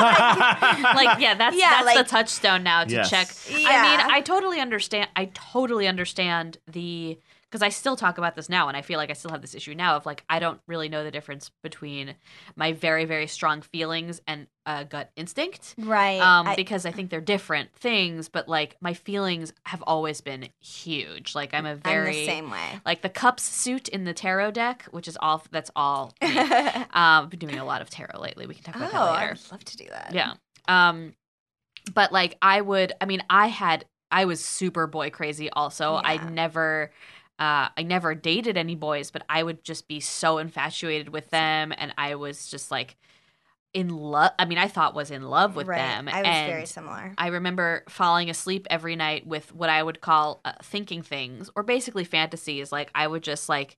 like 0.00 1.20
yeah, 1.20 1.34
that's 1.34 1.56
Yeah, 1.56 1.70
that's 1.70 1.86
like- 1.86 1.96
the 1.98 2.04
touchstone 2.04 2.62
now 2.62 2.84
to 2.84 2.90
Yes. 2.90 3.10
check. 3.10 3.28
I 3.66 3.82
mean, 3.82 4.10
I 4.12 4.20
totally 4.20 4.60
understand. 4.60 5.08
I 5.16 5.26
totally 5.34 5.86
understand 5.86 6.58
the 6.66 7.18
because 7.54 7.62
I 7.62 7.68
still 7.68 7.94
talk 7.94 8.18
about 8.18 8.34
this 8.34 8.48
now, 8.48 8.66
and 8.66 8.76
I 8.76 8.82
feel 8.82 8.96
like 8.98 9.10
I 9.10 9.12
still 9.12 9.30
have 9.30 9.40
this 9.40 9.54
issue 9.54 9.76
now 9.76 9.94
of 9.94 10.04
like 10.06 10.24
I 10.28 10.40
don't 10.40 10.60
really 10.66 10.88
know 10.88 11.04
the 11.04 11.12
difference 11.12 11.52
between 11.62 12.16
my 12.56 12.72
very 12.72 13.04
very 13.04 13.28
strong 13.28 13.62
feelings 13.62 14.20
and 14.26 14.48
uh, 14.66 14.82
gut 14.82 15.12
instinct. 15.14 15.76
right. 15.78 16.18
Um, 16.18 16.48
I- 16.48 16.56
because 16.56 16.84
I 16.84 16.90
think 16.90 17.10
they're 17.10 17.20
different 17.20 17.72
things, 17.76 18.28
but 18.28 18.48
like 18.48 18.76
my 18.80 18.92
feelings 18.92 19.52
have 19.66 19.82
always 19.82 20.20
been 20.20 20.48
huge. 20.58 21.36
Like 21.36 21.54
I'm 21.54 21.64
a 21.64 21.76
very 21.76 22.22
I'm 22.22 22.26
same 22.26 22.50
way. 22.50 22.80
like 22.84 23.02
the 23.02 23.08
cups 23.08 23.44
suit 23.44 23.86
in 23.88 24.02
the 24.02 24.14
tarot 24.14 24.50
deck, 24.50 24.86
which 24.90 25.06
is 25.06 25.16
all 25.22 25.44
that's 25.52 25.70
all. 25.76 26.12
me. 26.22 26.36
um, 26.36 26.88
I've 26.92 27.30
been 27.30 27.38
doing 27.38 27.58
a 27.60 27.64
lot 27.64 27.82
of 27.82 27.88
tarot 27.88 28.18
lately. 28.20 28.48
We 28.48 28.54
can 28.54 28.64
talk 28.64 28.74
oh, 28.78 28.80
about 28.80 28.92
that 28.92 29.20
later. 29.20 29.38
I'd 29.46 29.52
love 29.52 29.64
to 29.64 29.76
do 29.76 29.86
that. 29.90 30.10
Yeah. 30.12 30.32
Um 30.66 31.14
but 31.94 32.10
like 32.10 32.36
I 32.42 32.60
would 32.60 32.94
I 33.00 33.04
mean 33.04 33.22
I 33.30 33.46
had 33.46 33.84
I 34.10 34.26
was 34.26 34.44
super 34.44 34.86
boy 34.86 35.10
crazy 35.10 35.50
also. 35.50 35.94
I 35.94 36.14
Yeah. 36.14 36.28
never 36.30 36.92
uh 37.38 37.68
I 37.76 37.82
never 37.82 38.14
dated 38.14 38.56
any 38.56 38.74
boys, 38.74 39.10
but 39.10 39.22
I 39.28 39.42
would 39.42 39.64
just 39.64 39.88
be 39.88 40.00
so 40.00 40.38
infatuated 40.38 41.08
with 41.10 41.30
them 41.30 41.72
and 41.76 41.92
I 41.98 42.14
was 42.14 42.48
just 42.48 42.70
like 42.70 42.96
in 43.74 43.88
love 43.88 44.30
I 44.38 44.44
mean 44.44 44.58
I 44.58 44.68
thought 44.68 44.94
was 44.94 45.10
in 45.10 45.22
love 45.24 45.56
with 45.56 45.66
right. 45.66 45.78
them 45.78 46.08
I 46.08 46.20
was 46.20 46.28
and 46.28 46.52
very 46.52 46.66
similar. 46.66 47.14
I 47.18 47.28
remember 47.28 47.84
falling 47.88 48.30
asleep 48.30 48.66
every 48.70 48.94
night 48.94 49.26
with 49.26 49.52
what 49.52 49.68
I 49.68 49.82
would 49.82 50.00
call 50.00 50.40
uh, 50.44 50.52
thinking 50.62 51.02
things 51.02 51.50
or 51.56 51.64
basically 51.64 52.04
fantasies. 52.04 52.70
Like 52.70 52.90
I 52.94 53.06
would 53.06 53.22
just 53.22 53.48
like 53.48 53.76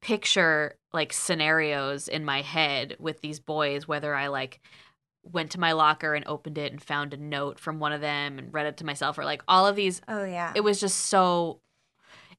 picture 0.00 0.76
like 0.92 1.12
scenarios 1.12 2.06
in 2.06 2.24
my 2.24 2.42
head 2.42 2.96
with 3.00 3.20
these 3.20 3.40
boys, 3.40 3.88
whether 3.88 4.14
I 4.14 4.28
like 4.28 4.60
went 5.24 5.50
to 5.50 5.60
my 5.60 5.72
locker 5.72 6.14
and 6.14 6.24
opened 6.28 6.58
it 6.58 6.70
and 6.70 6.80
found 6.80 7.12
a 7.12 7.16
note 7.16 7.58
from 7.58 7.80
one 7.80 7.92
of 7.92 8.00
them 8.00 8.38
and 8.38 8.54
read 8.54 8.66
it 8.66 8.76
to 8.76 8.86
myself 8.86 9.18
or 9.18 9.24
like 9.24 9.42
all 9.48 9.66
of 9.66 9.74
these. 9.74 10.00
Oh 10.06 10.24
yeah. 10.24 10.52
It 10.54 10.60
was 10.60 10.80
just 10.80 11.06
so 11.06 11.60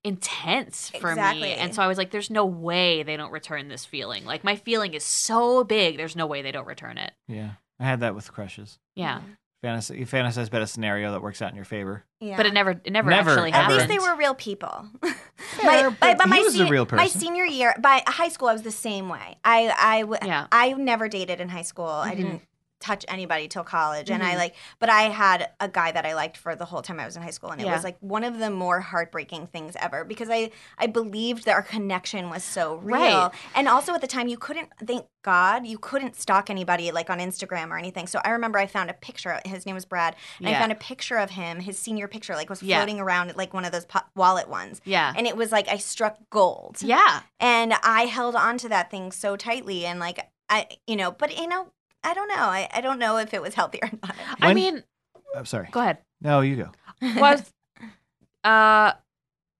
intense 0.03 0.89
for 0.91 1.09
Exactly. 1.09 1.41
me. 1.43 1.53
And 1.53 1.73
so 1.75 1.81
I 1.81 1.87
was 1.87 1.97
like, 1.97 2.11
there's 2.11 2.29
no 2.29 2.45
way 2.45 3.03
they 3.03 3.17
don't 3.17 3.31
return 3.31 3.67
this 3.67 3.85
feeling. 3.85 4.25
Like 4.25 4.43
my 4.43 4.55
feeling 4.55 4.93
is 4.93 5.03
so 5.03 5.63
big, 5.63 5.97
there's 5.97 6.15
no 6.15 6.25
way 6.27 6.41
they 6.41 6.51
don't 6.51 6.67
return 6.67 6.97
it. 6.97 7.13
Yeah, 7.27 7.51
I 7.79 7.85
had 7.85 7.99
that 8.01 8.15
with 8.15 8.31
crushes. 8.31 8.79
Yeah. 8.95 9.21
Fantasy, 9.63 9.97
you 9.97 10.05
fantasize 10.05 10.49
about 10.49 10.61
a 10.61 10.67
scenario 10.67 11.11
that 11.11 11.21
works 11.23 11.41
out 11.41 11.49
in 11.49 11.55
your 11.55 11.65
favor. 11.65 12.05
yeah. 12.19 12.37
But 12.37 12.45
it 12.45 12.53
never 12.53 12.79
it 12.83 12.91
never, 12.91 13.09
Never, 13.09 13.31
actually 13.31 13.53
ever. 13.53 13.71
At 13.71 13.75
least 13.75 13.87
they 13.87 13.97
were 13.99 14.15
real 14.15 14.35
people. 14.35 14.87
Fair, 15.37 15.89
but 15.89 16.17
by 16.19 16.25
he 16.27 16.43
was 16.43 16.53
a 16.53 16.57
sen- 16.59 16.69
real 16.69 16.87
My 16.91 17.07
senior 17.07 17.43
year, 17.45 17.73
by 17.81 18.03
high 18.05 18.29
school, 18.29 18.49
I 18.49 18.53
was 18.53 18.61
the 18.61 18.71
same 18.71 19.09
way. 19.09 19.37
I, 19.43 19.67
I 19.69 19.97
I 19.97 20.01
w- 20.01 20.19
Yeah. 20.23 20.45
I 20.51 20.73
never 20.73 21.07
dated 21.09 21.41
in 21.41 21.49
high 21.49 21.63
school. 21.63 21.87
I 21.87 22.13
Mhm. 22.13 22.17
didn't 22.17 22.41
touch 22.79 23.03
anybody 23.07 23.47
till 23.47 23.63
college 23.63 24.09
and 24.11 24.21
i 24.23 24.33
Mhm. 24.33 24.37
like 24.37 24.55
but 24.79 24.89
i 24.89 25.03
had 25.03 25.49
a 25.59 25.67
guy 25.67 25.91
that 25.91 26.05
i 26.05 26.13
liked 26.13 26.37
for 26.37 26.55
the 26.55 26.65
whole 26.65 26.81
time 26.81 26.99
i 26.99 27.05
was 27.05 27.15
in 27.15 27.23
high 27.23 27.31
school 27.31 27.49
and 27.49 27.59
it 27.61 27.65
Yeah. 27.65 27.73
was 27.73 27.83
like 27.83 27.97
one 28.01 28.23
of 28.23 28.37
the 28.37 28.49
more 28.51 28.79
heartbreaking 28.81 29.47
things 29.47 29.75
ever 29.79 30.03
because 30.03 30.29
i 30.29 30.51
i 30.77 30.85
believed 30.87 31.45
that 31.45 31.53
our 31.55 31.63
connection 31.63 32.29
was 32.29 32.43
so 32.43 32.75
real 32.75 32.97
Right. 32.99 33.31
and 33.55 33.67
also 33.67 33.93
at 33.93 34.01
the 34.01 34.07
time 34.07 34.27
you 34.27 34.37
couldn't 34.37 34.69
thank 34.85 35.05
god 35.23 35.65
you 35.65 35.77
couldn't 35.77 36.15
stalk 36.15 36.49
anybody 36.49 36.91
like 36.91 37.09
on 37.09 37.19
instagram 37.19 37.69
or 37.71 37.77
anything 37.77 38.07
so 38.07 38.21
i 38.23 38.29
remember 38.29 38.59
i 38.59 38.67
found 38.67 38.89
a 38.89 38.93
picture 38.93 39.39
his 39.45 39.65
name 39.65 39.75
was 39.75 39.85
brad 39.85 40.15
and 40.39 40.47
i 40.47 40.53
found 40.53 40.71
a 40.71 40.75
picture 40.75 41.17
of 41.17 41.31
him 41.31 41.59
his 41.59 41.77
senior 41.79 42.07
picture 42.07 42.35
like 42.35 42.49
was 42.49 42.61
Yeah. 42.63 42.77
floating 42.77 42.99
around 42.99 43.35
like 43.35 43.53
one 43.53 43.65
of 43.65 43.71
those 43.71 43.85
po- 43.85 44.01
wallet 44.15 44.47
ones 44.47 44.81
Yeah. 44.85 45.13
and 45.17 45.25
it 45.27 45.35
was 45.35 45.51
like 45.51 45.67
i 45.67 45.77
struck 45.77 46.17
gold 46.29 46.77
yeah. 46.81 47.21
and 47.39 47.73
I 47.83 48.05
held 48.05 48.35
on 48.35 48.57
to 48.59 48.69
that 48.69 48.89
thing 48.91 49.11
so 49.11 49.35
tightly 49.35 49.85
and 49.85 49.99
like 49.99 50.19
I 50.49 50.67
you 50.85 50.95
know 50.95 51.11
but 51.11 51.37
you 51.37 51.47
know 51.47 51.67
I 52.07 52.13
don't 52.13 52.27
know 52.29 52.35
I, 52.35 52.67
I 52.73 52.81
don't 52.81 52.99
know 52.99 53.17
if 53.17 53.33
it 53.33 53.41
was 53.41 53.53
healthy 53.53 53.79
or 53.83 53.89
not 54.01 54.15
I 54.41 54.47
When- 54.47 54.55
mean, 54.55 54.83
I'm 55.35 55.45
sorry. 55.45 55.67
go 55.71 55.79
ahead. 55.81 55.97
No, 56.21 56.41
you 56.41 56.55
go. 56.55 56.71
was 57.19 57.43
uh 58.43 58.93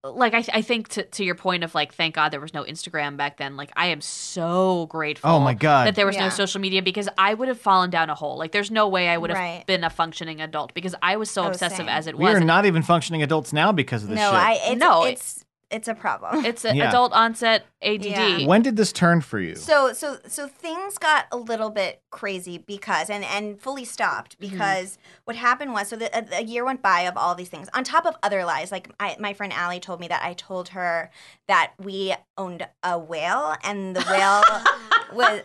like 0.03 0.33
I, 0.33 0.43
I 0.53 0.61
think 0.61 0.87
to, 0.89 1.03
to 1.03 1.23
your 1.25 1.35
point 1.35 1.63
of 1.65 1.75
like 1.75 1.93
thank 1.93 2.15
god 2.15 2.29
there 2.29 2.39
was 2.39 2.53
no 2.53 2.63
instagram 2.63 3.17
back 3.17 3.37
then 3.37 3.57
like 3.57 3.71
i 3.75 3.87
am 3.87 3.99
so 3.99 4.85
grateful 4.89 5.29
Oh 5.29 5.39
my 5.39 5.53
god. 5.53 5.87
that 5.87 5.95
there 5.95 6.05
was 6.05 6.15
Yeah. 6.15 6.25
no 6.25 6.29
social 6.29 6.61
media 6.61 6.81
because 6.81 7.09
i 7.17 7.33
would 7.33 7.47
have 7.49 7.59
fallen 7.59 7.89
down 7.89 8.09
a 8.09 8.15
hole 8.15 8.37
like 8.37 8.51
there's 8.53 8.71
no 8.71 8.87
way 8.87 9.09
i 9.09 9.17
would 9.17 9.29
have 9.31 9.37
Right. 9.39 9.65
been 9.67 9.83
a 9.83 9.89
functioning 9.89 10.39
adult 10.39 10.73
because 10.73 10.95
i 11.01 11.17
was 11.17 11.29
so 11.29 11.43
Oh, 11.43 11.47
obsessive 11.47 11.77
same. 11.79 11.89
as 11.89 12.07
it 12.07 12.15
was. 12.15 12.19
we 12.19 12.25
was 12.33 12.41
are 12.41 12.45
not 12.45 12.65
even 12.65 12.83
functioning 12.83 13.21
adults 13.23 13.51
now 13.51 13.71
because 13.73 14.03
of 14.03 14.09
this 14.09 14.17
no 14.17 14.29
shit. 14.31 14.39
I 14.39 14.53
it's, 14.67 14.79
No, 14.79 15.03
it's 15.03 15.43
it's 15.70 15.88
a 15.88 15.93
problem 15.93 16.45
it's 16.45 16.63
an 16.65 16.76
Yeah. 16.76 16.89
adult 16.89 17.11
onset 17.13 17.65
add 17.84 18.03
Yeah. 18.05 18.45
when 18.47 18.61
did 18.61 18.76
this 18.78 18.91
turn 18.91 19.22
for 19.22 19.39
you? 19.39 19.55
so 19.55 19.93
so 19.93 20.18
so 20.28 20.47
things 20.47 20.97
got 20.97 21.26
a 21.32 21.38
little 21.38 21.70
bit 21.70 22.01
crazy 22.09 22.57
because 22.57 23.09
and 23.09 23.24
and 23.26 23.61
fully 23.61 23.86
stopped 23.86 24.39
Mm-hmm. 24.39 24.51
because 24.51 24.97
what 25.26 25.36
happened 25.36 25.74
was 25.74 25.89
so 25.89 25.95
the, 25.95 26.09
a, 26.18 26.39
a 26.39 26.43
year 26.43 26.63
went 26.65 26.82
by 26.82 27.01
of 27.01 27.18
all 27.18 27.36
these 27.36 27.49
things 27.49 27.68
on 27.74 27.84
top 27.84 28.05
of 28.05 28.15
other 28.24 28.45
lies 28.45 28.72
like 28.72 28.89
I, 28.99 29.15
my 29.20 29.34
friend 29.34 29.51
Allie 29.53 29.80
told 29.80 29.99
me 29.99 30.07
that 30.07 30.24
I 30.24 30.34
told 30.34 30.70
her 30.70 31.09
that 31.47 31.74
we 31.78 32.13
owned 32.38 32.68
a 32.84 32.97
whale 32.97 33.55
and 33.63 33.95
the 33.95 34.03
whale 34.09 34.43
was 35.13 35.41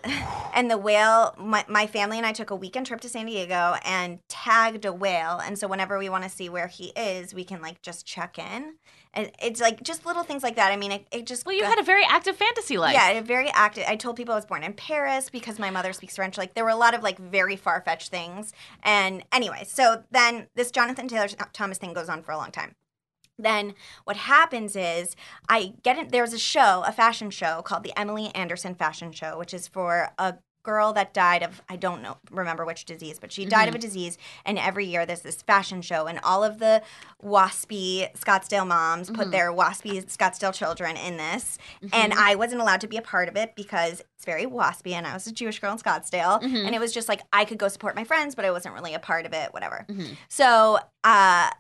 and 0.55 0.71
the 0.71 0.79
whale 0.79 1.35
my, 1.39 1.65
my 1.69 1.87
family 1.87 2.17
and 2.17 2.27
I 2.27 2.33
took 2.33 2.51
a 2.51 2.57
weekend 2.57 2.87
trip 2.87 3.01
to 3.03 3.09
San 3.09 3.27
Diego 3.27 3.77
and 3.85 4.19
tagged 4.29 4.85
a 4.85 4.93
whale 4.93 5.39
and 5.45 5.59
so 5.59 5.67
whenever 5.69 5.99
we 5.99 6.09
want 6.09 6.25
to 6.25 6.31
see 6.31 6.49
where 6.49 6.67
he 6.69 6.87
is 6.97 7.35
we 7.35 7.45
can 7.45 7.61
like 7.63 7.83
just 7.83 8.07
check 8.07 8.39
in 8.39 8.75
and 9.15 9.31
it's 9.41 9.61
like 9.61 9.83
just 9.83 10.07
little 10.07 10.23
things 10.23 10.43
like 10.43 10.57
that 10.57 10.73
I 10.73 10.77
mean 10.77 10.93
it, 10.93 11.07
it 11.11 11.27
just 11.27 11.47
well 11.47 11.55
you 11.55 11.65
had 11.65 11.79
a 11.79 11.83
very 11.83 12.05
active 12.05 12.37
fantasy 12.37 12.79
life 12.79 12.95
yeah, 12.95 13.21
very 13.21 13.51
active. 13.51 13.85
I 13.89 13.97
told 13.97 14.17
people 14.17 14.33
I 14.33 14.37
was 14.37 14.47
born 14.47 14.63
in 14.63 14.73
Paris 14.75 15.31
because 15.31 15.59
my 15.59 15.71
mother 15.71 15.93
speaks 15.93 16.17
French. 16.17 16.39
Like 16.39 16.55
there 16.55 16.65
were 16.65 16.71
a 16.71 16.77
lot 16.77 16.95
of 16.95 17.03
like 17.03 17.19
very 17.19 17.57
far 17.57 17.81
fetched 17.81 18.11
things. 18.11 18.53
And 18.83 19.25
anyway, 19.33 19.65
so 19.67 20.05
then 20.11 20.49
this 20.55 20.71
Jonathan 20.71 21.09
Taylor 21.09 21.29
Thomas 21.53 21.79
thing 21.79 21.93
goes 21.93 22.09
on 22.09 22.23
for 22.23 22.33
a 22.33 22.37
long 22.37 22.51
time. 22.51 22.75
Then 23.39 23.75
what 24.05 24.17
happens 24.17 24.77
is 24.77 25.17
I 25.49 25.75
get 25.83 25.99
in, 25.99 26.09
there's 26.09 26.33
a 26.33 26.39
show, 26.39 26.85
a 26.87 26.93
fashion 26.93 27.31
show 27.31 27.63
called 27.63 27.83
the 27.83 27.99
Emily 27.99 28.27
Anderson 28.35 28.75
Fashion 28.75 29.11
Show, 29.11 29.39
which 29.39 29.55
is 29.55 29.67
for 29.67 30.11
a 30.19 30.35
girl 30.63 30.93
that 30.93 31.13
died 31.13 31.43
of 31.43 31.61
I 31.69 31.77
don't 31.77 32.03
know 32.03 32.17
remember 32.31 32.65
which 32.65 32.85
disease, 32.85 33.19
but 33.19 33.33
she 33.33 33.45
died 33.45 33.69
of 33.69 33.75
a 33.75 33.79
disease. 33.79 34.19
And 34.45 34.59
every 34.59 34.87
year 34.87 35.05
there's 35.07 35.23
this 35.23 35.43
fashion 35.43 35.83
show, 35.83 36.07
and 36.07 36.19
all 36.23 36.45
of 36.45 36.59
the 36.59 36.83
waspy 37.23 38.13
Scottsdale 38.17 38.67
moms 38.67 39.11
put 39.11 39.31
their 39.31 39.53
waspy 39.53 40.05
Scottsdale 40.05 40.53
children 40.55 40.97
in 40.97 41.17
this. 41.17 41.59
And 41.93 42.13
I 42.13 42.35
wasn't 42.35 42.61
allowed 42.61 42.81
to 42.83 42.89
be 42.89 42.97
a 42.97 43.03
part 43.03 43.29
of 43.29 43.37
it 43.37 43.55
because 43.57 44.01
it's 44.17 44.25
very 44.25 44.45
waspy, 44.47 44.93
and 44.93 45.07
I 45.07 45.15
was 45.15 45.27
a 45.27 45.33
Jewish 45.33 45.59
girl 45.59 45.73
in 45.73 45.79
Scottsdale, 45.79 46.41
Mhm. 46.43 46.67
and 46.67 46.75
it 46.75 46.81
was 46.81 46.93
just 46.93 47.09
like 47.09 47.23
I 47.33 47.45
could 47.45 47.59
go 47.59 47.69
support 47.69 47.97
my 47.97 48.05
friends, 48.05 48.35
but 48.35 48.45
I 48.45 48.51
wasn't 48.51 48.75
really 48.75 48.95
a 48.95 48.99
part 48.99 49.27
of 49.27 49.33
it. 49.33 49.53
Whatever. 49.53 49.85
Mhm. 49.89 50.17
So 50.29 50.79
uh, 51.05 51.51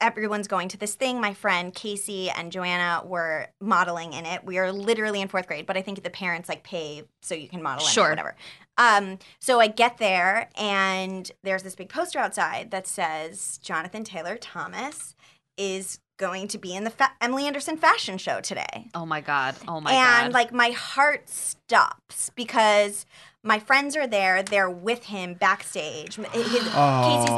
everyone's 0.00 0.48
going 0.48 0.68
to 0.68 0.76
this 0.76 0.94
thing. 0.94 1.20
My 1.20 1.34
friend 1.34 1.74
Casey 1.74 2.30
and 2.30 2.52
Joanna 2.52 3.02
were 3.04 3.48
modeling 3.60 4.12
in 4.12 4.26
it. 4.26 4.44
We 4.44 4.58
are 4.58 4.72
literally 4.72 5.20
in 5.20 5.28
fourth 5.28 5.46
grade, 5.46 5.66
but 5.66 5.76
I 5.76 5.82
think 5.82 6.02
the 6.02 6.10
parents 6.10 6.48
like 6.48 6.62
pay 6.62 7.04
so 7.22 7.34
you 7.34 7.48
can 7.48 7.62
model 7.62 7.86
in 7.86 7.92
Sure. 7.92 8.06
it, 8.08 8.10
whatever. 8.10 8.36
Um, 8.78 9.18
so 9.40 9.58
I 9.60 9.68
get 9.68 9.98
there 9.98 10.50
and 10.56 11.30
there's 11.42 11.62
this 11.62 11.74
big 11.74 11.88
poster 11.88 12.18
outside 12.18 12.70
that 12.72 12.86
says 12.86 13.58
Jonathan 13.62 14.04
Taylor 14.04 14.36
Thomas 14.36 15.14
is 15.56 15.98
going 16.18 16.48
to 16.48 16.58
be 16.58 16.74
in 16.74 16.84
the 16.84 16.90
fa- 16.90 17.12
Emily 17.20 17.46
Anderson 17.46 17.76
fashion 17.76 18.16
show 18.16 18.40
today 18.40 18.88
oh 18.94 19.04
my 19.04 19.20
god 19.20 19.54
oh 19.68 19.80
my 19.82 19.90
and 19.92 19.98
god 20.06 20.24
And 20.24 20.32
like 20.34 20.50
my 20.50 20.70
heart 20.70 21.28
stops 21.28 22.30
because 22.34 23.04
my 23.46 23.58
friends 23.58 23.96
are 23.96 24.06
there. 24.06 24.42
They're 24.42 24.68
with 24.68 25.04
him 25.04 25.34
backstage. 25.34 26.16
His, 26.16 26.24
Casey's 26.24 26.68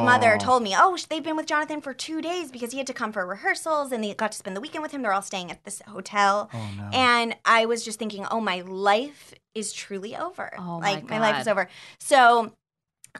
mother 0.03 0.35
Oh. 0.35 0.37
told 0.43 0.63
me, 0.63 0.75
"Oh, 0.77 0.97
they've 1.09 1.23
been 1.23 1.35
with 1.37 1.45
Jonathan 1.45 1.81
for 1.81 1.93
two 1.93 2.21
days 2.21 2.51
because 2.51 2.71
he 2.71 2.77
had 2.79 2.87
to 2.87 2.93
come 2.93 3.11
for 3.13 3.25
rehearsals, 3.25 3.91
and 3.91 4.03
they 4.03 4.13
got 4.13 4.31
to 4.33 4.37
spend 4.37 4.55
the 4.57 4.61
weekend 4.61 4.81
with 4.81 4.91
him. 4.91 5.01
They're 5.03 5.13
all 5.13 5.21
staying 5.21 5.51
at 5.51 5.63
this 5.63 5.81
hotel." 5.87 6.49
Oh 6.53 6.69
no. 6.77 6.89
And 6.91 7.35
I 7.45 7.65
was 7.65 7.85
just 7.85 7.99
thinking, 7.99 8.25
"Oh, 8.29 8.41
my 8.41 8.61
life 8.61 9.33
is 9.55 9.71
truly 9.71 10.15
over. 10.15 10.53
Oh, 10.57 10.79
my 10.79 10.93
like 10.93 11.09
my 11.09 11.19
life 11.19 11.41
is 11.41 11.47
over." 11.47 11.69
So 11.99 12.53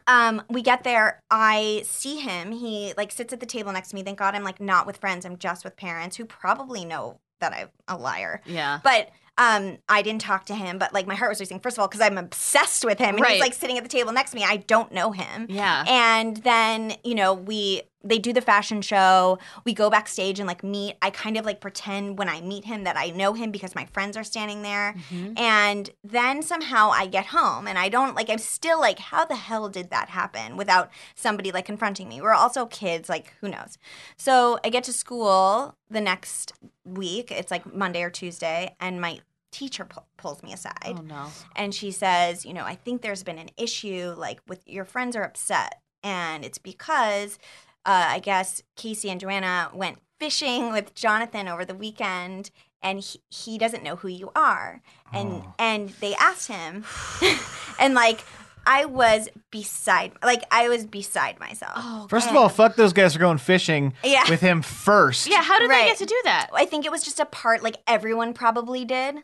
um 0.05 0.43
we 0.49 0.61
get 0.61 0.83
there 0.83 1.19
i 1.31 1.81
see 1.83 2.17
him 2.19 2.51
he 2.51 2.93
like 2.95 3.11
sits 3.11 3.33
at 3.33 3.39
the 3.39 3.45
table 3.47 3.71
next 3.71 3.89
to 3.89 3.95
me 3.95 4.03
thank 4.03 4.19
god 4.19 4.35
i'm 4.35 4.43
like 4.43 4.61
not 4.61 4.85
with 4.85 4.97
friends 4.97 5.25
i'm 5.25 5.35
just 5.35 5.63
with 5.63 5.75
parents 5.75 6.15
who 6.15 6.25
probably 6.25 6.85
know 6.85 7.19
that 7.39 7.51
i'm 7.53 7.69
a 7.87 7.97
liar 7.97 8.39
yeah 8.45 8.79
but 8.83 9.09
um, 9.39 9.77
I 9.87 10.01
didn't 10.01 10.21
talk 10.21 10.45
to 10.47 10.53
him, 10.55 10.77
but 10.77 10.93
like 10.93 11.07
my 11.07 11.15
heart 11.15 11.29
was 11.31 11.39
racing. 11.39 11.59
First 11.61 11.77
of 11.77 11.81
all, 11.81 11.87
because 11.87 12.01
I'm 12.01 12.17
obsessed 12.17 12.83
with 12.85 12.99
him, 12.99 13.15
and 13.15 13.21
Right. 13.21 13.33
he's 13.33 13.41
like 13.41 13.53
sitting 13.53 13.77
at 13.77 13.83
the 13.83 13.89
table 13.89 14.11
next 14.11 14.31
to 14.31 14.35
me. 14.37 14.43
I 14.43 14.57
don't 14.57 14.91
know 14.91 15.11
him. 15.11 15.47
yeah 15.49 15.83
And 15.87 16.37
then 16.37 16.95
you 17.03 17.15
know 17.15 17.33
we 17.33 17.83
they 18.01 18.17
do 18.17 18.31
the 18.31 18.39
fashion 18.39 18.81
show. 18.81 19.37
We 19.65 19.73
go 19.73 19.89
backstage 19.89 20.39
and 20.39 20.47
like 20.47 20.63
meet. 20.63 20.95
I 21.01 21.09
kind 21.09 21.35
of 21.35 21.45
like 21.45 21.59
pretend 21.59 22.17
when 22.17 22.29
I 22.29 22.39
meet 22.39 22.63
him 22.63 22.85
that 22.85 22.95
I 22.95 23.09
know 23.09 23.33
him 23.33 23.51
because 23.51 23.75
my 23.75 23.85
friends 23.87 24.15
are 24.15 24.23
standing 24.23 24.61
there. 24.61 24.95
Mhm. 25.11 25.37
And 25.37 25.89
then 26.01 26.41
somehow 26.41 26.91
I 26.91 27.07
get 27.07 27.25
home 27.27 27.67
and 27.67 27.77
I 27.77 27.89
don't 27.89 28.15
like 28.15 28.29
I'm 28.29 28.37
still 28.37 28.79
like 28.79 28.99
how 28.99 29.25
the 29.25 29.35
hell 29.35 29.67
did 29.67 29.89
that 29.89 30.07
happen 30.09 30.55
without 30.55 30.89
somebody 31.15 31.51
like 31.51 31.65
confronting 31.65 32.07
me? 32.07 32.21
We're 32.21 32.33
also 32.33 32.65
kids, 32.67 33.09
like 33.09 33.33
who 33.41 33.49
knows. 33.49 33.77
So 34.15 34.59
I 34.63 34.69
get 34.69 34.85
to 34.85 34.93
school 34.93 35.75
the 35.89 35.99
next 36.01 36.53
week. 36.85 37.31
It's 37.31 37.51
like 37.51 37.73
Monday 37.73 38.01
or 38.03 38.09
Tuesday 38.09 38.75
and 38.79 39.01
my 39.01 39.19
teacher 39.51 39.85
pu- 39.85 40.01
pulls 40.17 40.41
me 40.43 40.53
aside 40.53 40.73
oh 40.85 41.01
no 41.01 41.27
and 41.55 41.73
she 41.73 41.91
says, 41.91 42.45
you 42.45 42.53
know, 42.53 42.63
I 42.63 42.75
think 42.75 43.01
there's 43.01 43.23
been 43.23 43.39
an 43.39 43.49
issue 43.57 44.13
like 44.17 44.39
with 44.47 44.67
your 44.67 44.85
friends 44.85 45.15
are 45.15 45.23
upset 45.23 45.81
and 46.03 46.45
it's 46.45 46.57
because 46.57 47.39
uh, 47.85 48.05
I 48.09 48.19
guess 48.19 48.61
Casey 48.75 49.09
and 49.09 49.19
Joanna 49.19 49.69
went 49.73 49.97
fishing 50.19 50.71
with 50.75 50.93
Jonathan 50.95 51.47
over 51.47 51.65
the 51.65 51.75
weekend 51.75 52.51
and 52.81 52.99
he, 53.01 53.19
he 53.29 53.57
doesn't 53.57 53.83
know 53.83 53.95
who 53.97 54.07
you 54.07 54.31
are 54.35 54.81
and 55.13 55.29
Oh. 55.43 55.53
and 55.59 55.89
they 56.01 56.13
asked 56.15 56.47
him 56.47 56.85
and 57.79 57.93
like 57.93 58.23
I 58.67 58.85
was 58.85 59.29
beside 59.51 60.11
like 60.23 60.43
I 60.51 60.69
was 60.69 60.85
beside 60.85 61.39
myself. 61.39 61.71
oh 61.77 62.07
First 62.09 62.29
of 62.29 62.35
all, 62.35 62.49
fuck 62.49 62.75
those 62.75 62.93
guys 62.93 63.13
for 63.13 63.19
going 63.19 63.37
fishing 63.39 63.93
Yeah. 64.03 64.29
with 64.29 64.41
him 64.41 64.61
first. 64.61 65.27
yeah 65.29 65.41
how 65.41 65.57
did 65.59 65.69
they 65.71 65.85
get 65.87 65.97
to 65.97 66.05
do 66.05 66.21
that 66.25 66.49
I 66.53 66.65
think 66.65 66.85
it 66.85 66.91
was 66.91 67.01
just 67.01 67.19
a 67.19 67.25
part 67.25 67.63
like 67.63 67.77
everyone 67.87 68.33
probably 68.33 68.85
did. 68.85 69.15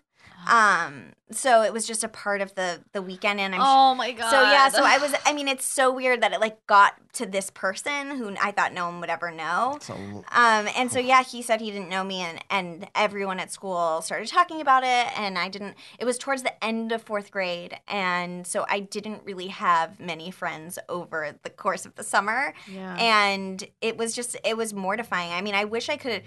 Um 0.48 1.14
so 1.32 1.64
it 1.64 1.74
was 1.74 1.88
just 1.88 2.04
a 2.04 2.08
part 2.08 2.41
of 2.41 2.54
the 2.54 2.82
the 2.93 3.02
weekend 3.02 3.39
and 3.39 3.56
I'm 3.56 3.62
oh 3.64 3.96
my 3.96 4.12
god 4.12 4.30
So 4.30 4.41
yeah, 4.43 4.70
so 4.70 4.84
I 4.84 5.00
was. 5.00 5.16
I 5.26 5.34
mean, 5.34 5.48
it's 5.48 5.66
so 5.66 5.91
weird 5.91 6.22
that 6.22 6.34
it 6.34 6.39
like 6.39 6.66
got 6.68 6.93
to 7.14 7.26
this 7.26 7.50
person 7.50 8.12
who 8.12 8.36
I 8.39 8.52
thought 8.52 8.74
no 8.74 8.86
one 8.86 9.00
would 9.00 9.10
ever 9.10 9.32
know. 9.32 9.74
It's 9.78 9.89
Um, 9.89 10.70
and 10.78 10.91
so 10.91 11.00
yeah, 11.00 11.24
he 11.24 11.41
said 11.41 11.62
he 11.62 11.72
didn't 11.72 11.89
know 11.89 12.04
me, 12.04 12.22
and 12.22 12.39
and 12.52 12.88
everyone 12.93 13.39
at 13.39 13.52
school 13.52 14.04
started 14.04 14.28
talking 14.28 14.62
about 14.62 14.84
it, 14.84 15.18
and 15.18 15.39
I 15.39 15.50
didn't. 15.50 15.76
It 15.98 16.06
was 16.06 16.20
towards 16.20 16.43
the 16.43 16.64
end 16.64 16.91
of 16.91 17.02
fourth 17.02 17.32
grade, 17.32 17.80
and 17.88 18.46
so 18.46 18.66
I 18.70 18.82
didn't 18.82 19.24
really 19.26 19.48
have 19.48 20.00
many 20.00 20.30
friends 20.30 20.78
over 20.89 21.34
the 21.41 21.50
course 21.50 21.88
of 21.88 21.96
the 21.96 22.04
summer, 22.04 22.54
yeah 22.72 22.96
and 22.98 23.64
it 23.82 23.98
was 23.98 24.14
just 24.14 24.38
it 24.46 24.56
was 24.56 24.76
mortifying. 24.76 25.32
I 25.32 25.41
mean, 25.41 25.56
I 25.56 25.66
wish 25.66 25.89
I 25.89 25.98
could 25.98 26.22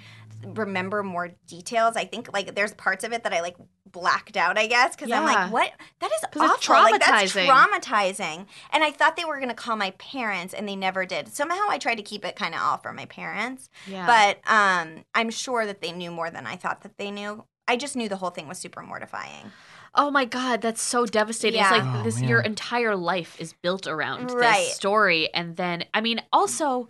remember 0.44 1.02
more 1.02 1.30
details. 1.46 1.96
I 1.96 2.04
think 2.04 2.32
like 2.32 2.54
there's 2.54 2.72
parts 2.74 3.04
of 3.04 3.12
it 3.12 3.22
that 3.24 3.32
I 3.32 3.40
like 3.40 3.56
blacked 3.92 4.36
out, 4.36 4.58
I 4.58 4.66
guess, 4.66 4.94
because 4.96 5.10
I'm 5.10 5.24
like, 5.24 5.52
what? 5.52 5.72
That 6.00 6.10
is 6.12 6.20
'Cause 6.32 6.50
it's 6.58 6.68
awful. 6.68 6.90
Like, 6.92 7.00
that's 7.00 7.32
traumatizing. 7.34 7.48
traumatizing. 7.48 8.46
And 8.72 8.84
I 8.84 8.90
thought 8.90 9.16
they 9.16 9.24
were 9.24 9.40
gonna 9.40 9.54
call 9.54 9.76
my 9.76 9.90
parents, 9.92 10.52
and 10.54 10.68
they 10.68 10.76
never 10.76 11.04
did. 11.06 11.28
Somehow 11.28 11.66
I 11.68 11.78
tried 11.78 11.96
to 11.96 12.02
keep 12.02 12.24
it 12.24 12.36
kind 12.36 12.54
of 12.54 12.60
all 12.60 12.78
from 12.78 12.96
my 12.96 13.06
parents, 13.06 13.68
yeah 13.86 14.06
but 14.06 14.40
um, 14.50 15.04
I'm 15.14 15.30
sure 15.30 15.66
that 15.66 15.80
they 15.80 15.92
knew 15.92 16.10
more 16.10 16.30
than 16.30 16.46
I 16.46 16.56
thought 16.56 16.82
that 16.82 16.96
they 16.98 17.10
knew. 17.10 17.44
I 17.66 17.76
just 17.76 17.96
knew 17.96 18.08
the 18.08 18.16
whole 18.16 18.30
thing 18.30 18.48
was 18.48 18.58
super 18.58 18.82
mortifying. 18.82 19.52
Oh 19.94 20.10
my 20.10 20.24
god, 20.24 20.60
that's 20.62 20.80
so 20.82 21.06
devastating. 21.06 21.60
Yeah. 21.60 21.74
It's 21.76 21.84
like 21.86 22.00
Oh, 22.00 22.02
this 22.02 22.20
your 22.22 22.40
entire 22.40 22.94
life 22.96 23.36
is 23.40 23.52
built 23.62 23.86
around 23.86 24.30
Right. 24.30 24.56
this 24.66 24.74
story 24.74 25.32
and 25.34 25.56
then 25.56 25.84
I 25.92 26.00
mean 26.00 26.22
also 26.32 26.88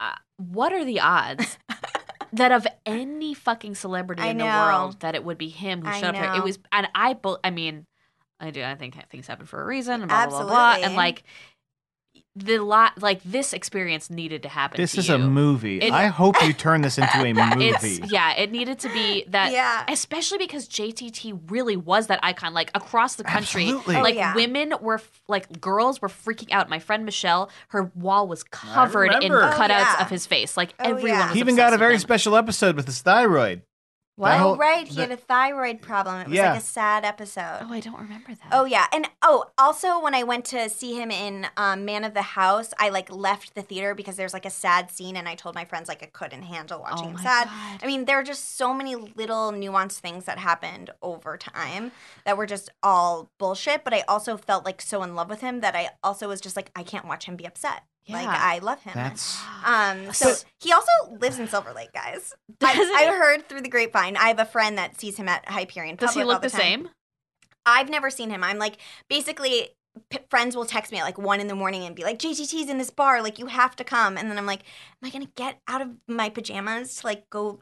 uh, 0.00 0.14
what 0.36 0.72
are 0.72 0.84
the 0.84 1.00
odds 1.00 1.58
that 2.32 2.52
of 2.52 2.66
any 2.84 3.34
fucking 3.34 3.74
celebrity 3.74 4.22
I 4.22 4.28
in 4.28 4.38
the 4.38 4.44
world 4.44 5.00
that 5.00 5.14
it 5.14 5.24
would 5.24 5.38
be 5.38 5.48
him 5.48 5.82
who 5.82 5.88
I 5.88 6.00
showed 6.00 6.14
up 6.14 6.16
here? 6.16 6.34
It 6.34 6.42
was 6.42 6.58
and 6.72 6.88
I 6.94 7.14
I 7.44 7.50
mean 7.50 7.86
I 8.38 8.50
do. 8.50 8.62
I 8.62 8.74
think 8.74 8.96
things 9.08 9.26
happen 9.26 9.46
for 9.46 9.62
a 9.62 9.64
reason, 9.64 10.02
and 10.02 10.08
blah 10.08 10.26
blah 10.26 10.42
blah, 10.42 10.48
blah. 10.48 10.84
And 10.84 10.94
like 10.94 11.24
the 12.38 12.58
lot, 12.58 13.00
like 13.00 13.22
this 13.24 13.54
experience 13.54 14.10
needed 14.10 14.42
to 14.42 14.48
happen. 14.50 14.76
This 14.76 14.92
to 14.92 14.98
is 14.98 15.08
you. 15.08 15.14
a 15.14 15.18
movie. 15.18 15.78
It- 15.80 15.90
I 15.92 16.08
hope 16.08 16.36
you 16.42 16.52
turn 16.52 16.82
this 16.82 16.98
into 16.98 17.24
a 17.24 17.32
movie. 17.56 17.68
It's 17.68 17.98
yeah, 18.12 18.34
it 18.34 18.52
needed 18.52 18.78
to 18.80 18.88
be 18.92 19.24
that. 19.28 19.52
Yeah. 19.52 19.84
especially 19.88 20.36
because 20.38 20.68
JTT 20.68 21.50
really 21.50 21.76
was 21.76 22.08
that 22.08 22.20
icon, 22.22 22.52
like 22.52 22.70
across 22.74 23.14
the 23.16 23.24
country. 23.24 23.64
Absolutely. 23.64 23.96
Oh, 23.96 24.02
Like 24.02 24.14
yeah. 24.16 24.34
women 24.34 24.74
were 24.82 25.00
like 25.28 25.60
girls 25.60 26.02
were 26.02 26.08
freaking 26.08 26.52
out. 26.52 26.68
My 26.68 26.78
friend 26.78 27.04
Michelle, 27.06 27.50
her 27.68 27.90
wall 27.94 28.28
was 28.28 28.42
covered 28.44 29.12
in 29.22 29.32
remember. 29.32 29.44
Oh, 29.44 29.58
cutouts 29.58 29.68
yeah. 29.68 30.02
of 30.02 30.10
his 30.10 30.26
face. 30.26 30.56
Like 30.58 30.74
Oh, 30.78 30.90
everyone 30.90 31.10
yeah. 31.12 31.26
was 31.28 31.34
he 31.34 31.40
even 31.40 31.56
got 31.56 31.72
a 31.72 31.78
very 31.78 31.94
him. 31.94 32.00
special 32.00 32.36
episode 32.36 32.76
with 32.76 32.84
his 32.86 33.00
thyroid. 33.00 33.62
What? 34.16 34.32
Oh, 34.32 34.38
whole- 34.38 34.56
right. 34.56 34.88
He 34.88 34.94
the- 34.94 35.00
had 35.02 35.10
a 35.12 35.16
thyroid 35.16 35.82
problem. 35.82 36.20
It 36.22 36.28
was 36.28 36.36
Yeah. 36.36 36.52
like 36.52 36.60
a 36.60 36.64
sad 36.64 37.04
episode. 37.04 37.58
Oh, 37.60 37.72
I 37.72 37.80
don't 37.80 37.98
remember 38.00 38.34
that. 38.34 38.48
Oh 38.50 38.64
yeah, 38.64 38.86
and 38.92 39.06
oh, 39.22 39.44
also 39.58 40.00
when 40.00 40.14
I 40.14 40.22
went 40.22 40.46
to 40.46 40.70
see 40.70 40.94
him 40.98 41.10
in 41.10 41.46
um, 41.58 41.84
Man 41.84 42.02
of 42.02 42.14
the 42.14 42.22
House, 42.22 42.72
I 42.78 42.88
like 42.88 43.10
left 43.10 43.54
the 43.54 43.60
theater 43.62 43.94
because 43.94 44.16
there's 44.16 44.32
like 44.32 44.46
a 44.46 44.50
sad 44.50 44.90
scene, 44.90 45.16
and 45.16 45.28
I 45.28 45.34
told 45.34 45.54
my 45.54 45.66
friends 45.66 45.86
like 45.88 46.02
I 46.02 46.06
couldn't 46.06 46.42
handle 46.44 46.80
watching 46.80 47.06
Oh 47.06 47.10
him 47.10 47.14
my 47.16 47.22
sad. 47.22 47.44
God. 47.48 47.80
I 47.82 47.86
mean, 47.86 48.06
there 48.06 48.18
are 48.18 48.22
just 48.22 48.56
so 48.56 48.72
many 48.72 48.96
little 48.96 49.52
nuanced 49.52 49.98
things 49.98 50.24
that 50.24 50.38
happened 50.38 50.90
over 51.02 51.36
time 51.36 51.92
that 52.24 52.38
were 52.38 52.46
just 52.46 52.70
all 52.82 53.30
bullshit. 53.38 53.84
But 53.84 53.92
I 53.92 54.02
also 54.08 54.38
felt 54.38 54.64
like 54.64 54.80
so 54.80 55.02
in 55.02 55.14
love 55.14 55.28
with 55.28 55.42
him 55.42 55.60
that 55.60 55.76
I 55.76 55.90
also 56.02 56.28
was 56.28 56.40
just 56.40 56.56
like 56.56 56.70
I 56.74 56.82
can't 56.84 57.04
watch 57.06 57.26
him 57.26 57.36
be 57.36 57.44
upset. 57.46 57.82
Like 58.08 58.28
I 58.28 58.58
love 58.58 58.80
him. 58.82 58.92
That's 58.94 59.40
Um, 59.64 60.12
so 60.12 60.26
But- 60.30 60.44
he 60.60 60.72
also 60.72 60.90
lives 61.20 61.38
in 61.38 61.48
Silver 61.48 61.72
Lake, 61.72 61.92
guys. 61.92 62.32
I, 62.62 62.72
he? 62.74 62.80
I 62.80 63.06
heard 63.16 63.48
through 63.48 63.62
the 63.62 63.68
grapevine. 63.68 64.16
I 64.16 64.28
have 64.28 64.38
a 64.38 64.44
friend 64.44 64.78
that 64.78 65.00
sees 65.00 65.16
him 65.16 65.28
at 65.28 65.48
Hyperion. 65.48 65.96
Does 65.96 66.10
he 66.14 66.20
Public 66.20 66.26
all 66.26 66.32
look 66.34 66.42
the 66.42 66.50
time. 66.50 66.60
same? 66.60 66.88
I've 67.64 67.88
never 67.88 68.10
seen 68.10 68.30
him. 68.30 68.44
I'm 68.44 68.58
like 68.58 68.78
basically 69.10 69.70
p- 70.10 70.18
friends 70.30 70.54
will 70.54 70.66
text 70.66 70.92
me 70.92 70.98
at 70.98 71.04
like 71.04 71.18
one 71.18 71.40
in 71.40 71.48
the 71.48 71.54
morning 71.56 71.82
and 71.84 71.96
be 71.96 72.04
like 72.04 72.18
JTT's 72.18 72.68
in 72.70 72.78
this 72.78 72.90
bar, 72.90 73.22
like 73.22 73.38
you 73.40 73.46
have 73.46 73.74
to 73.76 73.82
come. 73.84 74.16
And 74.16 74.30
then 74.30 74.38
I'm 74.38 74.46
like, 74.46 74.60
am 75.02 75.08
I 75.08 75.10
gonna 75.10 75.26
get 75.34 75.58
out 75.66 75.82
of 75.82 75.88
my 76.06 76.28
pajamas 76.28 76.96
to 76.98 77.06
like 77.06 77.28
go? 77.30 77.60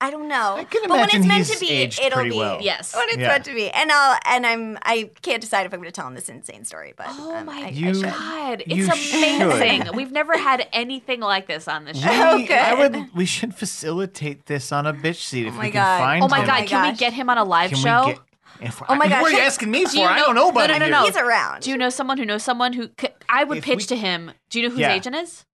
I 0.00 0.10
don't 0.10 0.26
know. 0.26 0.56
I 0.56 0.64
can 0.64 0.82
but 0.88 0.98
when 0.98 1.04
it's 1.04 1.24
meant 1.24 1.46
he's 1.46 1.50
to 1.52 1.60
be, 1.60 1.70
aged 1.70 2.00
it'll 2.00 2.24
be. 2.24 2.32
well. 2.36 2.58
Yes. 2.60 2.96
When 2.96 3.08
it's 3.10 3.18
Yeah. 3.18 3.28
meant 3.28 3.44
to 3.44 3.54
be, 3.54 3.70
and 3.70 3.92
I'll 3.92 4.18
and 4.26 4.44
I'm 4.44 4.76
I 4.82 5.10
can't 5.22 5.40
decide 5.40 5.66
if 5.66 5.72
I'm 5.72 5.78
going 5.78 5.88
to 5.92 5.94
tell 5.94 6.08
him 6.08 6.14
this 6.16 6.28
insane 6.28 6.64
story, 6.64 6.94
but 6.96 7.06
Oh 7.08 7.36
um, 7.36 7.46
my 7.46 7.60
I, 7.60 7.64
I 7.66 7.68
You- 7.68 7.94
should. 7.94 8.04
God, 8.06 8.62
it's 8.66 8.88
amazing. 9.14 9.84
should. 9.86 9.94
We've 9.94 10.10
never 10.10 10.36
had 10.36 10.66
anything 10.72 11.20
like 11.20 11.46
this 11.46 11.68
on 11.68 11.84
the 11.84 11.92
We, 11.92 12.00
show. 12.00 12.08
Oh, 12.10 12.46
I 12.54 12.74
would. 12.74 13.14
We 13.14 13.24
should 13.24 13.54
facilitate 13.54 14.46
this 14.46 14.72
on 14.72 14.84
a 14.86 14.92
bitch 14.92 15.22
seat 15.22 15.46
if 15.46 15.52
Oh 15.54 15.56
we 15.58 15.62
my 15.66 15.70
can 15.70 15.72
God. 15.74 15.98
find 16.00 16.24
Oh 16.24 16.28
my 16.28 16.40
him. 16.40 16.46
God, 16.46 16.60
my 16.62 16.66
can 16.66 16.92
we 16.92 16.98
get 16.98 17.12
him 17.12 17.30
on 17.30 17.38
a 17.38 17.44
live 17.44 17.70
Can 17.70 17.78
show? 17.78 18.06
we 18.06 18.12
get? 18.14 18.20
If, 18.60 18.82
Oh 18.88 18.94
my 18.96 19.08
gosh, 19.08 19.22
What 19.22 19.32
are 19.32 19.36
you 19.36 19.42
asking 19.42 19.70
me 19.70 19.84
for? 19.84 19.92
Do 19.92 19.98
you 19.98 20.04
I 20.04 20.18
don't 20.18 20.34
know 20.34 20.48
about 20.50 20.70
no, 20.70 20.76
it 20.76 20.78
no, 20.80 20.88
no. 20.88 21.04
He's 21.04 21.16
around. 21.16 21.62
Do 21.62 21.70
you 21.70 21.76
know 21.76 21.88
someone 21.90 22.18
who 22.18 22.24
knows 22.24 22.42
someone 22.44 22.72
who 22.72 22.88
could, 22.88 23.12
I 23.28 23.42
would 23.44 23.58
If 23.58 23.64
pitch 23.64 23.78
we- 23.78 23.84
to 23.86 23.96
him? 23.96 24.32
Do 24.50 24.60
you 24.60 24.66
know 24.68 24.70
whose 24.72 24.80
Yeah. 24.80 24.92
agent 24.92 25.14
is? 25.16 25.44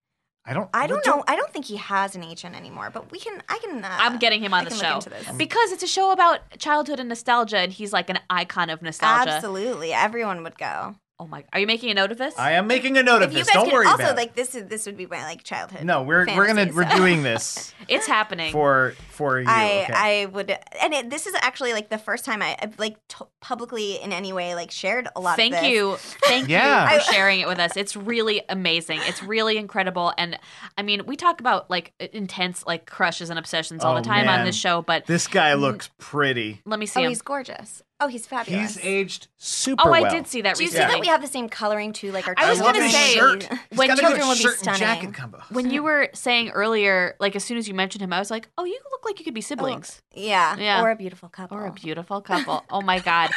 I 0.49 0.55
don't. 0.55 0.71
I 0.73 0.87
don't 0.87 1.07
what 1.07 1.17
know. 1.19 1.25
I 1.29 1.37
don't 1.37 1.53
think 1.53 1.67
he 1.67 1.77
has 1.77 2.17
an 2.17 2.25
agent 2.25 2.57
anymore, 2.57 2.89
but 2.91 3.13
we 3.13 3.19
can. 3.19 3.43
I 3.49 3.59
can. 3.59 3.85
Uh, 3.85 3.89
I'm 4.01 4.19
getting 4.19 4.43
him 4.43 4.55
on 4.55 4.63
I 4.63 4.65
the 4.65 4.71
can 4.71 4.79
show 4.79 4.95
look 4.95 5.07
into 5.07 5.11
this. 5.11 5.37
because 5.37 5.73
it's 5.73 5.83
a 5.83 5.87
show 5.87 6.11
about 6.11 6.41
childhood 6.59 6.99
and 7.01 7.09
nostalgia, 7.11 7.59
and 7.59 7.73
he's 7.73 7.93
like 7.93 8.09
an 8.09 8.19
icon 8.31 8.71
of 8.71 8.81
nostalgia. 8.81 9.31
Absolutely, 9.31 9.93
everyone 9.93 10.43
would 10.45 10.57
go. 10.57 10.97
Oh 11.21 11.27
my! 11.27 11.45
Are 11.53 11.59
you 11.59 11.67
making 11.67 11.91
a 11.91 11.95
note 11.95 12.13
of 12.13 12.19
this? 12.19 12.39
I 12.39 12.53
am 12.53 12.69
making 12.69 12.97
a 12.97 13.03
note 13.03 13.23
of 13.23 13.31
if 13.31 13.33
you 13.33 13.39
this. 13.39 13.49
guys 13.49 13.55
Don't 13.55 13.65
could 13.65 13.73
worry 13.73 13.87
also 13.87 14.05
about 14.05 14.17
like 14.17 14.37
this 14.37 14.55
is 14.55 14.67
this 14.69 14.87
would 14.87 14.97
be 14.97 15.07
my 15.07 15.25
like 15.25 15.43
childhood. 15.43 15.85
No, 15.85 16.03
we're 16.05 16.21
we're 16.27 16.47
gonna 16.47 16.67
fantasy, 16.67 16.77
we're 16.77 16.97
doing 16.97 17.23
this 17.25 17.75
it's 17.89 18.07
happening. 18.07 18.53
for 18.53 18.95
for 19.11 19.41
you. 19.41 19.47
I 19.49 19.83
okay. 19.85 19.93
I 19.95 20.25
would 20.27 20.57
and 20.81 20.95
it, 20.95 21.11
this 21.11 21.27
is 21.27 21.35
actually 21.41 21.73
like 21.73 21.89
the 21.89 21.99
first 21.99 22.25
time 22.25 22.41
I 22.41 22.57
I've 22.63 22.79
like 22.79 22.97
t- 23.09 23.25
publicly 23.41 24.01
in 24.01 24.13
any 24.13 24.33
way 24.33 24.55
like 24.55 24.71
shared 24.71 25.09
a 25.17 25.21
lot 25.21 25.35
Thank 25.35 25.55
of 25.55 25.61
this. 25.61 25.63
Thank 25.63 25.75
you. 25.75 25.97
Thank 26.29 26.49
Yeah. 26.51 26.93
you 26.95 27.01
for 27.01 27.05
sharing 27.13 27.41
it 27.41 27.49
with 27.49 27.59
us. 27.59 27.77
It's 27.77 27.97
really 27.97 28.43
amazing. 28.49 29.01
It's 29.03 29.21
really 29.23 29.57
incredible. 29.57 30.13
And 30.17 30.39
I 30.77 30.83
mean, 30.83 31.05
we 31.05 31.17
talk 31.17 31.41
about 31.41 31.69
like 31.69 31.95
intense 31.99 32.65
like 32.65 32.87
crushes 32.87 33.29
and 33.29 33.41
obsessions 33.41 33.83
all 33.83 33.95
Oh, 33.97 34.01
the 34.01 34.05
time 34.07 34.29
on 34.29 34.45
this 34.45 34.55
show, 34.57 34.83
but 34.83 35.07
this 35.07 35.27
guy 35.27 35.55
looks 35.55 35.91
pretty. 35.99 36.61
let 36.65 36.79
me 36.79 36.87
see 36.87 37.01
Oh, 37.01 37.03
him. 37.03 37.09
he's 37.09 37.23
gorgeous. 37.23 37.83
Oh, 38.01 38.07
he's 38.07 38.27
fabulous. 38.27 38.77
He's 38.77 38.85
aged 38.85 39.27
super 39.39 39.83
Oh, 39.85 39.91
well. 39.91 40.05
I 40.05 40.09
did 40.09 40.29
see 40.29 40.43
that 40.43 40.55
Do 40.57 40.63
you 40.63 40.71
see 40.71 40.77
recently. 40.77 40.95
that 40.95 41.01
we 41.01 41.09
have 41.09 41.21
the 41.21 41.27
same 41.27 41.49
coloring 41.49 41.93
too? 41.93 42.13
Like 42.13 42.29
our 42.29 42.35
I 42.37 42.49
was 42.49 42.61
love 42.61 42.75
gonna 42.75 42.85
his 42.85 42.93
say, 42.95 43.15
shirt. 43.15 43.43
He's 43.71 43.79
when 43.79 43.89
got 43.89 43.99
a 43.99 44.01
children 44.01 44.21
good 44.21 44.29
would 44.29 44.35
be 44.39 44.43
shirt 44.43 44.53
and 44.53 44.61
stunning. 44.61 44.81
jacket 44.81 45.15
combo. 45.15 45.43
when 45.51 45.71
you 45.71 45.83
were 45.83 46.09
saying 46.15 46.51
earlier, 46.51 47.17
like 47.19 47.35
as 47.35 47.45
soon 47.45 47.59
as 47.59 47.67
you 47.67 47.75
mentioned 47.75 48.03
him, 48.03 48.13
I 48.13 48.21
was 48.21 48.31
like, 48.31 48.49
"Oh, 48.57 48.65
you 48.65 48.79
look 48.93 49.05
like 49.05 49.19
you 49.19 49.25
could 49.25 49.35
be 49.35 49.41
siblings 49.41 50.01
yeah, 50.15 50.57
Yeah. 50.57 50.81
or 50.83 50.91
a 50.91 50.97
beautiful 50.97 51.29
couple, 51.29 51.57
or 51.59 51.67
a 51.67 51.73
beautiful 51.73 52.21
couple." 52.21 52.65
oh 52.71 52.83
my 52.83 53.01
god, 53.01 53.31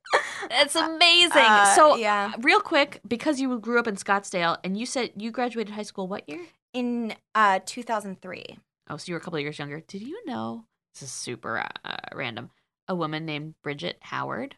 it's 0.52 0.74
amazing. 0.74 1.42
Uh, 1.44 1.74
so, 1.74 1.96
yeah. 1.96 2.32
real 2.40 2.60
quick, 2.60 3.00
because 3.06 3.38
you 3.40 3.58
grew 3.58 3.78
up 3.78 3.86
in 3.86 3.96
Scottsdale, 3.96 4.56
and 4.64 4.78
you 4.78 4.86
said 4.86 5.10
you 5.16 5.30
graduated 5.30 5.74
high 5.74 5.82
school 5.82 6.08
what 6.08 6.26
year? 6.28 6.40
in 6.72 7.14
uh 7.34 7.60
2003. 7.66 8.58
Oh, 8.90 8.96
so 8.96 9.04
you 9.06 9.14
were 9.14 9.18
a 9.18 9.22
couple 9.22 9.36
of 9.36 9.42
years 9.42 9.58
younger. 9.58 9.80
Did 9.80 10.00
you 10.02 10.18
know? 10.26 10.64
This 10.94 11.02
is 11.02 11.10
super 11.10 11.62
uh, 11.84 11.96
random. 12.14 12.50
A 12.88 12.94
woman 12.94 13.26
named 13.26 13.54
Bridget 13.62 13.98
Howard. 14.00 14.56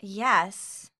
Yes. 0.00 0.90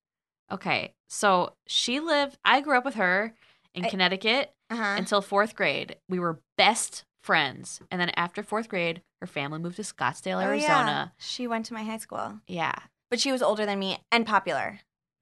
Okay, 0.51 0.93
so 1.07 1.53
she 1.67 1.99
lived. 1.99 2.37
I 2.43 2.61
grew 2.61 2.77
up 2.77 2.85
with 2.85 2.95
her 2.95 3.33
in 3.73 3.85
I- 3.85 3.89
Connecticut 3.89 4.53
Uh-huh. 4.69 4.95
until 4.97 5.21
fourth 5.21 5.55
grade. 5.55 5.95
We 6.09 6.19
were 6.19 6.41
best 6.57 7.05
friends, 7.23 7.81
and 7.89 8.01
then 8.01 8.09
after 8.15 8.43
fourth 8.43 8.67
grade, 8.67 9.01
her 9.21 9.27
family 9.27 9.59
moved 9.59 9.77
to 9.77 9.83
Scottsdale, 9.83 10.37
Oh, 10.37 10.39
yeah. 10.39 10.47
Arizona. 10.47 11.13
She 11.17 11.47
went 11.47 11.65
to 11.67 11.73
my 11.73 11.83
high 11.83 11.97
school, 11.99 12.39
yeah. 12.47 12.73
but 13.09 13.19
she 13.19 13.31
was 13.31 13.41
older 13.41 13.65
than 13.65 13.79
me 13.79 13.99
and 14.11 14.25
popular. 14.25 14.79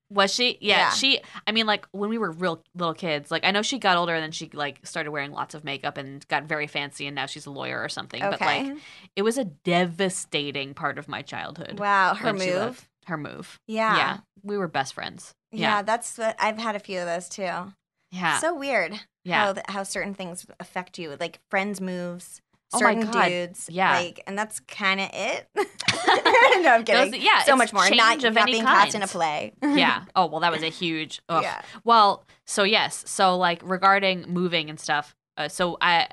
Was 0.10 0.34
she? 0.34 0.58
Yeah, 0.62 0.78
Yeah. 0.78 0.90
she. 0.92 1.22
I 1.46 1.52
mean, 1.52 1.66
like 1.68 1.88
when 1.92 2.10
we 2.10 2.18
were 2.18 2.32
real 2.32 2.64
little 2.76 2.94
kids. 2.94 3.30
Like 3.32 3.46
I 3.46 3.52
know 3.52 3.62
she 3.62 3.78
got 3.80 3.98
older 3.98 4.14
and 4.16 4.24
then 4.24 4.32
she 4.32 4.50
like 4.54 4.86
started 4.86 5.12
wearing 5.12 5.32
lots 5.32 5.54
of 5.54 5.64
makeup 5.64 5.98
and 5.98 6.28
got 6.28 6.46
very 6.46 6.68
fancy 6.68 7.06
and 7.06 7.16
now 7.16 7.26
she's 7.28 7.46
a 7.46 7.52
lawyer 7.52 7.80
or 7.82 7.90
something. 7.90 8.20
But 8.20 8.42
like 8.42 8.76
it 9.16 9.22
was 9.22 9.38
a 9.38 9.46
devastating 9.46 10.74
part 10.74 10.98
of 10.98 11.08
my 11.08 11.22
childhood. 11.22 11.80
wow, 11.80 12.14
her 12.16 12.34
move. 12.34 12.88
Her 13.06 13.18
move. 13.18 13.60
Yeah. 13.68 13.96
Yeah. 13.98 14.18
We 14.44 14.58
were 14.58 14.68
best 14.68 14.94
friends. 14.94 15.34
yeah. 15.52 15.60
Yeah. 15.78 15.82
that's 15.84 16.18
what 16.18 16.36
I've 16.40 16.58
had 16.58 16.76
a 16.76 16.80
few 16.80 17.00
of 17.00 17.06
those 17.06 17.28
too. 17.30 17.74
Yeah. 18.12 18.40
So 18.40 18.56
weird 18.56 19.00
yeah. 19.24 19.54
how 19.54 19.62
how 19.74 19.84
certain 19.84 20.14
things 20.14 20.46
affect 20.60 20.98
you, 20.98 21.16
like 21.20 21.40
friends 21.50 21.80
moves, 21.82 22.42
certain 22.78 23.10
God, 23.12 23.28
dudes. 23.30 23.68
yeah. 23.72 23.98
like, 23.98 24.22
and 24.28 24.38
that's 24.38 24.60
kind 24.62 25.00
of 25.00 25.10
it. 25.14 25.48
no, 25.56 26.70
I'm 26.74 26.84
kidding. 26.84 27.12
Those- 27.12 27.22
yeah, 27.22 27.44
so 27.44 27.56
much 27.56 27.74
more. 27.74 27.90
Not, 27.90 28.24
of 28.24 28.34
not 28.34 28.46
being 28.46 28.64
cast 28.64 28.96
in 28.96 29.02
a 29.04 29.08
play. 29.08 29.54
yeah. 29.62 30.06
Oh 30.16 30.28
well, 30.28 30.40
that 30.42 30.52
was 30.52 30.64
a 30.64 30.70
huge. 30.70 31.22
Ugh. 31.30 31.44
Yeah. 31.44 31.62
Well, 31.84 32.26
so 32.46 32.64
yes, 32.64 33.04
so 33.08 33.38
like 33.38 33.62
regarding 33.64 34.26
moving 34.28 34.70
and 34.70 34.80
stuff. 34.80 35.16
Uh, 35.38 35.48
so 35.48 35.78
I, 35.82 36.08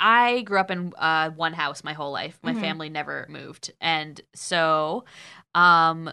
I 0.00 0.42
grew 0.42 0.58
up 0.58 0.70
in 0.70 0.92
uh, 0.98 1.30
one 1.30 1.52
house 1.52 1.84
my 1.84 1.92
whole 1.92 2.10
life. 2.12 2.38
My 2.42 2.52
Mhm. 2.54 2.60
family 2.60 2.88
never 2.88 3.26
moved, 3.28 3.70
and 3.80 4.20
so, 4.34 5.04
um, 5.54 6.10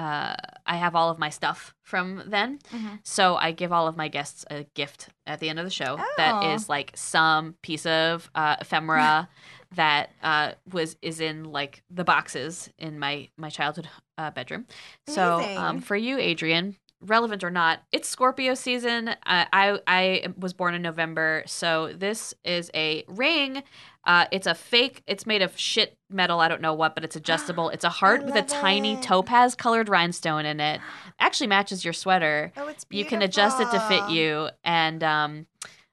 uh, 0.00 0.34
I 0.66 0.76
have 0.84 0.94
all 0.98 1.10
of 1.10 1.18
my 1.18 1.30
stuff 1.30 1.74
from 1.82 2.22
then. 2.26 2.58
Mhm. 2.72 2.98
So 3.02 3.36
I 3.36 3.52
give 3.52 3.72
all 3.72 3.86
of 3.88 3.96
my 3.96 4.08
guests 4.08 4.44
a 4.50 4.64
gift 4.74 5.08
at 5.26 5.38
the 5.40 5.48
end 5.50 5.58
of 5.58 5.64
the 5.64 5.70
show 5.82 5.96
that 6.16 6.34
Oh. 6.42 6.50
is 6.54 6.68
like 6.68 6.92
some 6.94 7.54
piece 7.62 7.86
of 7.86 8.30
uh, 8.34 8.56
ephemera 8.60 9.28
that 9.74 10.10
uh, 10.22 10.52
was 10.72 10.96
is 11.02 11.20
in 11.20 11.44
like 11.58 11.82
the 11.90 12.04
boxes 12.04 12.70
in 12.78 12.98
my 12.98 13.28
my 13.36 13.50
childhood 13.50 13.88
uh, 14.18 14.30
bedroom. 14.30 14.66
So 15.06 15.22
um, 15.56 15.80
for 15.80 15.96
you, 15.96 16.18
Adrien, 16.18 16.76
relevant 17.00 17.42
or 17.44 17.50
not, 17.50 17.80
it's 17.92 18.08
Scorpio 18.08 18.54
season. 18.54 19.08
Uh, 19.08 19.14
I 19.52 19.80
I 19.86 20.26
was 20.38 20.52
born 20.52 20.74
in 20.74 20.82
November, 20.82 21.42
so 21.46 21.92
this 21.94 22.34
is 22.44 22.70
a 22.74 23.04
ring. 23.08 23.62
Uh, 24.04 24.24
it's 24.32 24.46
a 24.46 24.54
fake. 24.54 25.02
It's 25.06 25.26
made 25.26 25.42
of 25.42 25.56
shit 25.58 25.98
metal. 26.08 26.40
I 26.40 26.48
don't 26.48 26.62
know 26.62 26.72
what, 26.74 26.94
but 26.94 27.04
it's 27.04 27.16
adjustable. 27.16 27.68
It's 27.74 27.84
a 27.84 27.90
heart 27.90 28.24
with 28.24 28.34
a 28.34 28.42
tiny 28.42 28.94
it. 28.94 29.02
topaz 29.02 29.54
colored 29.54 29.88
rhinestone 29.88 30.46
in 30.46 30.58
it. 30.60 30.80
Actually 31.20 31.48
matches 31.48 31.84
your 31.84 31.92
sweater. 31.92 32.52
Oh, 32.56 32.66
it's 32.68 32.84
beautiful. 32.84 32.98
You 32.98 33.18
can 33.18 33.22
adjust 33.28 33.60
it 33.60 33.70
to 33.72 33.80
fit 33.80 34.08
you, 34.10 34.48
and 34.64 35.02
um, 35.04 35.46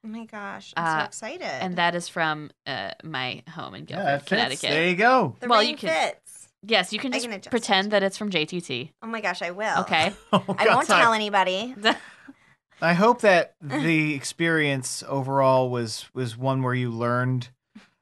Oh 0.04 0.08
my 0.08 0.24
gosh, 0.26 0.72
I'm 0.76 0.84
Uh, 0.84 1.00
so 1.00 1.06
excited. 1.06 1.42
and 1.42 1.76
that 1.76 1.94
is 1.94 2.08
from 2.08 2.50
uh, 2.66 2.92
my 3.02 3.42
home 3.50 3.74
in 3.74 3.84
Guilford, 3.84 4.06
that 4.06 4.18
fits. 4.20 4.28
Connecticut. 4.28 4.70
There 4.70 4.88
you 4.88 4.94
go. 4.96 5.36
the 5.40 5.48
well, 5.48 5.58
ring 5.60 5.70
you 5.70 5.76
can- 5.76 5.88
fits. 5.90 6.27
Yes, 6.66 6.92
you 6.92 6.98
can 6.98 7.12
just 7.12 7.28
can 7.28 7.40
pretend 7.42 7.92
that 7.92 8.02
it's 8.02 8.16
from 8.16 8.30
JTT. 8.30 8.90
Oh 9.02 9.06
my 9.06 9.20
gosh, 9.20 9.42
I 9.42 9.50
will. 9.52 9.80
Okay. 9.80 10.12
Oh, 10.32 10.44
I 10.58 10.64
God, 10.66 10.74
won't 10.74 10.86
sorry. 10.86 11.02
tell 11.02 11.12
anybody. 11.12 11.74
I 12.82 12.92
hope 12.94 13.22
that 13.22 13.54
the 13.60 14.14
experience 14.20 15.02
overall 15.08 15.70
was 15.70 16.06
was 16.14 16.36
one 16.36 16.62
where 16.62 16.74
you 16.74 16.90
learned 16.90 17.48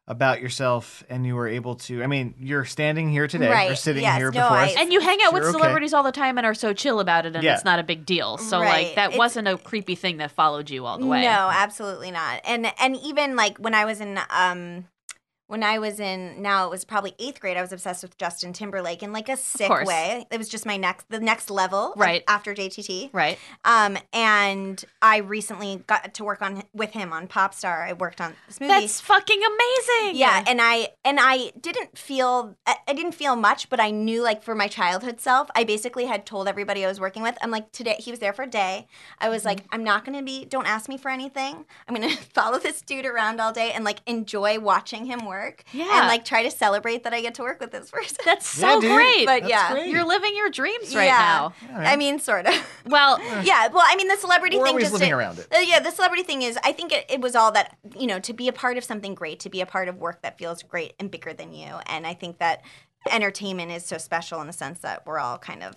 about 0.08 0.40
yourself 0.40 1.02
and 1.10 1.26
you 1.26 1.34
were 1.34 1.48
able 1.48 1.74
to. 1.74 2.02
I 2.02 2.06
mean, 2.06 2.34
you're 2.38 2.64
standing 2.64 3.10
here 3.10 3.26
today. 3.26 3.68
We're 3.68 3.74
sitting 3.74 4.02
yes, 4.04 4.16
here 4.18 4.30
no, 4.30 4.42
before 4.42 4.56
I- 4.58 4.66
us. 4.66 4.74
and 4.78 4.92
you 4.92 5.00
hang 5.00 5.18
out 5.22 5.32
with 5.32 5.42
Sure, 5.42 5.50
okay. 5.50 5.58
celebrities 5.58 5.92
all 5.94 6.02
the 6.04 6.12
time 6.12 6.38
and 6.38 6.46
are 6.46 6.54
so 6.54 6.72
chill 6.72 7.00
about 7.00 7.26
it, 7.26 7.34
and 7.34 7.42
Yeah. 7.42 7.54
it's 7.54 7.64
not 7.64 7.78
a 7.80 7.82
big 7.82 8.06
deal. 8.06 8.38
So 8.38 8.60
Right. 8.60 8.86
like 8.86 8.94
that 8.96 9.06
It's- 9.08 9.18
wasn't 9.18 9.48
a 9.48 9.58
creepy 9.58 9.96
thing 9.96 10.18
that 10.18 10.30
followed 10.30 10.70
you 10.70 10.86
all 10.86 10.98
the 10.98 11.06
way. 11.06 11.22
No, 11.22 11.50
absolutely 11.52 12.10
not. 12.12 12.40
And 12.44 12.72
and 12.78 12.96
even 12.98 13.34
like 13.34 13.58
when 13.58 13.74
I 13.74 13.84
was 13.84 14.00
in 14.00 14.18
um 14.30 14.86
when 15.48 15.62
I 15.62 15.78
was 15.78 16.00
in 16.00 16.42
now 16.42 16.66
it 16.66 16.70
was 16.70 16.84
probably 16.84 17.14
eighth 17.18 17.40
grade. 17.40 17.56
I 17.56 17.60
was 17.62 17.72
obsessed 17.72 18.02
with 18.02 18.18
Justin 18.18 18.52
Timberlake 18.52 19.02
in 19.02 19.12
like 19.12 19.28
a 19.28 19.36
sick 19.36 19.70
way. 19.70 20.26
It 20.30 20.38
was 20.38 20.48
just 20.48 20.66
my 20.66 20.76
next 20.76 21.08
the 21.08 21.20
next 21.20 21.50
level 21.50 21.92
Right. 21.96 22.24
after 22.26 22.54
JTT. 22.54 23.10
Right. 23.12 23.38
Um, 23.64 23.96
and 24.12 24.84
I 25.00 25.18
recently 25.18 25.84
got 25.86 26.14
to 26.14 26.24
work 26.24 26.42
on 26.42 26.62
with 26.72 26.90
him 26.90 27.12
on 27.12 27.28
Popstar. 27.28 27.86
I 27.86 27.92
worked 27.92 28.20
on 28.20 28.34
this 28.48 28.60
movie. 28.60 28.72
That's 28.72 29.00
fucking 29.00 29.40
amazing. 29.40 30.16
yeah, 30.18 30.44
and 30.46 30.60
I 30.60 30.88
and 31.04 31.18
I 31.20 31.52
didn't 31.60 31.96
feel 31.96 32.56
I 32.66 32.76
I 32.88 32.92
didn't 32.92 33.12
feel 33.12 33.36
much, 33.36 33.68
but 33.68 33.78
I 33.80 33.90
knew 33.90 34.22
like 34.22 34.42
for 34.42 34.54
my 34.54 34.66
childhood 34.68 35.20
self, 35.20 35.48
I 35.54 35.64
basically 35.64 36.06
had 36.06 36.26
told 36.26 36.48
everybody 36.48 36.84
I 36.84 36.88
was 36.88 36.98
working 37.00 37.22
with. 37.22 37.36
I'm 37.40 37.50
like 37.50 37.70
today 37.72 37.96
he 37.98 38.10
was 38.10 38.20
there 38.20 38.32
for 38.32 38.42
a 38.42 38.46
day. 38.50 38.88
I 39.20 39.28
was 39.28 39.44
like 39.44 39.64
I'm 39.70 39.84
not 39.84 40.04
going 40.04 40.18
to 40.18 40.24
be 40.24 40.44
don't 40.44 40.66
ask 40.66 40.88
me 40.88 40.96
for 40.98 41.10
anything. 41.10 41.64
I'm 41.86 41.94
going 41.94 42.08
to 42.16 42.16
follow 42.16 42.58
this 42.58 42.80
dude 42.80 43.06
around 43.06 43.40
all 43.40 43.52
day 43.52 43.70
and 43.72 43.84
like 43.84 44.00
enjoy 44.06 44.58
watching 44.58 45.06
him 45.06 45.24
work. 45.24 45.35
Yeah. 45.72 45.98
And 46.00 46.08
like 46.08 46.24
try 46.24 46.42
to 46.42 46.50
celebrate 46.50 47.04
that 47.04 47.12
I 47.14 47.20
get 47.20 47.34
to 47.36 47.42
work 47.42 47.60
with 47.60 47.70
this 47.70 47.90
person. 47.96 48.16
That's 48.24 48.46
so 48.46 48.80
Yeah, 48.80 48.94
great. 48.96 49.26
But 49.26 49.40
That's 49.42 49.50
yeah. 49.50 49.72
great. 49.72 49.88
You're 49.88 50.04
living 50.06 50.36
your 50.36 50.50
dreams 50.50 50.94
right 50.94 51.06
Yeah. 51.06 51.50
now. 51.70 51.78
I 51.78 51.96
mean 51.96 52.18
sort 52.18 52.46
of. 52.46 52.54
Well, 52.86 53.18
yeah, 53.42 53.66
well, 53.68 53.82
I 53.84 53.96
mean 53.96 54.06
the 54.08 54.16
celebrity 54.16 54.56
We're 54.58 54.64
thing 54.66 54.70
always 54.74 54.84
just 54.84 54.92
living 54.92 55.10
it- 55.10 55.14
around 55.14 55.38
it. 55.40 55.48
Uh, 55.54 55.58
yeah, 55.58 55.80
the 55.80 55.90
celebrity 55.90 56.22
thing 56.22 56.42
is, 56.42 56.56
I 56.64 56.70
think 56.72 56.92
it, 56.92 57.04
it 57.08 57.20
was 57.20 57.34
all 57.34 57.50
that, 57.52 57.76
you 57.98 58.06
know, 58.06 58.20
to 58.20 58.32
be 58.32 58.46
a 58.48 58.52
part 58.52 58.76
of 58.78 58.84
something 58.84 59.14
great, 59.14 59.40
to 59.40 59.48
be 59.50 59.60
a 59.60 59.66
part 59.66 59.88
of 59.88 59.96
work 59.98 60.22
that 60.22 60.38
feels 60.38 60.62
great 60.62 60.94
and 61.00 61.10
bigger 61.10 61.32
than 61.32 61.52
you. 61.52 61.74
And 61.86 62.06
I 62.06 62.14
think 62.14 62.38
that 62.38 62.62
entertainment 63.10 63.72
is 63.72 63.84
so 63.84 63.98
special 63.98 64.40
in 64.40 64.46
the 64.46 64.52
sense 64.52 64.78
that 64.80 65.04
we're 65.06 65.18
all 65.18 65.38
kind 65.38 65.62
of 65.62 65.74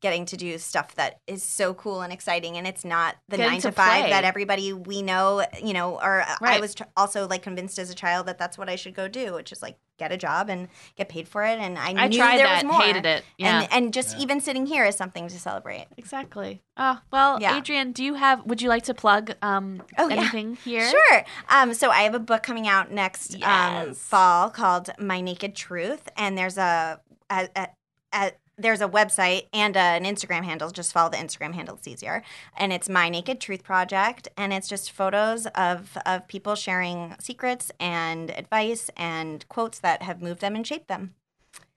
getting 0.00 0.24
to 0.24 0.36
do 0.36 0.56
stuff 0.56 0.94
that 0.94 1.20
is 1.26 1.42
so 1.42 1.74
cool 1.74 2.00
and 2.00 2.10
exciting. 2.12 2.56
And 2.56 2.66
it's 2.66 2.84
not 2.84 3.16
the 3.28 3.36
Getting 3.36 3.52
nine 3.52 3.60
to 3.60 3.68
to, 3.68 3.72
five 3.72 4.00
play. 4.02 4.10
that 4.10 4.24
everybody 4.24 4.72
we 4.72 5.02
know, 5.02 5.44
you 5.62 5.72
know, 5.74 5.96
or 6.00 6.24
I 6.40 6.58
was 6.58 6.74
tr- 6.74 6.84
also 6.96 7.28
like 7.28 7.42
convinced 7.42 7.78
as 7.78 7.90
a 7.90 7.94
child 7.94 8.26
that 8.26 8.38
that's 8.38 8.56
what 8.56 8.68
I 8.70 8.76
should 8.76 8.94
go 8.94 9.08
do, 9.08 9.34
which 9.34 9.52
is 9.52 9.60
like 9.60 9.76
get 9.98 10.10
a 10.10 10.16
job 10.16 10.48
and 10.48 10.68
get 10.96 11.10
paid 11.10 11.28
for 11.28 11.44
it. 11.44 11.58
And 11.58 11.78
I, 11.78 11.90
I 11.94 12.08
knew 12.08 12.16
tried 12.16 12.38
there 12.38 12.46
that, 12.46 12.64
was 12.64 12.72
more. 12.72 12.80
hated 12.80 13.04
it. 13.04 13.22
Yeah. 13.36 13.60
And, 13.64 13.72
and 13.72 13.92
just 13.92 14.16
even 14.18 14.40
sitting 14.40 14.64
here 14.64 14.86
is 14.86 14.96
something 14.96 15.28
to 15.28 15.38
celebrate. 15.38 15.88
exactly. 15.98 16.62
Oh, 16.78 16.98
well, 17.12 17.38
Yeah. 17.38 17.58
Adrien, 17.58 17.92
do 17.92 18.02
you 18.02 18.14
have 18.14 18.44
would 18.46 18.62
you 18.62 18.70
like 18.70 18.84
to 18.84 18.94
plug 18.94 19.32
um 19.42 19.82
Oh, 19.98 20.08
yeah. 20.08 20.16
anything 20.16 20.56
here? 20.64 20.88
Sure. 20.90 21.24
Um, 21.50 21.74
so 21.74 21.90
I 21.90 22.02
have 22.02 22.14
a 22.14 22.18
book 22.18 22.42
coming 22.42 22.66
out 22.66 22.90
next 22.90 23.36
um, 23.42 23.92
fall 23.92 24.48
called 24.48 24.88
My 24.98 25.20
Naked 25.20 25.54
Truth, 25.54 26.08
and 26.16 26.38
there's 26.38 26.56
a, 26.56 26.98
a, 27.28 27.48
a, 27.54 27.68
a 28.14 28.32
there's 28.60 28.80
a 28.80 28.88
website 28.88 29.46
and 29.52 29.76
an 29.76 30.04
Instagram 30.04 30.44
handle. 30.44 30.70
Just 30.70 30.92
follow 30.92 31.10
the 31.10 31.16
Instagram 31.16 31.54
handle; 31.54 31.76
it's 31.76 31.88
easier. 31.88 32.22
And 32.56 32.72
it's 32.72 32.88
My 32.88 33.08
Naked 33.08 33.40
Truth 33.40 33.62
Project, 33.64 34.28
and 34.36 34.52
it's 34.52 34.68
just 34.68 34.92
photos 34.92 35.46
of 35.46 35.96
of 36.06 36.28
people 36.28 36.54
sharing 36.54 37.16
secrets 37.20 37.70
and 37.80 38.30
advice 38.30 38.90
and 38.96 39.48
quotes 39.48 39.78
that 39.80 40.02
have 40.02 40.22
moved 40.22 40.40
them 40.40 40.54
and 40.54 40.66
shaped 40.66 40.88
them. 40.88 41.14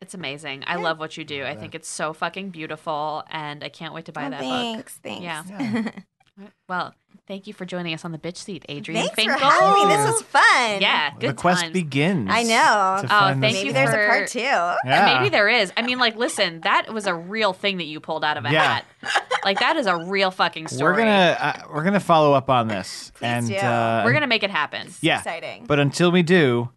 It's 0.01 0.13
amazing. 0.13 0.63
I 0.67 0.75
love 0.75 0.99
what 0.99 1.15
you 1.17 1.23
do. 1.23 1.45
I 1.45 1.55
think 1.55 1.73
it's 1.73 1.88
so 1.88 2.11
fucking 2.13 2.49
beautiful 2.49 3.23
and 3.31 3.63
I 3.63 3.69
can't 3.69 3.93
wait 3.93 4.05
to 4.05 4.11
buy 4.11 4.27
Oh, 4.27 4.29
that 4.31 4.39
thanks, 4.41 4.99
thanks. 5.01 5.23
Yeah. 5.23 5.43
Yeah. 5.49 5.91
book. 6.38 6.51
Well, 6.69 6.93
thank 7.27 7.47
you 7.47 7.53
for 7.53 7.65
joining 7.65 7.93
us 7.93 8.03
on 8.05 8.11
the 8.11 8.17
bitch 8.17 8.38
seat, 8.38 8.65
Adrien 8.69 9.01
Thanks 9.01 9.15
Finkel. 9.15 9.38
for 9.38 9.45
having 9.45 9.88
me. 9.88 9.95
This 9.95 10.05
was 10.11 10.21
fun. 10.23 10.81
Yeah, 10.81 11.11
good 11.19 11.31
the 11.31 11.34
quest 11.34 11.61
times. 11.61 11.73
begins. 11.73 12.29
I 12.31 12.43
know. 12.43 13.01
Oh, 13.03 13.07
thank 13.07 13.38
Maybe 13.39 13.67
you 13.67 13.73
there's 13.73 13.89
guy. 13.91 13.97
a 13.97 14.07
part 14.09 14.27
two. 14.29 14.39
Yeah. 14.39 15.17
Maybe 15.19 15.29
there 15.29 15.47
is. 15.49 15.71
I 15.77 15.81
mean, 15.84 15.99
like, 15.99 16.15
listen, 16.15 16.61
that 16.61 16.91
was 16.93 17.05
a 17.07 17.13
real 17.13 17.53
thing 17.53 17.77
that 17.77 17.86
you 17.86 17.99
pulled 17.99 18.23
out 18.23 18.38
of 18.38 18.45
a 18.45 18.51
Yeah. 18.51 18.79
hat. 19.01 19.21
Like, 19.45 19.59
that 19.59 19.75
is 19.75 19.86
a 19.88 19.97
real 20.05 20.31
fucking 20.31 20.67
story. 20.67 20.91
We're 20.93 20.97
gonna 20.97 21.38
uh, 21.39 21.53
we're 21.73 21.84
gonna 21.84 21.99
follow 21.99 22.34
up 22.34 22.49
on 22.49 22.67
this, 22.67 23.11
and 23.21 23.47
do. 23.47 23.55
uh, 23.55 24.01
We're 24.05 24.13
gonna 24.13 24.27
make 24.27 24.43
it 24.43 24.51
happen. 24.51 24.88
yeah. 25.01 25.17
Exciting. 25.19 25.65
But 25.67 25.79
until 25.79 26.11
we 26.11 26.23
do, 26.23 26.69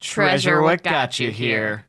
treasure 0.00 0.62
what 0.62 0.82
got 0.82 1.18
you 1.18 1.30
here. 1.30 1.58
here. 1.58 1.86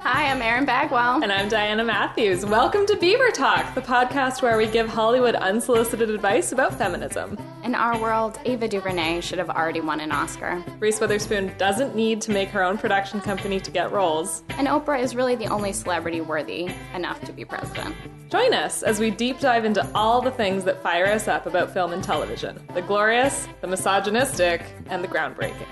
Hi, 0.00 0.30
I'm 0.30 0.40
Erin 0.40 0.64
Bagwell. 0.64 1.22
And 1.22 1.32
I'm 1.32 1.48
Diana 1.48 1.82
Matthews. 1.82 2.46
Welcome 2.46 2.86
to 2.86 2.96
Beaver 2.96 3.30
Talk, 3.30 3.74
the 3.74 3.80
podcast 3.80 4.42
where 4.42 4.56
we 4.56 4.66
give 4.68 4.88
Hollywood 4.88 5.34
unsolicited 5.34 6.08
advice 6.08 6.52
about 6.52 6.78
feminism. 6.78 7.36
In 7.64 7.74
our 7.74 8.00
world, 8.00 8.38
Ava 8.44 8.68
DuVernay 8.68 9.20
should 9.20 9.38
have 9.38 9.50
already 9.50 9.80
won 9.80 10.00
an 10.00 10.12
Oscar. 10.12 10.62
Reese 10.78 11.00
Witherspoon 11.00 11.52
doesn't 11.58 11.96
need 11.96 12.20
to 12.22 12.30
make 12.30 12.48
her 12.50 12.62
own 12.62 12.78
production 12.78 13.20
company 13.20 13.58
to 13.60 13.70
get 13.70 13.90
roles. 13.90 14.44
And 14.50 14.68
Oprah 14.68 15.00
is 15.00 15.16
really 15.16 15.34
the 15.34 15.48
only 15.48 15.72
celebrity 15.72 16.20
worthy 16.20 16.70
enough 16.94 17.20
to 17.22 17.32
be 17.32 17.44
president. 17.44 17.94
Join 18.30 18.54
us 18.54 18.82
as 18.82 19.00
we 19.00 19.10
deep 19.10 19.40
dive 19.40 19.64
into 19.64 19.86
all 19.94 20.22
the 20.22 20.30
things 20.30 20.62
that 20.64 20.82
fire 20.82 21.06
us 21.06 21.26
up 21.28 21.46
about 21.46 21.72
film 21.72 21.92
and 21.92 22.04
television 22.04 22.62
the 22.72 22.82
glorious, 22.82 23.48
the 23.62 23.66
misogynistic, 23.66 24.62
and 24.86 25.02
the 25.02 25.08
groundbreaking. 25.08 25.66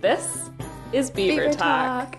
This 0.00 0.50
is 0.92 1.10
Beaver, 1.10 1.52
Talk. 1.52 2.18